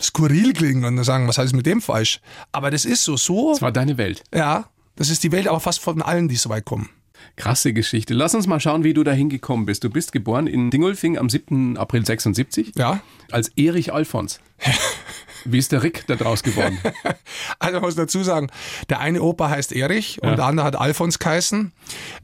skurril 0.00 0.52
klingen 0.52 0.84
und 0.84 1.04
sagen, 1.04 1.28
was 1.28 1.38
heißt 1.38 1.54
mit 1.54 1.66
dem 1.66 1.80
falsch? 1.80 2.20
Aber 2.52 2.70
das 2.70 2.84
ist 2.84 3.04
so, 3.04 3.16
so, 3.16 3.52
Das 3.52 3.62
war 3.62 3.72
deine 3.72 3.96
Welt. 3.96 4.24
ja, 4.34 4.66
das 4.96 5.10
ist 5.10 5.22
die 5.24 5.32
Welt, 5.32 5.46
aber 5.46 5.60
fast 5.60 5.80
von 5.80 6.02
allen, 6.02 6.28
die 6.28 6.36
so 6.36 6.48
weit 6.48 6.64
kommen. 6.64 6.88
Krasse 7.36 7.72
Geschichte. 7.72 8.14
Lass 8.14 8.34
uns 8.34 8.46
mal 8.46 8.60
schauen, 8.60 8.84
wie 8.84 8.94
du 8.94 9.02
da 9.04 9.12
hingekommen 9.12 9.66
bist. 9.66 9.82
Du 9.84 9.90
bist 9.90 10.12
geboren 10.12 10.46
in 10.46 10.70
Dingolfing 10.70 11.18
am 11.18 11.28
7. 11.28 11.76
April 11.76 12.06
76 12.06 12.72
Ja, 12.76 13.00
als 13.30 13.48
Erich 13.56 13.92
Alfons. 13.92 14.40
Wie 15.48 15.58
ist 15.58 15.70
der 15.70 15.82
Rick 15.84 16.04
da 16.08 16.16
draus 16.16 16.42
geworden? 16.42 16.78
Also 17.58 17.76
ich 17.76 17.82
muss 17.82 17.94
dazu 17.94 18.22
sagen, 18.22 18.48
der 18.90 19.00
eine 19.00 19.22
Opa 19.22 19.48
heißt 19.48 19.72
Erich 19.72 20.22
und 20.22 20.36
der 20.36 20.44
andere 20.44 20.66
hat 20.66 20.76
Alfons 20.76 21.18
geheißen. 21.18 21.72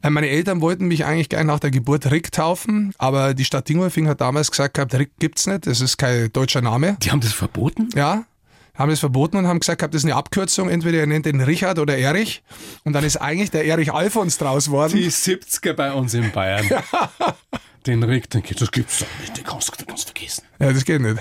Äh, 0.01 0.09
Meine 0.09 0.29
Eltern 0.29 0.61
wollten 0.61 0.85
mich 0.87 1.05
eigentlich 1.05 1.29
gleich 1.29 1.43
nach 1.43 1.59
der 1.59 1.71
Geburt 1.71 2.11
Rick 2.11 2.31
taufen, 2.31 2.93
aber 2.97 3.33
die 3.33 3.45
Stadt 3.45 3.67
Dingolfing 3.69 4.07
hat 4.07 4.21
damals 4.21 4.51
gesagt 4.51 4.75
gehabt, 4.75 4.93
Rick 4.95 5.11
gibt's 5.19 5.47
nicht, 5.47 5.65
das 5.67 5.81
ist 5.81 5.97
kein 5.97 6.31
deutscher 6.33 6.61
Name. 6.61 6.97
Die 7.01 7.11
haben 7.11 7.21
das 7.21 7.33
verboten? 7.33 7.89
Ja, 7.95 8.25
haben 8.75 8.89
das 8.89 8.99
verboten 8.99 9.37
und 9.37 9.47
haben 9.47 9.59
gesagt 9.59 9.79
gehabt, 9.79 9.93
das 9.93 10.01
ist 10.01 10.05
eine 10.05 10.15
Abkürzung, 10.15 10.69
entweder 10.69 10.99
ihr 10.99 11.07
nennt 11.07 11.25
den 11.25 11.41
Richard 11.41 11.77
oder 11.79 11.97
Erich 11.97 12.41
und 12.83 12.93
dann 12.93 13.03
ist 13.03 13.17
eigentlich 13.17 13.51
der 13.51 13.65
Erich 13.65 13.93
Alfons 13.93 14.37
draus 14.37 14.69
worden. 14.71 14.95
Die 14.95 15.11
70er 15.11 15.73
bei 15.73 15.91
uns 15.93 16.13
in 16.13 16.31
Bayern. 16.31 16.67
Den 17.85 18.01
Rick, 18.01 18.29
den 18.29 18.41
geht, 18.43 18.61
das 18.61 18.71
gibt's 18.71 18.99
doch 18.99 19.07
nicht, 19.19 19.35
den 19.35 19.43
kannst 19.43 19.69
du 19.77 19.85
kannst 19.85 20.05
vergessen. 20.05 20.43
Ja, 20.57 20.71
das 20.71 20.85
geht 20.85 21.01
nicht. 21.01 21.17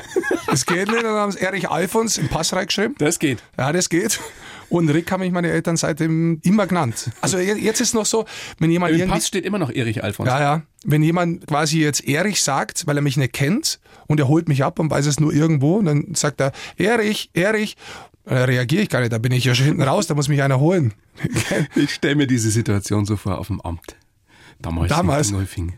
Das 0.47 0.65
geht 0.65 0.88
nicht, 0.88 1.03
dann 1.03 1.17
haben 1.17 1.33
sie 1.33 1.41
Erich 1.41 1.69
Alfons 1.69 2.19
im 2.19 2.29
Pass 2.29 2.53
reingeschrieben. 2.53 2.95
Das 2.99 3.19
geht. 3.19 3.43
Ja, 3.59 3.73
das 3.73 3.88
geht. 3.88 4.21
Und 4.69 4.88
Rick 4.88 5.11
haben 5.11 5.21
mich 5.23 5.33
meine 5.33 5.51
Eltern 5.51 5.77
seitdem 5.77 6.38
immer 6.45 6.69
genannt. 6.69 7.11
Also 7.21 7.38
je- 7.38 7.55
jetzt 7.55 7.81
ist 7.81 7.95
noch 7.95 8.07
so, 8.07 8.27
wenn 8.61 8.71
jemand 8.71 8.95
Im. 8.97 9.11
Pass 9.11 9.27
steht 9.27 9.45
immer 9.45 9.59
noch 9.59 9.71
Erich 9.73 10.05
Alfons. 10.05 10.29
Ja, 10.29 10.41
ja. 10.41 10.62
Wenn 10.85 11.03
jemand 11.03 11.47
quasi 11.47 11.81
jetzt 11.81 12.05
Erich 12.07 12.42
sagt, 12.42 12.87
weil 12.87 12.97
er 12.97 13.03
mich 13.03 13.16
nicht 13.16 13.33
kennt 13.33 13.79
und 14.09 14.18
er 14.18 14.29
holt 14.29 14.49
mich 14.49 14.64
ab 14.64 14.79
und 14.79 14.90
weiß 14.90 15.07
es 15.07 15.21
nur 15.21 15.33
irgendwo, 15.33 15.77
und 15.77 15.85
dann 15.87 16.14
sagt 16.14 16.40
er, 16.40 16.53
Erich, 16.77 17.31
Erich, 17.35 17.77
da 18.25 18.45
reagiere 18.45 18.83
ich 18.83 18.88
gar 18.88 19.01
nicht, 19.01 19.12
da 19.12 19.18
bin 19.18 19.33
ich 19.33 19.45
ja 19.45 19.55
schon 19.55 19.66
hinten 19.66 19.83
raus, 19.83 20.07
da 20.07 20.14
muss 20.14 20.29
mich 20.29 20.42
einer 20.42 20.59
holen. 20.61 20.95
Ich 21.77 21.95
stelle 21.95 22.14
mir 22.16 22.27
diese 22.27 22.51
Situation 22.51 23.05
so 23.05 23.16
vor 23.16 23.38
auf 23.38 23.47
dem 23.49 23.61
Amt. 23.61 23.97
Damals, 24.61 24.88
Damals? 24.90 25.31
in. 25.31 25.73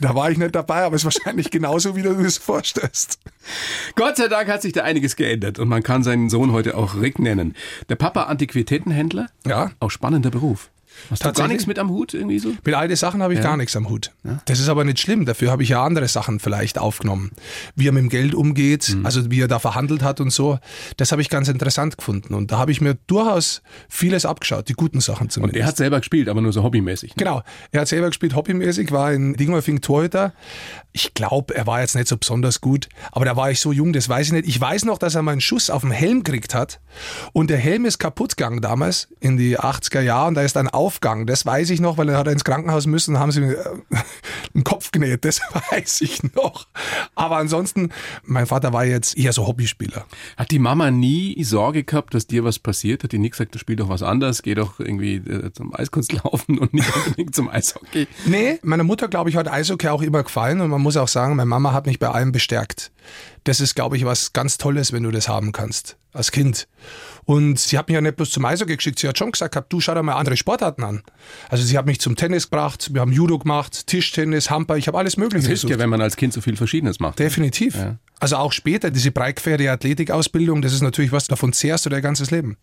Da 0.00 0.14
war 0.14 0.30
ich 0.30 0.38
nicht 0.38 0.54
dabei, 0.54 0.82
aber 0.84 0.94
es 0.94 1.02
ist 1.04 1.16
wahrscheinlich 1.16 1.50
genauso, 1.50 1.96
wie 1.96 2.02
du 2.02 2.10
es 2.10 2.38
vorstellst. 2.38 3.18
Gott 3.96 4.16
sei 4.16 4.28
Dank 4.28 4.48
hat 4.48 4.62
sich 4.62 4.72
da 4.72 4.84
einiges 4.84 5.16
geändert 5.16 5.58
und 5.58 5.66
man 5.68 5.82
kann 5.82 6.04
seinen 6.04 6.30
Sohn 6.30 6.52
heute 6.52 6.76
auch 6.76 7.00
Rick 7.00 7.18
nennen. 7.18 7.56
Der 7.88 7.96
Papa 7.96 8.24
Antiquitätenhändler, 8.24 9.26
Ja. 9.46 9.72
auch 9.80 9.90
spannender 9.90 10.30
Beruf. 10.30 10.70
Hast 11.10 11.24
du 11.24 11.32
gar 11.32 11.48
nichts 11.48 11.66
mit 11.66 11.78
am 11.78 11.90
Hut 11.90 12.14
irgendwie 12.14 12.38
so? 12.38 12.52
Mit 12.64 12.74
all 12.74 12.88
den 12.88 12.96
Sachen 12.96 13.22
habe 13.22 13.34
ich 13.34 13.40
gar 13.40 13.56
nichts 13.56 13.76
am 13.76 13.88
Hut. 13.88 14.12
Das 14.46 14.60
ist 14.60 14.68
aber 14.68 14.84
nicht 14.84 14.98
schlimm, 15.00 15.24
dafür 15.24 15.50
habe 15.50 15.62
ich 15.62 15.70
ja 15.70 15.82
andere 15.84 16.08
Sachen 16.08 16.40
vielleicht 16.40 16.78
aufgenommen. 16.78 17.30
Wie 17.74 17.88
er 17.88 17.92
mit 17.92 18.02
dem 18.02 18.08
Geld 18.08 18.34
umgeht, 18.34 18.94
Mhm. 18.94 19.06
also 19.06 19.30
wie 19.30 19.40
er 19.40 19.48
da 19.48 19.58
verhandelt 19.58 20.02
hat 20.02 20.20
und 20.20 20.30
so, 20.30 20.58
das 20.96 21.12
habe 21.12 21.22
ich 21.22 21.28
ganz 21.30 21.48
interessant 21.48 21.96
gefunden. 21.98 22.34
Und 22.34 22.50
da 22.52 22.58
habe 22.58 22.72
ich 22.72 22.80
mir 22.80 22.96
durchaus 23.06 23.62
vieles 23.88 24.24
abgeschaut, 24.26 24.68
die 24.68 24.74
guten 24.74 25.00
Sachen 25.00 25.24
Und 25.24 25.32
zumindest. 25.32 25.60
er 25.60 25.66
hat 25.66 25.76
selber 25.76 25.98
gespielt, 25.98 26.28
aber 26.28 26.40
nur 26.40 26.52
so 26.52 26.62
hobbymäßig. 26.62 27.10
Ne? 27.10 27.14
Genau. 27.18 27.42
Er 27.72 27.82
hat 27.82 27.88
selber 27.88 28.08
gespielt, 28.08 28.34
hobbymäßig, 28.34 28.90
war 28.92 29.12
in 29.12 29.34
Dingolfing 29.34 29.80
Torhüter. 29.80 30.32
Ich 30.92 31.14
glaube, 31.14 31.54
er 31.54 31.66
war 31.66 31.80
jetzt 31.80 31.94
nicht 31.94 32.08
so 32.08 32.16
besonders 32.16 32.60
gut, 32.60 32.88
aber 33.12 33.24
da 33.24 33.36
war 33.36 33.50
ich 33.50 33.60
so 33.60 33.72
jung, 33.72 33.92
das 33.92 34.08
weiß 34.08 34.26
ich 34.28 34.32
nicht. 34.32 34.48
Ich 34.48 34.60
weiß 34.60 34.84
noch, 34.84 34.98
dass 34.98 35.14
er 35.14 35.22
mal 35.22 35.32
einen 35.32 35.40
Schuss 35.40 35.70
auf 35.70 35.82
den 35.82 35.90
Helm 35.90 36.22
gekriegt 36.24 36.54
hat 36.54 36.80
und 37.32 37.50
der 37.50 37.58
Helm 37.58 37.84
ist 37.84 37.98
kaputt 37.98 38.36
gegangen 38.36 38.60
damals 38.60 39.08
in 39.20 39.36
die 39.36 39.58
80er 39.58 40.00
Jahre 40.00 40.28
und 40.28 40.34
da 40.34 40.42
ist 40.42 40.56
ein 40.56 40.68
Aufgang. 40.88 41.26
Das 41.26 41.44
weiß 41.44 41.68
ich 41.68 41.82
noch, 41.82 41.98
weil 41.98 42.08
er 42.08 42.16
hat 42.16 42.28
ins 42.28 42.44
Krankenhaus 42.44 42.86
müssen 42.86 43.14
und 43.14 43.20
haben 43.20 43.30
sie 43.30 43.42
mir 43.42 43.58
äh, 43.58 43.96
den 44.54 44.64
Kopf 44.64 44.90
genäht. 44.90 45.22
Das 45.22 45.38
weiß 45.70 46.00
ich 46.00 46.22
noch. 46.34 46.66
Aber 47.14 47.36
ansonsten, 47.36 47.90
mein 48.24 48.46
Vater 48.46 48.72
war 48.72 48.86
jetzt 48.86 49.18
eher 49.18 49.34
so 49.34 49.46
Hobbyspieler. 49.46 50.06
Hat 50.38 50.50
die 50.50 50.58
Mama 50.58 50.90
nie 50.90 51.44
Sorge 51.44 51.84
gehabt, 51.84 52.14
dass 52.14 52.26
dir 52.26 52.42
was 52.42 52.58
passiert? 52.58 53.04
Hat 53.04 53.12
die 53.12 53.18
nie 53.18 53.28
gesagt, 53.28 53.54
du 53.54 53.58
spiel 53.58 53.76
doch 53.76 53.90
was 53.90 54.02
anderes, 54.02 54.40
geh 54.40 54.54
doch 54.54 54.80
irgendwie 54.80 55.16
äh, 55.16 55.52
zum 55.52 55.74
Eiskunstlaufen 55.74 56.58
und 56.58 56.72
nicht 56.72 56.88
unbedingt 56.96 57.34
zum 57.34 57.50
Eishockey? 57.50 58.08
Nee, 58.24 58.58
meiner 58.62 58.84
Mutter, 58.84 59.08
glaube 59.08 59.28
ich, 59.28 59.36
hat 59.36 59.46
Eishockey 59.46 59.88
auch 59.88 60.00
immer 60.00 60.22
gefallen 60.22 60.62
und 60.62 60.70
man 60.70 60.80
muss 60.80 60.96
auch 60.96 61.08
sagen, 61.08 61.36
meine 61.36 61.50
Mama 61.50 61.74
hat 61.74 61.84
mich 61.84 61.98
bei 61.98 62.08
allem 62.08 62.32
bestärkt. 62.32 62.92
Das 63.44 63.60
ist, 63.60 63.74
glaube 63.74 63.96
ich, 63.96 64.04
was 64.04 64.32
ganz 64.32 64.58
Tolles, 64.58 64.92
wenn 64.92 65.02
du 65.02 65.10
das 65.10 65.28
haben 65.28 65.52
kannst, 65.52 65.96
als 66.12 66.32
Kind. 66.32 66.68
Und 67.24 67.58
sie 67.58 67.76
hat 67.78 67.88
mich 67.88 67.94
ja 67.94 68.00
nicht 68.00 68.16
bloß 68.16 68.30
zum 68.30 68.44
Eishockey 68.44 68.76
geschickt, 68.76 68.98
sie 68.98 69.08
hat 69.08 69.18
schon 69.18 69.32
gesagt, 69.32 69.52
gehabt, 69.52 69.72
du 69.72 69.80
schau 69.80 69.94
dir 69.94 70.02
mal 70.02 70.14
andere 70.14 70.36
Sportarten 70.36 70.82
an. 70.82 71.02
Also 71.48 71.64
sie 71.64 71.76
hat 71.76 71.86
mich 71.86 72.00
zum 72.00 72.16
Tennis 72.16 72.50
gebracht, 72.50 72.94
wir 72.94 73.00
haben 73.00 73.12
Judo 73.12 73.38
gemacht, 73.38 73.86
Tischtennis, 73.86 74.50
Handball, 74.50 74.78
ich 74.78 74.88
habe 74.88 74.98
alles 74.98 75.16
Mögliche 75.16 75.48
Das 75.48 75.60
hilft 75.60 75.70
ja, 75.70 75.78
wenn 75.78 75.90
man 75.90 76.00
als 76.00 76.16
Kind 76.16 76.32
so 76.32 76.40
viel 76.40 76.56
Verschiedenes 76.56 77.00
macht. 77.00 77.18
Definitiv. 77.18 77.76
Also 78.20 78.36
auch 78.36 78.52
später, 78.52 78.90
diese 78.90 79.12
breitquere 79.12 79.70
Athletikausbildung, 79.70 80.60
das 80.62 80.72
ist 80.72 80.82
natürlich 80.82 81.12
was, 81.12 81.26
davon 81.28 81.52
zehrst 81.52 81.86
du 81.86 81.90
dein 81.90 82.02
ganzes 82.02 82.30
Leben. 82.30 82.56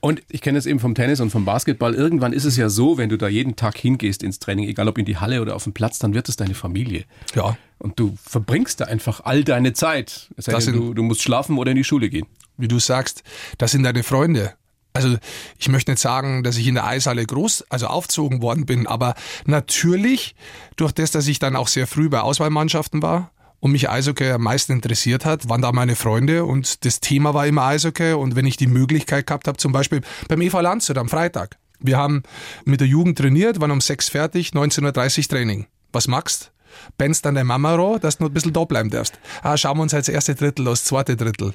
Und 0.00 0.22
ich 0.28 0.40
kenne 0.42 0.58
es 0.58 0.66
eben 0.66 0.80
vom 0.80 0.94
Tennis 0.94 1.20
und 1.20 1.30
vom 1.30 1.44
Basketball. 1.44 1.94
Irgendwann 1.94 2.32
ist 2.32 2.44
es 2.44 2.56
ja 2.56 2.68
so, 2.68 2.98
wenn 2.98 3.08
du 3.08 3.16
da 3.16 3.28
jeden 3.28 3.56
Tag 3.56 3.76
hingehst 3.78 4.22
ins 4.22 4.38
Training, 4.38 4.68
egal 4.68 4.88
ob 4.88 4.98
in 4.98 5.04
die 5.06 5.16
Halle 5.16 5.40
oder 5.40 5.56
auf 5.56 5.64
den 5.64 5.72
Platz, 5.72 5.98
dann 5.98 6.12
wird 6.14 6.28
es 6.28 6.36
deine 6.36 6.54
Familie. 6.54 7.04
Ja. 7.34 7.56
Und 7.78 7.98
du 7.98 8.16
verbringst 8.22 8.80
da 8.80 8.84
einfach 8.84 9.20
all 9.24 9.44
deine 9.44 9.72
Zeit. 9.72 10.28
Das 10.36 10.44
denn, 10.44 10.60
sind- 10.60 10.76
du, 10.76 10.94
du 10.94 11.02
musst 11.02 11.22
schlafen 11.22 11.56
oder 11.58 11.70
in 11.70 11.76
die 11.76 11.84
Schule 11.84 12.10
gehen. 12.10 12.26
wie 12.58 12.68
du 12.68 12.78
sagst, 12.78 13.22
das 13.58 13.72
sind 13.72 13.82
deine 13.84 14.02
Freunde. 14.02 14.52
Also 14.94 15.16
ich 15.58 15.70
möchte 15.70 15.90
nicht 15.90 16.00
sagen, 16.02 16.42
dass 16.42 16.58
ich 16.58 16.66
in 16.66 16.74
der 16.74 16.86
Eishalle 16.86 17.24
groß, 17.24 17.64
also 17.70 17.86
aufzogen 17.86 18.42
worden 18.42 18.66
bin, 18.66 18.86
aber 18.86 19.14
natürlich 19.46 20.34
durch 20.76 20.92
das, 20.92 21.10
dass 21.10 21.26
ich 21.28 21.38
dann 21.38 21.56
auch 21.56 21.66
sehr 21.68 21.86
früh 21.86 22.10
bei 22.10 22.20
Auswahlmannschaften 22.20 23.00
war 23.00 23.31
und 23.62 23.70
mich 23.70 23.88
Eishockey 23.88 24.28
am 24.32 24.42
meisten 24.42 24.72
interessiert 24.72 25.24
hat, 25.24 25.48
waren 25.48 25.62
da 25.62 25.70
meine 25.70 25.94
Freunde 25.94 26.44
und 26.44 26.84
das 26.84 26.98
Thema 26.98 27.32
war 27.32 27.46
immer 27.46 27.62
Eishockey 27.62 28.14
und 28.14 28.34
wenn 28.34 28.44
ich 28.44 28.56
die 28.56 28.66
Möglichkeit 28.66 29.28
gehabt 29.28 29.46
habe, 29.46 29.56
zum 29.56 29.70
Beispiel 29.70 30.00
beim 30.26 30.40
EV 30.40 30.60
Landshut 30.60 30.98
am 30.98 31.08
Freitag. 31.08 31.58
Wir 31.78 31.96
haben 31.96 32.24
mit 32.64 32.80
der 32.80 32.88
Jugend 32.88 33.18
trainiert, 33.18 33.60
waren 33.60 33.70
um 33.70 33.80
sechs 33.80 34.08
fertig, 34.08 34.50
19.30 34.50 35.18
Uhr 35.18 35.28
Training. 35.28 35.66
Was 35.92 36.08
machst? 36.08 36.50
Bennst 36.98 37.24
dann 37.24 37.36
der 37.36 37.44
Mama 37.44 37.76
roh, 37.76 37.98
dass 37.98 38.18
du 38.18 38.24
noch 38.24 38.30
ein 38.30 38.34
bisschen 38.34 38.52
da 38.52 38.64
bleiben 38.64 38.90
darfst. 38.90 39.20
Ah, 39.42 39.56
schauen 39.56 39.78
wir 39.78 39.82
uns 39.82 39.92
jetzt 39.92 40.08
das 40.08 40.14
erste 40.14 40.34
Drittel 40.34 40.66
aus, 40.66 40.80
das 40.80 40.88
zweite 40.88 41.16
Drittel. 41.16 41.52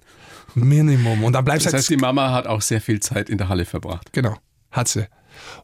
Minimum. 0.56 1.26
Und 1.26 1.34
dann 1.34 1.44
bleibst 1.44 1.66
Das 1.66 1.72
du 1.74 1.78
heißt, 1.78 1.90
die 1.90 1.98
Mama 1.98 2.32
hat 2.32 2.48
auch 2.48 2.62
sehr 2.62 2.80
viel 2.80 3.02
Zeit 3.02 3.30
in 3.30 3.38
der 3.38 3.50
Halle 3.50 3.66
verbracht. 3.66 4.14
Genau, 4.14 4.38
hat 4.72 4.88
sie. 4.88 5.08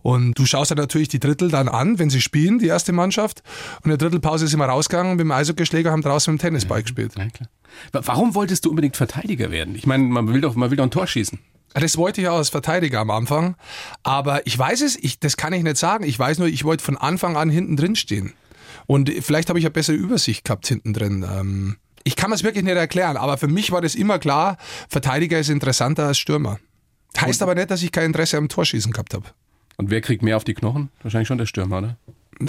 Und 0.01 0.37
du 0.37 0.45
schaust 0.45 0.71
dir 0.71 0.75
natürlich 0.75 1.07
die 1.09 1.19
Drittel 1.19 1.49
dann 1.49 1.67
an, 1.67 1.99
wenn 1.99 2.09
sie 2.09 2.21
spielen, 2.21 2.59
die 2.59 2.67
erste 2.67 2.91
Mannschaft. 2.91 3.41
Und 3.77 3.85
in 3.85 3.89
der 3.91 3.97
Drittelpause 3.97 4.47
sind 4.47 4.59
wir 4.59 4.65
rausgegangen 4.65 5.13
mit 5.13 5.21
dem 5.21 5.31
Eishockeyschläger, 5.31 5.91
haben 5.91 6.01
draußen 6.01 6.33
mit 6.33 6.41
dem 6.41 6.45
Tennisball 6.47 6.81
gespielt. 6.83 7.13
Ja, 7.17 7.27
klar. 7.29 7.49
Wa- 7.91 8.01
Warum 8.05 8.35
wolltest 8.35 8.65
du 8.65 8.69
unbedingt 8.69 8.95
Verteidiger 8.97 9.51
werden? 9.51 9.75
Ich 9.75 9.85
meine, 9.85 10.03
man 10.03 10.27
will 10.27 10.41
doch, 10.41 10.55
man 10.55 10.69
will 10.69 10.77
doch 10.77 10.83
ein 10.85 10.91
Tor 10.91 11.07
schießen. 11.07 11.39
Das 11.75 11.97
wollte 11.97 12.21
ich 12.21 12.27
auch 12.27 12.37
als 12.37 12.49
Verteidiger 12.49 12.99
am 12.99 13.09
Anfang. 13.09 13.55
Aber 14.03 14.45
ich 14.45 14.57
weiß 14.57 14.81
es, 14.81 14.95
ich, 14.95 15.19
das 15.19 15.37
kann 15.37 15.53
ich 15.53 15.63
nicht 15.63 15.77
sagen. 15.77 16.03
Ich 16.03 16.19
weiß 16.19 16.37
nur, 16.37 16.47
ich 16.47 16.63
wollte 16.65 16.83
von 16.83 16.97
Anfang 16.97 17.35
an 17.35 17.49
hinten 17.49 17.77
drin 17.77 17.95
stehen. 17.95 18.33
Und 18.85 19.09
vielleicht 19.21 19.49
habe 19.49 19.57
ich 19.57 19.65
eine 19.65 19.71
bessere 19.71 19.95
Übersicht 19.95 20.45
gehabt 20.45 20.67
hinten 20.67 20.93
drin. 20.93 21.25
Ähm, 21.27 21.77
ich 22.03 22.15
kann 22.15 22.31
es 22.33 22.43
wirklich 22.43 22.63
nicht 22.65 22.75
erklären, 22.75 23.15
aber 23.17 23.37
für 23.37 23.47
mich 23.47 23.71
war 23.71 23.81
das 23.81 23.95
immer 23.95 24.19
klar, 24.19 24.57
Verteidiger 24.89 25.39
ist 25.39 25.49
interessanter 25.49 26.05
als 26.05 26.17
Stürmer. 26.19 26.59
Heißt 27.17 27.41
aber 27.41 27.55
nicht, 27.55 27.71
dass 27.71 27.81
ich 27.81 27.91
kein 27.91 28.07
Interesse 28.07 28.37
am 28.37 28.49
Torschießen 28.49 28.91
gehabt 28.91 29.13
habe. 29.13 29.25
Und 29.83 29.89
wer 29.89 29.99
kriegt 29.99 30.23
mehr 30.23 30.37
auf 30.37 30.45
die 30.45 30.53
Knochen? 30.53 30.89
Wahrscheinlich 31.01 31.27
schon 31.27 31.37
der 31.37 31.45
Stürmer, 31.45 31.79
oder? 31.79 31.97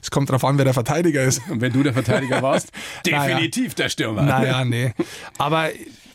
Es 0.00 0.10
kommt 0.10 0.28
darauf 0.30 0.44
an, 0.44 0.56
wer 0.56 0.64
der 0.64 0.74
Verteidiger 0.74 1.22
ist. 1.22 1.40
Und 1.50 1.60
wenn 1.60 1.72
du 1.72 1.82
der 1.82 1.92
Verteidiger 1.92 2.40
warst, 2.40 2.70
Naja. 3.06 3.26
definitiv 3.36 3.74
der 3.74 3.88
Stürmer. 3.90 4.22
Naja, 4.22 4.64
nee. 4.64 4.92
Aber 5.38 5.68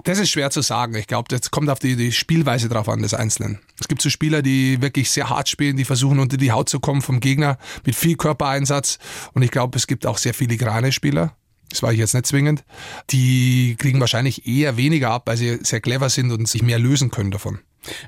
das 0.03 0.19
ist 0.19 0.29
schwer 0.31 0.49
zu 0.51 0.61
sagen. 0.61 0.95
Ich 0.95 1.05
glaube, 1.07 1.27
das 1.29 1.51
kommt 1.51 1.69
auf 1.69 1.77
die, 1.79 1.95
die 1.95 2.11
Spielweise 2.11 2.69
drauf 2.69 2.89
an, 2.89 3.01
des 3.01 3.13
Einzelnen. 3.13 3.59
Es 3.79 3.87
gibt 3.87 4.01
so 4.01 4.09
Spieler, 4.09 4.41
die 4.41 4.81
wirklich 4.81 5.11
sehr 5.11 5.29
hart 5.29 5.47
spielen, 5.49 5.77
die 5.77 5.85
versuchen, 5.85 6.19
unter 6.19 6.37
die 6.37 6.51
Haut 6.51 6.69
zu 6.69 6.79
kommen 6.79 7.01
vom 7.01 7.19
Gegner 7.19 7.57
mit 7.85 7.95
viel 7.95 8.15
Körpereinsatz. 8.15 8.99
Und 9.33 9.41
ich 9.43 9.51
glaube, 9.51 9.77
es 9.77 9.85
gibt 9.85 10.05
auch 10.07 10.17
sehr 10.17 10.33
filigrane 10.33 10.91
Spieler. 10.91 11.35
Das 11.69 11.83
war 11.83 11.91
ich 11.91 11.99
jetzt 11.99 12.13
nicht 12.13 12.25
zwingend. 12.27 12.63
Die 13.11 13.75
kriegen 13.77 13.99
wahrscheinlich 13.99 14.47
eher 14.47 14.77
weniger 14.77 15.11
ab, 15.11 15.23
weil 15.25 15.37
sie 15.37 15.59
sehr 15.63 15.81
clever 15.81 16.09
sind 16.09 16.31
und 16.31 16.47
sich 16.47 16.61
mehr 16.63 16.79
lösen 16.79 17.11
können 17.11 17.31
davon. 17.31 17.59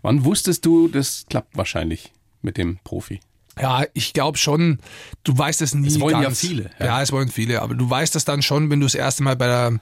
Wann 0.01 0.25
wusstest 0.25 0.65
du, 0.65 0.87
das 0.87 1.25
klappt 1.29 1.55
wahrscheinlich? 1.57 2.11
mit 2.45 2.57
dem 2.57 2.77
Profi? 2.83 3.19
Ja, 3.59 3.83
ich 3.93 4.13
glaube 4.13 4.37
schon, 4.37 4.79
du 5.23 5.37
weißt 5.37 5.61
es 5.61 5.73
nie 5.73 5.87
Es 5.87 5.99
wollen 5.99 6.17
ja 6.17 6.23
ganz. 6.23 6.39
viele, 6.39 6.69
Ja. 6.79 6.85
ja. 6.85 7.01
es 7.01 7.11
wollen 7.11 7.29
viele, 7.29 7.61
aber 7.61 7.73
du 7.73 7.89
weißt 7.89 8.15
es 8.15 8.25
dann 8.25 8.41
schon, 8.41 8.69
wenn 8.69 8.79
du 8.81 8.85
das 8.85 8.95
erste 8.95 9.23
Mal 9.23 9.35
bei 9.35 9.47
der 9.47 9.79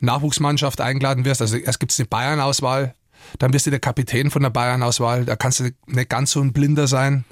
Nachwuchsmannschaft 0.00 0.80
eingeladen 0.80 1.24
wirst. 1.24 1.42
Also 1.42 1.56
erst 1.56 1.80
gibt 1.80 1.92
es 1.92 1.98
eine 1.98 2.06
Bayern-Auswahl, 2.06 2.94
dann 3.38 3.50
bist 3.50 3.66
du 3.66 3.70
der 3.70 3.80
Kapitän 3.80 4.30
von 4.30 4.42
der 4.42 4.50
Bayern-Auswahl, 4.50 5.24
da 5.24 5.34
kannst 5.36 5.60
du 5.60 5.70
nicht 5.86 6.08
ganz 6.08 6.30
so 6.30 6.40
ein 6.40 6.52
Blinder 6.52 6.86
sein. 6.86 7.24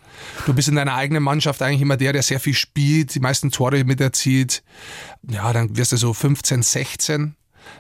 Du 0.47 0.53
bist 0.55 0.69
in 0.69 0.75
deiner 0.75 0.95
eigenen 0.97 1.23
Mannschaft 1.23 1.63
eigentlich 1.63 1.83
immer 1.83 1.97
der, 1.97 2.13
der 2.13 2.23
sehr 2.23 2.41
viel 2.41 2.55
spielt, 2.55 3.15
die 3.15 3.21
meisten 3.21 3.51
Tore 3.53 3.85
miterzielt. 3.85 4.63
Ja, 5.29 5.53
dann 5.53 5.77
wirst 5.77 5.93
du 5.93 5.97
so 5.97 6.13
15, 6.13 6.63
16, 6.63 7.37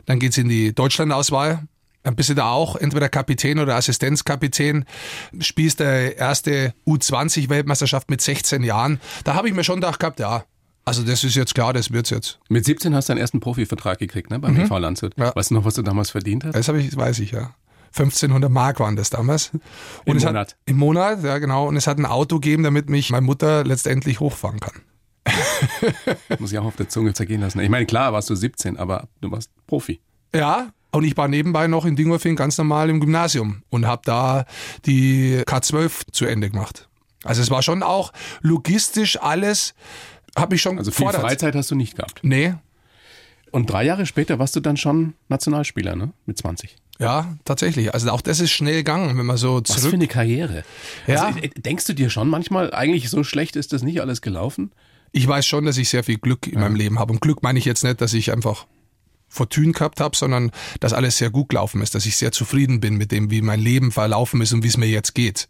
dann 0.07 0.19
geht's 0.21 0.39
in 0.39 0.49
die 0.49 0.73
Deutschland-Auswahl. 0.73 1.67
Dann 2.05 2.15
bist 2.15 2.29
du 2.29 2.35
da 2.35 2.51
auch 2.51 2.77
entweder 2.77 3.09
Kapitän 3.09 3.59
oder 3.59 3.75
Assistenzkapitän, 3.77 4.85
spielst 5.41 5.81
der 5.81 6.17
erste 6.17 6.75
U20-Weltmeisterschaft 6.87 8.11
mit 8.11 8.21
16 8.21 8.63
Jahren. 8.63 9.01
Da 9.25 9.35
habe 9.35 9.49
ich 9.49 9.55
mir 9.55 9.65
schon 9.65 9.77
gedacht 9.77 9.99
gehabt, 9.99 10.21
ja, 10.21 10.45
also 10.85 11.03
das 11.03 11.25
ist 11.25 11.35
jetzt 11.35 11.55
klar, 11.55 11.73
das 11.73 11.91
wird's 11.91 12.11
jetzt. 12.11 12.39
Mit 12.51 12.67
17 12.67 12.95
hast 12.95 13.09
du 13.09 13.13
deinen 13.13 13.21
ersten 13.21 13.41
Profivertrag 13.41 13.99
gekriegt, 13.99 14.31
ne? 14.31 14.39
Beim 14.39 14.55
EV 14.61 14.79
Landshut. 14.79 15.15
Ja. 15.17 15.35
Weißt 15.35 15.51
du 15.51 15.55
noch, 15.55 15.65
was 15.65 15.75
du 15.75 15.83
damals 15.83 16.11
verdient 16.11 16.45
hast? 16.45 16.55
Das 16.55 16.69
habe 16.69 16.79
ich, 16.79 16.95
weiß 16.95 17.21
ich, 17.21 17.31
ja. 17.31 17.55
1500 17.97 18.51
Mark 18.51 18.81
waren 18.81 18.97
das 18.97 19.09
damals. 19.09 19.51
Und 19.53 19.63
Im 20.05 20.17
es 20.19 20.25
Monat. 20.25 20.49
Hat, 20.49 20.57
Im 20.67 20.77
Monat, 20.77 21.25
ja 21.25 21.39
genau. 21.39 21.69
Und 21.69 21.77
es 21.77 21.87
hat 21.87 21.97
ein 21.99 22.07
Auto 22.07 22.37
gegeben, 22.37 22.65
damit 22.65 22.91
mich 22.91 23.11
meine 23.11 23.25
Mutter 23.25 23.65
letztendlich 23.65 24.21
hochfahren 24.21 24.61
kann. 24.61 24.83
Muss 26.39 26.53
ich 26.53 26.59
auch 26.59 26.65
auf 26.65 26.77
der 26.77 26.89
Zunge 26.89 27.15
zergehen 27.15 27.41
lassen. 27.41 27.61
Ich 27.61 27.71
meine, 27.71 27.87
klar 27.87 28.13
warst 28.13 28.29
du 28.29 28.35
17, 28.35 28.77
aber 28.77 29.09
du 29.23 29.31
warst 29.31 29.51
Profi. 29.67 30.01
Ja, 30.35 30.71
und 30.95 31.05
ich 31.05 31.17
war 31.17 31.29
nebenbei 31.29 31.67
noch 31.67 31.85
in 31.85 31.97
Dingolfing 31.97 32.37
ganz 32.37 32.57
normal 32.59 32.91
im 32.91 33.01
Gymnasium 33.01 33.63
und 33.71 33.87
habe 33.87 34.03
da 34.05 34.45
die 34.87 35.39
K12 35.47 36.13
zu 36.13 36.25
Ende 36.27 36.51
gemacht. 36.51 36.89
Also 37.25 37.41
es 37.43 37.51
war 37.51 37.63
schon 37.63 37.83
auch 37.83 38.13
logistisch 38.43 39.21
alles, 39.21 39.75
habe 40.37 40.57
ich 40.57 40.63
schon 40.63 40.79
Also 40.79 40.91
viel 40.91 41.07
gefordert. 41.07 41.23
Freizeit 41.23 41.55
hast 41.55 41.71
du 41.71 41.75
nicht 41.75 41.97
gehabt. 41.97 42.21
Nee, 42.23 42.55
Und 43.51 43.71
drei 43.71 43.85
Jahre 43.85 44.05
später 44.05 44.39
warst 44.39 44.57
du 44.57 44.61
dann 44.61 44.77
schon 44.77 45.15
Nationalspieler, 45.29 45.95
ne? 45.97 46.13
Mit 46.27 46.39
20. 46.39 46.77
ja, 46.99 47.37
tatsächlich. 47.45 47.95
Also 47.95 48.11
auch 48.11 48.21
das 48.21 48.41
ist 48.41 48.51
schnell 48.51 48.75
gegangen, 48.75 49.17
wenn 49.17 49.27
man 49.27 49.37
so 49.37 49.61
Was 49.65 49.75
für 49.75 49.81
zurück... 49.81 49.95
eine 49.95 50.07
Karriere. 50.09 50.65
Ja. 51.07 51.27
Also, 51.27 51.41
denkst 51.57 51.87
du 51.87 51.93
dir 51.95 52.11
schon 52.11 52.29
manchmal, 52.29 52.75
eigentlich 52.75 53.11
so 53.11 53.23
schlecht 53.25 53.57
ist 53.57 53.73
das 53.73 53.83
nicht 53.83 54.01
alles 54.01 54.23
gelaufen? 54.23 54.73
Ich 55.13 55.27
weiß 55.27 55.47
schon, 55.47 55.65
dass 55.65 55.77
ich 55.79 55.89
sehr 55.89 56.03
viel 56.03 56.19
Glück 56.19 56.49
in 56.49 56.59
meinem 56.59 56.75
Leben 56.75 56.99
habe. 56.99 57.13
Und 57.13 57.21
Glück 57.21 57.43
meine 57.45 57.59
ich 57.59 57.65
jetzt 57.65 57.85
nicht, 57.85 58.01
dass 58.01 58.13
ich 58.13 58.33
einfach 58.33 58.67
Fortune 59.35 59.73
gehabt 59.73 60.01
habe, 60.01 60.17
sondern 60.17 60.51
dass 60.81 60.93
alles 60.93 61.19
sehr 61.19 61.31
gut 61.31 61.51
gelaufen 61.51 61.83
ist, 61.83 61.95
dass 61.95 62.07
ich 62.07 62.17
sehr 62.17 62.33
zufrieden 62.33 62.81
bin 62.81 62.97
mit 62.97 63.13
dem, 63.13 63.31
wie 63.31 63.43
mein 63.43 63.61
Leben 63.61 63.93
verlaufen 63.93 64.41
ist 64.41 64.53
und 64.53 64.63
wie 64.63 64.69
es 64.69 64.77
mir 64.77 64.87
jetzt 64.87 65.15
geht. 65.15 65.49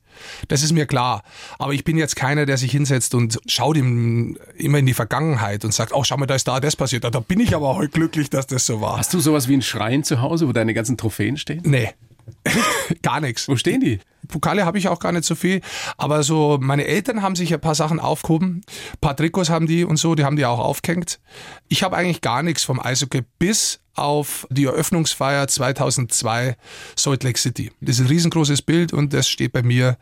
Das 0.48 0.62
ist 0.62 0.72
mir 0.72 0.86
klar. 0.86 1.22
Aber 1.58 1.72
ich 1.72 1.84
bin 1.84 1.96
jetzt 1.96 2.16
keiner, 2.16 2.46
der 2.46 2.56
sich 2.56 2.70
hinsetzt 2.70 3.14
und 3.14 3.38
schaut 3.46 3.76
ihm 3.76 4.36
immer 4.56 4.78
in 4.78 4.86
die 4.86 4.94
Vergangenheit 4.94 5.64
und 5.64 5.72
sagt, 5.72 5.92
oh, 5.92 6.04
schau 6.04 6.16
mal, 6.16 6.26
da 6.26 6.34
ist 6.34 6.48
da 6.48 6.60
das 6.60 6.76
passiert. 6.76 7.04
Da 7.04 7.10
bin 7.20 7.40
ich 7.40 7.54
aber 7.54 7.76
heute 7.76 7.90
glücklich, 7.90 8.30
dass 8.30 8.46
das 8.46 8.66
so 8.66 8.80
war. 8.80 8.98
Hast 8.98 9.12
du 9.12 9.20
sowas 9.20 9.48
wie 9.48 9.54
einen 9.54 9.62
Schrein 9.62 10.04
zu 10.04 10.20
Hause, 10.20 10.48
wo 10.48 10.52
deine 10.52 10.74
ganzen 10.74 10.96
Trophäen 10.96 11.36
stehen? 11.36 11.62
Nee. 11.64 11.90
Gar 13.02 13.20
nichts. 13.20 13.48
Wo 13.48 13.56
stehen 13.56 13.80
die? 13.80 14.00
Pokale 14.28 14.64
habe 14.64 14.78
ich 14.78 14.88
auch 14.88 15.00
gar 15.00 15.12
nicht 15.12 15.24
so 15.24 15.34
viel, 15.34 15.60
aber 15.96 16.22
so 16.22 16.58
meine 16.60 16.86
Eltern 16.86 17.22
haben 17.22 17.36
sich 17.36 17.52
ein 17.52 17.60
paar 17.60 17.74
Sachen 17.74 18.00
aufgehoben, 18.00 18.62
ein 18.66 19.00
paar 19.00 19.16
Trikots 19.16 19.50
haben 19.50 19.66
die 19.66 19.84
und 19.84 19.98
so, 19.98 20.14
die 20.14 20.24
haben 20.24 20.36
die 20.36 20.46
auch 20.46 20.58
aufgehängt. 20.58 21.20
Ich 21.68 21.82
habe 21.82 21.96
eigentlich 21.96 22.20
gar 22.22 22.42
nichts 22.42 22.64
vom 22.64 22.80
Eishockey 22.80 23.22
bis 23.38 23.80
auf 23.94 24.46
die 24.50 24.64
Eröffnungsfeier 24.64 25.46
2002 25.46 26.56
Salt 26.96 27.22
Lake 27.22 27.38
City. 27.38 27.70
Das 27.80 27.96
ist 27.96 28.06
ein 28.06 28.08
riesengroßes 28.08 28.62
Bild 28.62 28.92
und 28.92 29.12
das 29.12 29.28
steht 29.28 29.52
bei 29.52 29.62
mir 29.62 29.98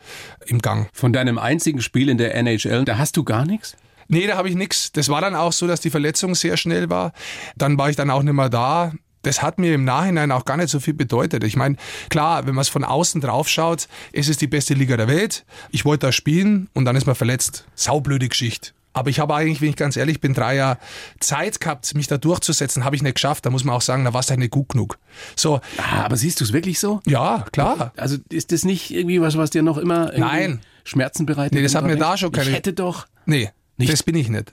im 0.47 0.61
Gang. 0.61 0.89
Von 0.93 1.13
deinem 1.13 1.39
einzigen 1.39 1.83
Spiel 1.83 2.09
in 2.09 2.19
der 2.19 2.35
NHL, 2.35 2.85
da 2.85 2.99
hast 2.99 3.17
du 3.17 3.25
gar 3.25 3.45
nichts? 3.45 3.77
Nee, 4.09 4.27
da 4.27 4.37
habe 4.37 4.49
ich 4.49 4.55
nix. 4.55 4.93
Das 4.93 5.09
war 5.09 5.21
dann 5.21 5.35
auch 5.35 5.53
so, 5.53 5.67
dass 5.67 5.81
die 5.81 5.91
Verletzung 5.91 6.35
sehr 6.35 6.57
schnell 6.57 6.91
war. 6.91 7.13
Dann 7.57 7.79
war 7.79 7.89
ich 7.89 7.97
dann 7.97 8.11
auch 8.11 8.23
nicht 8.23 8.35
mehr 8.35 8.51
da. 8.51 8.93
Das 9.23 9.43
hat 9.43 9.59
mir 9.59 9.75
im 9.75 9.85
Nachhinein 9.85 10.31
auch 10.33 10.45
gar 10.45 10.57
nicht 10.57 10.69
so 10.69 10.81
viel 10.81 10.95
bedeutet. 10.95 11.45
Ich 11.45 11.57
meine, 11.57 11.77
klar, 12.11 12.47
wenn 12.47 12.55
man 12.55 12.63
es 12.63 12.69
von 12.69 12.85
außen 12.85 13.21
drauf 13.21 13.49
schaut, 13.49 13.89
es 14.13 14.29
ist 14.29 14.41
die 14.41 14.47
beste 14.49 14.75
Liga 14.75 14.97
der 14.97 15.09
Welt. 15.09 15.45
Ich 15.71 15.85
wollte 15.85 16.07
da 16.07 16.13
spielen 16.13 16.69
und 16.75 16.85
dann 16.85 16.97
ist 16.97 17.07
man 17.07 17.15
verletzt. 17.15 17.65
Saublöde 17.75 18.29
Geschichte. 18.29 18.71
Aber 18.95 19.09
ich 19.09 19.21
habe 19.21 19.35
eigentlich, 19.35 19.63
wenn 19.63 19.71
ich 19.71 19.77
ganz 19.77 19.97
ehrlich 19.97 20.21
bin, 20.21 20.35
drei 20.35 20.57
Jahre 20.57 20.77
Zeit 21.19 21.61
gehabt, 21.61 21.95
mich 21.95 22.09
da 22.09 22.19
durchzusetzen, 22.19 22.85
habe 22.85 22.95
ich 22.95 23.03
nicht 23.03 23.15
geschafft. 23.15 23.47
Da 23.47 23.51
muss 23.51 23.65
man 23.65 23.75
auch 23.75 23.81
sagen, 23.81 24.05
da 24.05 24.13
war 24.13 24.21
es 24.21 24.29
halt 24.29 24.39
nicht 24.39 24.51
gut 24.51 24.69
genug. 24.69 24.99
So, 25.35 25.61
Ah, 25.79 26.03
aber 26.05 26.17
siehst 26.19 26.41
du 26.41 26.45
es 26.45 26.53
wirklich 26.53 26.79
so? 26.79 27.01
ja, 27.07 27.47
klar. 27.53 27.93
Also 27.97 28.19
ist 28.29 28.53
das 28.53 28.65
nicht 28.67 28.91
irgendwie 28.91 29.21
was, 29.23 29.39
was 29.39 29.49
dir 29.49 29.63
noch 29.63 29.79
immer 29.79 30.13
Nein. 30.15 30.61
Schmerzen 30.85 31.25
bereitet? 31.25 31.55
Nee, 31.55 31.63
das 31.63 31.75
hat 31.75 31.85
du 31.85 31.89
mir 31.89 31.97
da 31.97 32.19
schon 32.19 32.33
keine- 32.33 32.51
Ich 32.51 32.55
hätte 32.57 32.75
doch. 32.75 33.07
Nee, 33.25 33.51
Nicht? 33.79 33.91
das 33.93 34.03
bin 34.03 34.15
ich 34.15 34.29
nicht. 34.29 34.53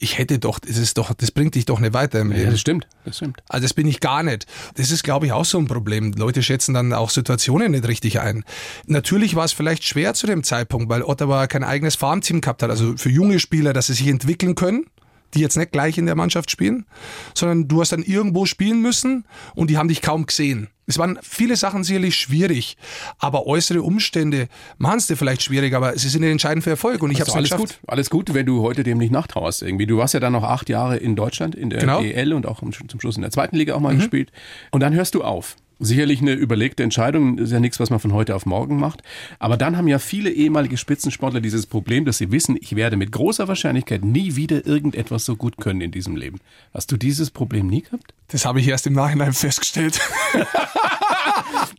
Ich 0.00 0.16
hätte 0.16 0.38
doch, 0.38 0.60
das 0.60 0.76
ist 0.76 0.96
doch, 0.96 1.12
das 1.12 1.32
bringt 1.32 1.56
dich 1.56 1.64
doch 1.64 1.80
nicht 1.80 1.92
weiter 1.92 2.20
im 2.20 2.30
Ja, 2.30 2.38
Leben. 2.38 2.50
das 2.52 2.60
stimmt. 2.60 2.86
Das 3.04 3.16
stimmt. 3.16 3.38
Also 3.48 3.64
das 3.64 3.74
bin 3.74 3.86
ich 3.88 3.98
gar 3.98 4.22
nicht. 4.22 4.46
Das 4.76 4.92
ist, 4.92 5.02
glaube 5.02 5.26
ich, 5.26 5.32
auch 5.32 5.44
so 5.44 5.58
ein 5.58 5.66
Problem. 5.66 6.12
Leute 6.12 6.42
schätzen 6.42 6.72
dann 6.74 6.92
auch 6.92 7.10
Situationen 7.10 7.72
nicht 7.72 7.88
richtig 7.88 8.20
ein. 8.20 8.44
Natürlich 8.86 9.34
war 9.34 9.44
es 9.44 9.52
vielleicht 9.52 9.82
schwer 9.84 10.14
zu 10.14 10.28
dem 10.28 10.44
Zeitpunkt, 10.44 10.88
weil 10.88 11.02
Ottawa 11.02 11.48
kein 11.48 11.64
eigenes 11.64 11.96
Farmteam 11.96 12.40
gehabt 12.40 12.62
hat. 12.62 12.70
Also 12.70 12.96
für 12.96 13.10
junge 13.10 13.40
Spieler, 13.40 13.72
dass 13.72 13.88
sie 13.88 13.94
sich 13.94 14.06
entwickeln 14.06 14.54
können, 14.54 14.86
die 15.34 15.40
jetzt 15.40 15.56
nicht 15.56 15.72
gleich 15.72 15.98
in 15.98 16.06
der 16.06 16.14
Mannschaft 16.14 16.50
spielen, 16.50 16.86
sondern 17.34 17.66
du 17.66 17.80
hast 17.80 17.90
dann 17.92 18.02
irgendwo 18.04 18.46
spielen 18.46 18.80
müssen 18.80 19.24
und 19.56 19.68
die 19.68 19.78
haben 19.78 19.88
dich 19.88 20.00
kaum 20.00 20.26
gesehen. 20.26 20.68
Es 20.88 20.98
waren 20.98 21.18
viele 21.22 21.54
Sachen 21.56 21.84
sicherlich 21.84 22.16
schwierig, 22.16 22.76
aber 23.18 23.46
äußere 23.46 23.82
Umstände 23.82 24.48
machen 24.78 24.98
es 24.98 25.06
dir 25.06 25.16
vielleicht 25.16 25.42
schwierig, 25.42 25.74
aber 25.74 25.96
sie 25.98 26.08
sind 26.08 26.22
entscheidend 26.24 26.64
für 26.64 26.70
Erfolg 26.70 27.02
und 27.02 27.10
ich 27.10 27.20
habe 27.20 27.30
Also 27.30 27.32
es 27.32 27.36
alles 27.36 27.50
geschafft. 27.50 27.80
gut, 27.82 27.90
alles 27.90 28.10
gut, 28.10 28.34
wenn 28.34 28.46
du 28.46 28.62
heute 28.62 28.82
dem 28.82 28.98
nicht 28.98 29.12
nachtrauerst 29.12 29.62
irgendwie. 29.62 29.86
Du 29.86 29.98
warst 29.98 30.14
ja 30.14 30.20
dann 30.20 30.32
noch 30.32 30.42
acht 30.44 30.68
Jahre 30.68 30.96
in 30.96 31.14
Deutschland 31.14 31.54
in 31.54 31.70
der 31.70 31.80
Genau. 31.80 32.00
EL 32.00 32.32
und 32.32 32.46
auch 32.46 32.60
zum 32.60 33.00
Schluss 33.00 33.16
in 33.16 33.22
der 33.22 33.30
zweiten 33.30 33.56
Liga 33.56 33.74
auch 33.74 33.80
mal 33.80 33.94
gespielt. 33.94 34.32
Und 34.70 34.80
dann 34.80 34.94
hörst 34.94 35.14
du 35.14 35.22
auf. 35.22 35.56
Sicherlich 35.80 36.20
eine 36.20 36.32
überlegte 36.32 36.82
Entscheidung, 36.82 37.38
ist 37.38 37.52
ja 37.52 37.60
nichts, 37.60 37.78
was 37.78 37.90
man 37.90 38.00
von 38.00 38.12
heute 38.12 38.34
auf 38.34 38.46
morgen 38.46 38.80
macht. 38.80 39.02
Aber 39.38 39.56
dann 39.56 39.76
haben 39.76 39.86
ja 39.86 39.98
viele 40.00 40.30
ehemalige 40.30 40.76
Spitzensportler 40.76 41.40
dieses 41.40 41.66
Problem, 41.66 42.04
dass 42.04 42.18
sie 42.18 42.32
wissen, 42.32 42.56
ich 42.60 42.74
werde 42.74 42.96
mit 42.96 43.12
großer 43.12 43.46
Wahrscheinlichkeit 43.46 44.04
nie 44.04 44.34
wieder 44.34 44.66
irgendetwas 44.66 45.24
so 45.24 45.36
gut 45.36 45.56
können 45.58 45.80
in 45.80 45.90
diesem 45.92 46.16
Leben. 46.16 46.40
Hast 46.74 46.90
du 46.90 46.96
dieses 46.96 47.30
Problem 47.30 47.68
nie 47.68 47.82
gehabt? 47.82 48.12
Das 48.28 48.44
habe 48.44 48.58
ich 48.60 48.66
erst 48.68 48.86
im 48.88 48.92
Nachhinein 48.94 49.32
festgestellt. 49.32 50.00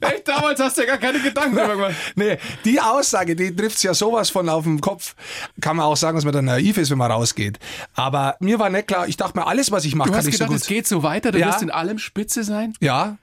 Echt? 0.02 0.28
Damals 0.28 0.60
hast 0.60 0.78
du 0.78 0.82
ja 0.82 0.88
gar 0.88 0.98
keine 0.98 1.20
Gedanken 1.20 1.56
darüber 1.56 1.76
gemacht. 1.76 1.96
Nee, 2.16 2.38
die 2.66 2.80
Aussage, 2.80 3.36
die 3.36 3.56
trifft's 3.56 3.84
ja 3.84 3.94
sowas 3.94 4.30
von 4.30 4.48
auf 4.50 4.64
den 4.64 4.82
Kopf. 4.82 5.16
Kann 5.62 5.76
man 5.78 5.86
auch 5.86 5.98
sagen, 5.98 6.16
dass 6.16 6.26
man 6.26 6.34
dann 6.34 6.46
naiv 6.46 6.78
ist, 6.78 6.90
wenn 6.90 6.98
man 6.98 7.12
rausgeht. 7.12 7.60
Aber 7.96 8.36
mir 8.40 8.60
war 8.60 8.70
nicht 8.70 8.88
klar, 8.88 9.08
ich 9.08 9.18
dachte 9.18 9.38
mir, 9.38 9.48
alles, 9.48 9.72
was 9.72 9.86
ich 9.86 9.96
mache, 9.96 10.08
Du 10.08 10.14
kann 10.14 10.20
hast 10.20 10.28
ich 10.28 10.34
gedacht, 10.34 10.50
so 10.50 10.56
es 10.56 10.62
gut. 10.64 10.70
geht 10.70 10.88
so 10.88 11.04
weiter, 11.04 11.32
du 11.32 11.40
Ja. 11.40 11.48
wirst 11.48 11.62
in 11.62 11.70
allem 11.72 12.00
Spitze 12.00 12.44
sein? 12.44 12.74
Ja. 12.80 13.18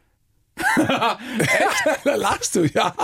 da 2.04 2.14
lachst 2.14 2.56
du, 2.56 2.64
ja. 2.64 2.94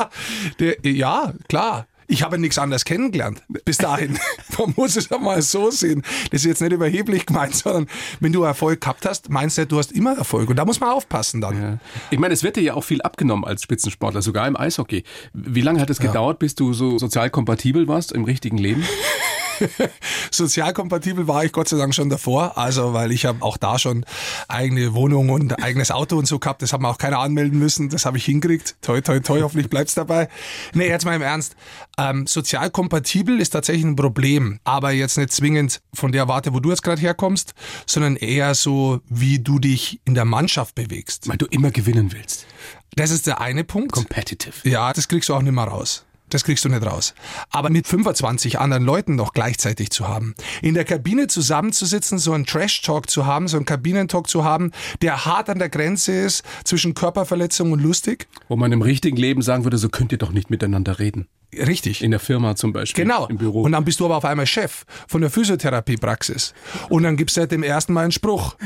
Der, 0.59 0.77
ja, 0.83 1.33
klar. 1.49 1.87
Ich 2.09 2.23
habe 2.23 2.37
nichts 2.37 2.59
anderes 2.59 2.85
kennengelernt 2.85 3.43
bis 3.65 3.79
dahin. 3.79 4.19
Man 4.59 4.75
muss 4.77 4.97
es 4.97 5.09
ja 5.09 5.17
mal 5.17 5.41
so 5.41 5.71
sehen. 5.71 6.03
Das 6.31 6.43
ist 6.43 6.47
jetzt 6.47 6.61
nicht 6.61 6.73
überheblich 6.73 7.25
gemeint, 7.25 7.55
sondern 7.55 7.87
wenn 8.21 8.33
du 8.33 8.43
Erfolg 8.43 8.83
gehabt 8.83 9.07
hast, 9.07 9.31
meinst 9.31 9.57
du, 9.57 9.67
du 9.67 9.79
hast 9.79 9.93
immer 9.93 10.19
Erfolg. 10.19 10.51
Und 10.51 10.57
da 10.57 10.67
muss 10.67 10.79
man 10.79 10.91
aufpassen 10.91 11.41
dann. 11.41 11.81
Ich 12.11 12.19
meine, 12.19 12.35
es 12.35 12.43
wird 12.43 12.57
dir 12.57 12.63
ja 12.63 12.75
auch 12.75 12.85
viel 12.85 13.01
abgenommen 13.01 13.47
als 13.47 13.63
Spitzensportler, 13.63 14.21
sogar 14.21 14.47
im 14.47 14.59
Eishockey. 14.59 15.05
Wie 15.33 15.63
lange 15.63 15.81
hat 15.81 15.89
es 15.89 16.01
gedauert, 16.01 16.39
bis 16.39 16.55
du 16.55 16.75
so 16.75 16.99
sozial 16.99 17.31
kompatibel 17.31 17.89
warst 17.89 18.13
im 18.13 18.25
richtigen 18.25 18.59
Leben? 18.59 18.85
Sozialkompatibel 20.31 21.29
war 21.29 21.45
ich 21.45 21.53
Gott 21.53 21.69
sei 21.69 21.77
Dank 21.77 21.95
schon 21.95 22.09
davor, 22.09 22.57
also 22.59 22.93
weil 22.93 23.13
ich 23.13 23.25
habe 23.25 23.43
auch 23.43 23.57
da 23.57 23.79
schon 23.79 24.05
eigene 24.49 24.95
Wohnung 24.95 25.31
und 25.31 25.63
eigenes 25.63 25.91
Auto 25.91 26.17
und 26.17 26.27
so 26.27 26.39
gehabt. 26.39 26.63
Das 26.63 26.73
hat 26.73 26.81
man 26.81 26.91
auch 26.91 26.99
keiner 26.99 27.19
anmelden 27.19 27.59
müssen. 27.59 27.89
Das 27.89 28.07
habe 28.07 28.19
ich 28.19 28.25
hingekriegt. 28.25 28.77
Toi, 28.83 29.01
toi, 29.01 29.21
toi, 29.21 29.41
hoffentlich 29.43 29.69
bleibt's 29.69 29.95
dabei. 29.95 30.29
Nee, 30.75 30.89
jetzt 30.89 31.05
mal 31.05 31.17
im 31.17 31.23
Ernst. 31.23 31.57
Ähm, 31.99 32.27
sozialkompatibel 32.27 33.41
ist 33.41 33.51
tatsächlich 33.51 33.85
ein 33.85 33.97
Problem, 33.97 34.61
aber 34.65 34.93
jetzt 34.93 35.19
nicht 35.19 35.33
zwingend 35.33 35.83
von 35.95 36.13
der 36.13 36.29
Warte, 36.29 36.55
wo 36.55 36.61
du 36.61 36.71
jetzt 36.71 36.83
gerade 36.83 37.01
herkommst, 37.01 37.55
sondern 37.87 38.17
eher 38.17 38.55
so, 38.55 39.01
wie 39.09 39.39
du 39.39 39.59
dich 39.59 40.01
in 40.05 40.15
der 40.15 40.25
Mannschaft 40.25 40.75
bewegst. 40.75 41.29
Weil 41.29 41.37
du 41.37 41.47
immer 41.47 41.71
gewinnen 41.71 42.13
willst. 42.13 42.47
Das 42.95 43.11
ist 43.11 43.27
der 43.27 43.41
eine 43.41 43.65
Punkt. 43.65 43.93
Competitive. 43.93 44.69
Ja, 44.69 44.93
das 44.93 45.09
kriegst 45.09 45.29
du 45.29 45.35
auch 45.35 45.43
nicht 45.43 45.55
mehr 45.55 45.65
raus. 45.65 46.05
Das 46.33 46.45
kriegst 46.45 46.65
du 46.65 46.71
nicht 46.71 46.85
raus. 46.85 47.15
Aber 47.51 47.69
mit 47.69 47.87
25 47.87 48.59
anderen 48.59 48.85
Leuten 48.85 49.17
noch 49.17 49.35
gleichzeitig 49.35 49.91
zu 49.91 50.09
haben, 50.09 50.35
in 50.63 50.73
der 50.73 50.85
Kabine 50.85 51.27
zusammenzusitzen, 51.27 52.19
so 52.19 52.33
einen 52.33 52.47
Trash-Talk 52.47 53.11
zu 53.11 53.27
haben, 53.27 53.49
so 53.49 53.59
einen 53.59 53.67
Kabinentalk 53.67 54.29
zu 54.29 54.43
haben, 54.43 54.73
der 55.03 55.27
hart 55.27 55.51
an 55.51 55.59
der 55.59 55.69
Grenze 55.69 56.13
ist 56.13 56.43
zwischen 56.65 56.95
Körperverletzung 56.95 57.73
und 57.73 57.83
lustig. 57.83 58.29
Wo 58.49 58.57
man 58.57 58.73
im 58.73 58.81
richtigen 58.81 59.19
Leben 59.19 59.43
sagen 59.43 59.65
würde, 59.65 59.77
so 59.77 59.91
könnt 59.91 60.13
ihr 60.13 60.19
doch 60.19 60.33
nicht 60.33 60.49
miteinander 60.49 60.99
reden. 60.99 61.29
Richtig. 61.55 62.03
In 62.03 62.13
der 62.13 62.21
Firma 62.21 62.57
zum 62.57 62.73
Beispiel. 62.73 63.05
Genau. 63.05 63.27
Im 63.27 63.37
Büro. 63.37 63.63
Und 63.63 63.73
dann 63.73 63.85
bist 63.85 64.01
du 64.01 64.07
aber 64.07 64.17
auf 64.17 64.25
einmal 64.25 64.47
Chef 64.47 64.87
von 65.07 65.21
der 65.21 65.29
Physiotherapiepraxis. 65.29 66.55
Und 66.89 67.03
dann 67.03 67.19
gibst 67.19 67.37
du 67.37 67.43
halt 67.43 67.53
dem 67.53 67.63
ersten 67.63 67.93
Mal 67.93 68.05
einen 68.05 68.13
Spruch. 68.13 68.57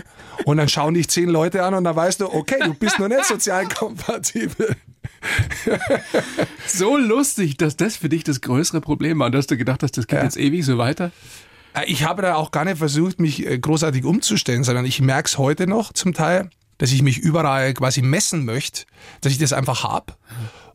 Und 0.45 0.59
dann 0.59 0.69
schauen 0.69 0.95
dich 0.95 1.09
zehn 1.09 1.29
Leute 1.29 1.65
an 1.65 1.75
und 1.75 1.83
dann 1.83 1.97
weißt 1.97 2.21
du, 2.21 2.33
okay, 2.33 2.61
du 2.63 2.75
bist 2.75 3.01
noch 3.01 3.09
nicht 3.09 3.25
sozial 3.29 3.67
kompatibel. 3.67 4.77
so 6.67 6.97
lustig, 6.97 7.57
dass 7.57 7.77
das 7.77 7.97
für 7.97 8.09
dich 8.09 8.25
das 8.25 8.41
größere 8.41 8.81
Problem 8.81 9.19
war 9.19 9.27
und 9.27 9.33
dass 9.33 9.47
du 9.47 9.57
gedacht 9.57 9.83
hast, 9.83 9.97
das 9.97 10.07
geht 10.07 10.19
ja. 10.19 10.25
jetzt 10.25 10.37
ewig 10.37 10.65
so 10.65 10.79
weiter? 10.79 11.11
Äh, 11.75 11.85
ich 11.87 12.05
habe 12.05 12.23
da 12.23 12.35
auch 12.37 12.51
gar 12.51 12.65
nicht 12.65 12.79
versucht, 12.79 13.21
mich 13.21 13.47
äh, 13.47 13.59
großartig 13.59 14.05
umzustellen, 14.05 14.65
sondern 14.65 14.85
ich 14.85 15.01
merke 15.01 15.29
es 15.29 15.39
heute 15.39 15.67
noch 15.67 15.93
zum 15.93 16.15
Teil, 16.15 16.51
dass 16.79 16.93
ich 16.93 17.03
mich 17.03 17.19
überall 17.19 17.75
quasi 17.75 18.03
messen 18.03 18.45
möchte, 18.45 18.85
dass 19.21 19.33
ich 19.33 19.39
das 19.39 19.53
einfach 19.53 19.85
habe. 19.85 20.15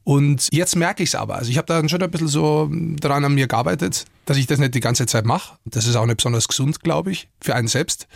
Und 0.04 0.48
jetzt 0.52 0.76
merke 0.76 1.04
ich 1.04 1.10
es 1.10 1.16
aber. 1.16 1.36
Also 1.36 1.52
ich 1.52 1.58
habe 1.58 1.68
da 1.68 1.88
schon 1.88 2.02
ein 2.02 2.10
bisschen 2.10 2.28
so 2.28 2.70
daran 2.72 3.24
an 3.24 3.36
mir 3.36 3.48
gearbeitet, 3.48 4.06
dass 4.26 4.38
ich 4.38 4.48
das 4.48 4.58
nicht 4.58 4.74
die 4.74 4.80
ganze 4.80 5.06
Zeit 5.06 5.26
mache. 5.26 5.58
Das 5.66 5.86
ist 5.86 5.96
auch 5.96 6.08
nicht 6.08 6.18
besonders 6.18 6.48
gesund, 6.48 6.82
glaube 6.82 7.12
ich, 7.12 7.30
für 7.40 7.54
einen 7.54 7.68
selbst. 7.68 8.08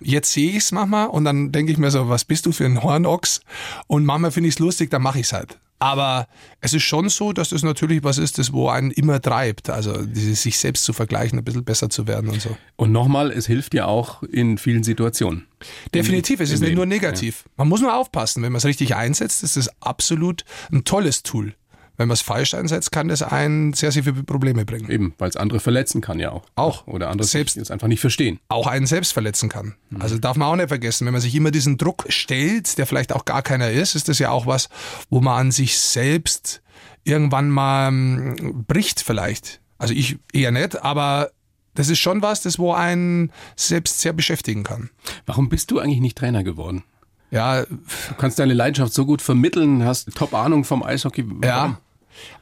Jetzt 0.00 0.32
sehe 0.32 0.50
ich 0.50 0.56
es 0.56 0.72
manchmal 0.72 1.06
und 1.08 1.24
dann 1.24 1.52
denke 1.52 1.70
ich 1.70 1.78
mir 1.78 1.92
so, 1.92 2.08
was 2.08 2.24
bist 2.24 2.44
du 2.46 2.52
für 2.52 2.64
ein 2.64 2.82
Hornochs? 2.82 3.40
Und 3.86 4.04
manchmal 4.04 4.32
finde 4.32 4.48
ich 4.48 4.56
es 4.56 4.58
lustig, 4.58 4.90
dann 4.90 5.02
mache 5.02 5.20
ich 5.20 5.26
es 5.26 5.32
halt. 5.32 5.58
Aber 5.78 6.26
es 6.60 6.74
ist 6.74 6.82
schon 6.82 7.08
so, 7.08 7.32
dass 7.32 7.50
das 7.50 7.62
natürlich 7.62 8.02
was 8.02 8.18
ist, 8.18 8.38
das 8.38 8.52
wo 8.52 8.68
einen 8.68 8.90
immer 8.90 9.20
treibt. 9.20 9.70
Also 9.70 10.04
dieses 10.04 10.42
sich 10.42 10.58
selbst 10.58 10.84
zu 10.84 10.92
vergleichen, 10.92 11.38
ein 11.38 11.44
bisschen 11.44 11.64
besser 11.64 11.88
zu 11.88 12.06
werden 12.06 12.30
und 12.30 12.42
so. 12.42 12.56
Und 12.76 12.90
nochmal, 12.90 13.30
es 13.30 13.46
hilft 13.46 13.74
ja 13.74 13.86
auch 13.86 14.22
in 14.24 14.58
vielen 14.58 14.82
Situationen. 14.82 15.46
Definitiv, 15.94 16.40
es 16.40 16.50
ist 16.50 16.60
nicht 16.60 16.74
nur 16.74 16.86
negativ. 16.86 17.44
Ja. 17.44 17.50
Man 17.58 17.68
muss 17.68 17.80
nur 17.80 17.96
aufpassen, 17.96 18.42
wenn 18.42 18.52
man 18.52 18.58
es 18.58 18.64
richtig 18.64 18.96
einsetzt, 18.96 19.42
ist 19.42 19.56
es 19.56 19.70
absolut 19.80 20.44
ein 20.72 20.84
tolles 20.84 21.22
Tool. 21.22 21.54
Wenn 21.98 22.06
man 22.06 22.14
es 22.14 22.20
falsch 22.22 22.54
einsetzt, 22.54 22.92
kann 22.92 23.08
das 23.08 23.22
einen 23.22 23.72
sehr, 23.72 23.90
sehr 23.90 24.04
viele 24.04 24.22
Probleme 24.22 24.64
bringen. 24.64 24.88
Eben, 24.88 25.14
weil 25.18 25.28
es 25.28 25.36
andere 25.36 25.58
verletzen 25.58 26.00
kann 26.00 26.20
ja 26.20 26.30
auch. 26.30 26.44
Auch. 26.54 26.86
Oder 26.86 27.10
andere 27.10 27.26
selbst 27.26 27.56
es 27.56 27.72
einfach 27.72 27.88
nicht 27.88 28.00
verstehen. 28.00 28.38
Auch 28.48 28.68
einen 28.68 28.86
selbst 28.86 29.12
verletzen 29.12 29.48
kann. 29.48 29.74
Mhm. 29.90 30.00
Also 30.00 30.16
darf 30.16 30.36
man 30.36 30.48
auch 30.48 30.56
nicht 30.56 30.68
vergessen, 30.68 31.06
wenn 31.06 31.12
man 31.12 31.20
sich 31.20 31.34
immer 31.34 31.50
diesen 31.50 31.76
Druck 31.76 32.06
stellt, 32.08 32.78
der 32.78 32.86
vielleicht 32.86 33.12
auch 33.12 33.24
gar 33.24 33.42
keiner 33.42 33.70
ist, 33.70 33.96
ist 33.96 34.08
das 34.08 34.20
ja 34.20 34.30
auch 34.30 34.46
was, 34.46 34.68
wo 35.10 35.20
man 35.20 35.38
an 35.38 35.50
sich 35.50 35.76
selbst 35.76 36.62
irgendwann 37.02 37.50
mal 37.50 37.88
hm, 37.88 38.64
bricht 38.68 39.00
vielleicht. 39.00 39.60
Also 39.76 39.92
ich 39.92 40.18
eher 40.32 40.52
nicht, 40.52 40.80
aber 40.80 41.32
das 41.74 41.88
ist 41.88 41.98
schon 41.98 42.22
was, 42.22 42.42
das 42.42 42.60
wo 42.60 42.72
einen 42.72 43.32
selbst 43.56 44.00
sehr 44.00 44.12
beschäftigen 44.12 44.62
kann. 44.62 44.90
Warum 45.26 45.48
bist 45.48 45.70
du 45.72 45.80
eigentlich 45.80 46.00
nicht 46.00 46.16
Trainer 46.16 46.44
geworden? 46.44 46.84
Ja, 47.30 47.64
du 47.64 47.78
kannst 48.16 48.38
deine 48.38 48.54
Leidenschaft 48.54 48.92
so 48.92 49.04
gut 49.04 49.20
vermitteln, 49.20 49.84
hast 49.84 50.14
top 50.14 50.32
Ahnung 50.32 50.64
vom 50.64 50.82
Eishockey. 50.82 51.24
Warum? 51.26 51.42
Ja, 51.42 51.80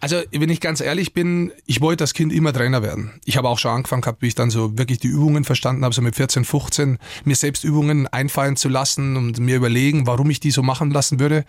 also, 0.00 0.20
wenn 0.30 0.50
ich 0.50 0.60
ganz 0.60 0.80
ehrlich 0.80 1.12
bin, 1.12 1.52
ich 1.66 1.80
wollte 1.80 2.04
als 2.04 2.14
Kind 2.14 2.32
immer 2.32 2.52
Trainer 2.52 2.82
werden. 2.82 3.12
Ich 3.24 3.36
habe 3.36 3.48
auch 3.48 3.58
schon 3.58 3.70
angefangen 3.70 4.02
gehabt, 4.02 4.22
wie 4.22 4.28
ich 4.28 4.34
dann 4.34 4.50
so 4.50 4.76
wirklich 4.78 4.98
die 4.98 5.08
Übungen 5.08 5.44
verstanden 5.44 5.84
habe, 5.84 5.94
so 5.94 6.02
mit 6.02 6.16
14, 6.16 6.44
15, 6.44 6.98
mir 7.24 7.36
selbst 7.36 7.64
Übungen 7.64 8.06
einfallen 8.06 8.56
zu 8.56 8.68
lassen 8.68 9.16
und 9.16 9.38
mir 9.38 9.56
überlegen, 9.56 10.06
warum 10.06 10.30
ich 10.30 10.40
die 10.40 10.50
so 10.50 10.62
machen 10.62 10.90
lassen 10.90 11.20
würde. 11.20 11.44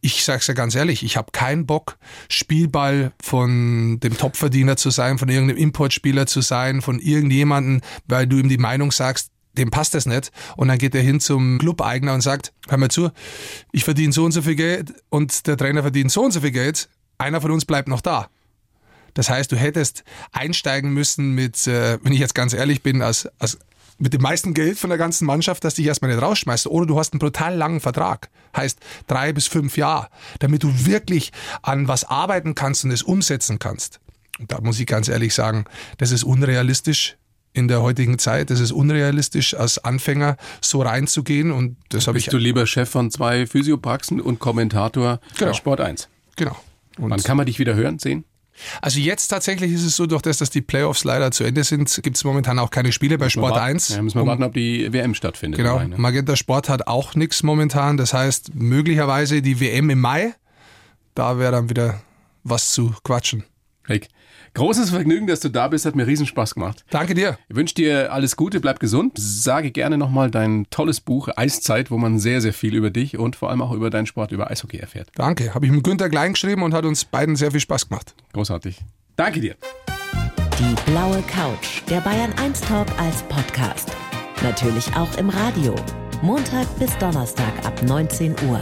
Ich 0.00 0.24
sage 0.24 0.40
es 0.40 0.46
ja 0.46 0.54
ganz 0.54 0.74
ehrlich, 0.74 1.02
ich 1.02 1.16
habe 1.16 1.32
keinen 1.32 1.66
Bock, 1.66 1.98
Spielball 2.28 3.12
von 3.22 4.00
dem 4.00 4.16
Topverdiener 4.16 4.76
zu 4.76 4.90
sein, 4.90 5.18
von 5.18 5.28
irgendeinem 5.28 5.58
Importspieler 5.58 6.26
zu 6.26 6.40
sein, 6.40 6.82
von 6.82 6.98
irgendjemandem, 6.98 7.80
weil 8.06 8.26
du 8.26 8.38
ihm 8.38 8.48
die 8.48 8.58
Meinung 8.58 8.92
sagst, 8.92 9.30
dem 9.56 9.70
passt 9.70 9.94
das 9.94 10.06
nicht. 10.06 10.30
Und 10.56 10.68
dann 10.68 10.78
geht 10.78 10.94
er 10.94 11.02
hin 11.02 11.20
zum 11.20 11.58
Club-Eigner 11.58 12.14
und 12.14 12.20
sagt, 12.20 12.52
hör 12.68 12.78
mal 12.78 12.90
zu, 12.90 13.10
ich 13.72 13.84
verdiene 13.84 14.12
so 14.12 14.24
und 14.24 14.32
so 14.32 14.42
viel 14.42 14.56
Geld 14.56 14.92
und 15.10 15.46
der 15.46 15.56
Trainer 15.56 15.82
verdient 15.82 16.10
so 16.10 16.22
und 16.22 16.32
so 16.32 16.40
viel 16.40 16.50
Geld 16.50 16.88
einer 17.18 17.40
von 17.40 17.50
uns 17.50 17.64
bleibt 17.64 17.88
noch 17.88 18.00
da. 18.00 18.28
Das 19.14 19.30
heißt, 19.30 19.52
du 19.52 19.56
hättest 19.56 20.04
einsteigen 20.32 20.92
müssen 20.92 21.32
mit, 21.32 21.66
äh, 21.66 21.98
wenn 22.02 22.12
ich 22.12 22.18
jetzt 22.18 22.34
ganz 22.34 22.52
ehrlich 22.52 22.82
bin, 22.82 23.00
als, 23.00 23.28
als 23.38 23.58
mit 23.98 24.12
dem 24.12 24.22
meisten 24.22 24.54
Geld 24.54 24.78
von 24.78 24.90
der 24.90 24.98
ganzen 24.98 25.24
Mannschaft, 25.24 25.64
dass 25.64 25.74
dich 25.74 25.86
erstmal 25.86 26.10
nicht 26.10 26.22
rausschmeißt. 26.22 26.66
Oder 26.66 26.86
du 26.86 26.98
hast 26.98 27.12
einen 27.12 27.20
brutal 27.20 27.54
langen 27.54 27.80
Vertrag. 27.80 28.28
Heißt 28.56 28.78
drei 29.06 29.32
bis 29.32 29.46
fünf 29.46 29.76
Jahre, 29.76 30.08
damit 30.40 30.62
du 30.62 30.86
wirklich 30.86 31.32
an 31.62 31.88
was 31.88 32.04
arbeiten 32.04 32.54
kannst 32.54 32.84
und 32.84 32.90
es 32.90 33.02
umsetzen 33.02 33.58
kannst. 33.58 34.00
Und 34.38 34.50
da 34.50 34.60
muss 34.60 34.80
ich 34.80 34.86
ganz 34.86 35.08
ehrlich 35.08 35.32
sagen, 35.32 35.64
das 35.98 36.10
ist 36.10 36.24
unrealistisch 36.24 37.16
in 37.52 37.68
der 37.68 37.82
heutigen 37.82 38.18
Zeit. 38.18 38.50
Das 38.50 38.58
ist 38.58 38.72
unrealistisch, 38.72 39.54
als 39.54 39.78
Anfänger 39.78 40.36
so 40.60 40.82
reinzugehen. 40.82 41.52
Und 41.52 41.76
das 41.90 42.08
habe 42.08 42.18
ich. 42.18 42.24
Bist 42.24 42.34
du 42.34 42.38
lieber 42.38 42.66
Chef 42.66 42.90
von 42.90 43.12
zwei 43.12 43.46
Physiopraxen 43.46 44.20
und 44.20 44.40
Kommentator 44.40 45.20
genau. 45.38 45.52
Sport 45.52 45.80
1? 45.80 46.08
Genau. 46.34 46.56
Und 46.98 47.10
Wann 47.10 47.22
kann 47.22 47.36
man 47.36 47.46
dich 47.46 47.58
wieder 47.58 47.74
hören, 47.74 47.98
sehen? 47.98 48.24
Also 48.80 49.00
jetzt 49.00 49.28
tatsächlich 49.28 49.72
ist 49.72 49.84
es 49.84 49.96
so, 49.96 50.06
durch 50.06 50.22
das, 50.22 50.38
dass 50.38 50.50
die 50.50 50.60
Playoffs 50.60 51.04
leider 51.04 51.30
zu 51.30 51.44
Ende 51.44 51.64
sind, 51.64 52.00
gibt 52.02 52.16
es 52.16 52.24
momentan 52.24 52.58
auch 52.58 52.70
keine 52.70 52.92
Spiele 52.92 53.18
bei 53.18 53.28
Sport 53.28 53.56
1. 53.56 53.88
Ja, 53.88 54.02
müssen 54.02 54.16
wir 54.16 54.22
um, 54.22 54.28
warten, 54.28 54.44
ob 54.44 54.54
die 54.54 54.92
WM 54.92 55.14
stattfindet. 55.14 55.58
Genau, 55.58 55.76
Mai, 55.76 55.86
ne? 55.86 55.98
Magenta 55.98 56.36
Sport 56.36 56.68
hat 56.68 56.86
auch 56.86 57.14
nichts 57.14 57.42
momentan. 57.42 57.96
Das 57.96 58.14
heißt, 58.14 58.54
möglicherweise 58.54 59.42
die 59.42 59.60
WM 59.60 59.90
im 59.90 60.00
Mai, 60.00 60.34
da 61.14 61.38
wäre 61.38 61.52
dann 61.52 61.68
wieder 61.68 62.00
was 62.44 62.70
zu 62.70 62.94
quatschen. 63.02 63.44
Rick, 63.88 64.08
Großes 64.54 64.90
Vergnügen, 64.90 65.26
dass 65.26 65.40
du 65.40 65.48
da 65.48 65.66
bist. 65.66 65.84
Hat 65.84 65.96
mir 65.96 66.06
riesen 66.06 66.26
Spaß 66.26 66.54
gemacht. 66.54 66.84
Danke 66.90 67.14
dir. 67.14 67.38
Ich 67.48 67.56
wünsche 67.56 67.74
dir 67.74 68.12
alles 68.12 68.36
Gute, 68.36 68.60
bleib 68.60 68.78
gesund. 68.78 69.14
Sage 69.16 69.72
gerne 69.72 69.98
nochmal 69.98 70.30
dein 70.30 70.66
tolles 70.70 71.00
Buch 71.00 71.28
Eiszeit, 71.34 71.90
wo 71.90 71.98
man 71.98 72.20
sehr, 72.20 72.40
sehr 72.40 72.52
viel 72.52 72.76
über 72.76 72.90
dich 72.90 73.18
und 73.18 73.34
vor 73.34 73.50
allem 73.50 73.62
auch 73.62 73.72
über 73.72 73.90
deinen 73.90 74.06
Sport, 74.06 74.30
über 74.30 74.50
Eishockey 74.50 74.78
erfährt. 74.78 75.08
Danke. 75.16 75.54
Habe 75.54 75.66
ich 75.66 75.72
mit 75.72 75.82
Günter 75.82 76.08
Klein 76.08 76.34
geschrieben 76.34 76.62
und 76.62 76.72
hat 76.72 76.84
uns 76.84 77.04
beiden 77.04 77.34
sehr 77.34 77.50
viel 77.50 77.60
Spaß 77.60 77.88
gemacht. 77.88 78.14
Großartig. 78.32 78.78
Danke 79.16 79.40
dir. 79.40 79.56
Die 80.58 80.90
blaue 80.90 81.20
Couch, 81.22 81.82
der 81.90 82.00
Bayern 82.00 82.32
1 82.34 82.60
Talk 82.60 82.86
als 82.98 83.22
Podcast. 83.24 83.90
Natürlich 84.42 84.86
auch 84.96 85.16
im 85.18 85.30
Radio. 85.30 85.74
Montag 86.22 86.66
bis 86.78 86.96
Donnerstag 86.98 87.52
ab 87.64 87.82
19 87.82 88.36
Uhr. 88.48 88.60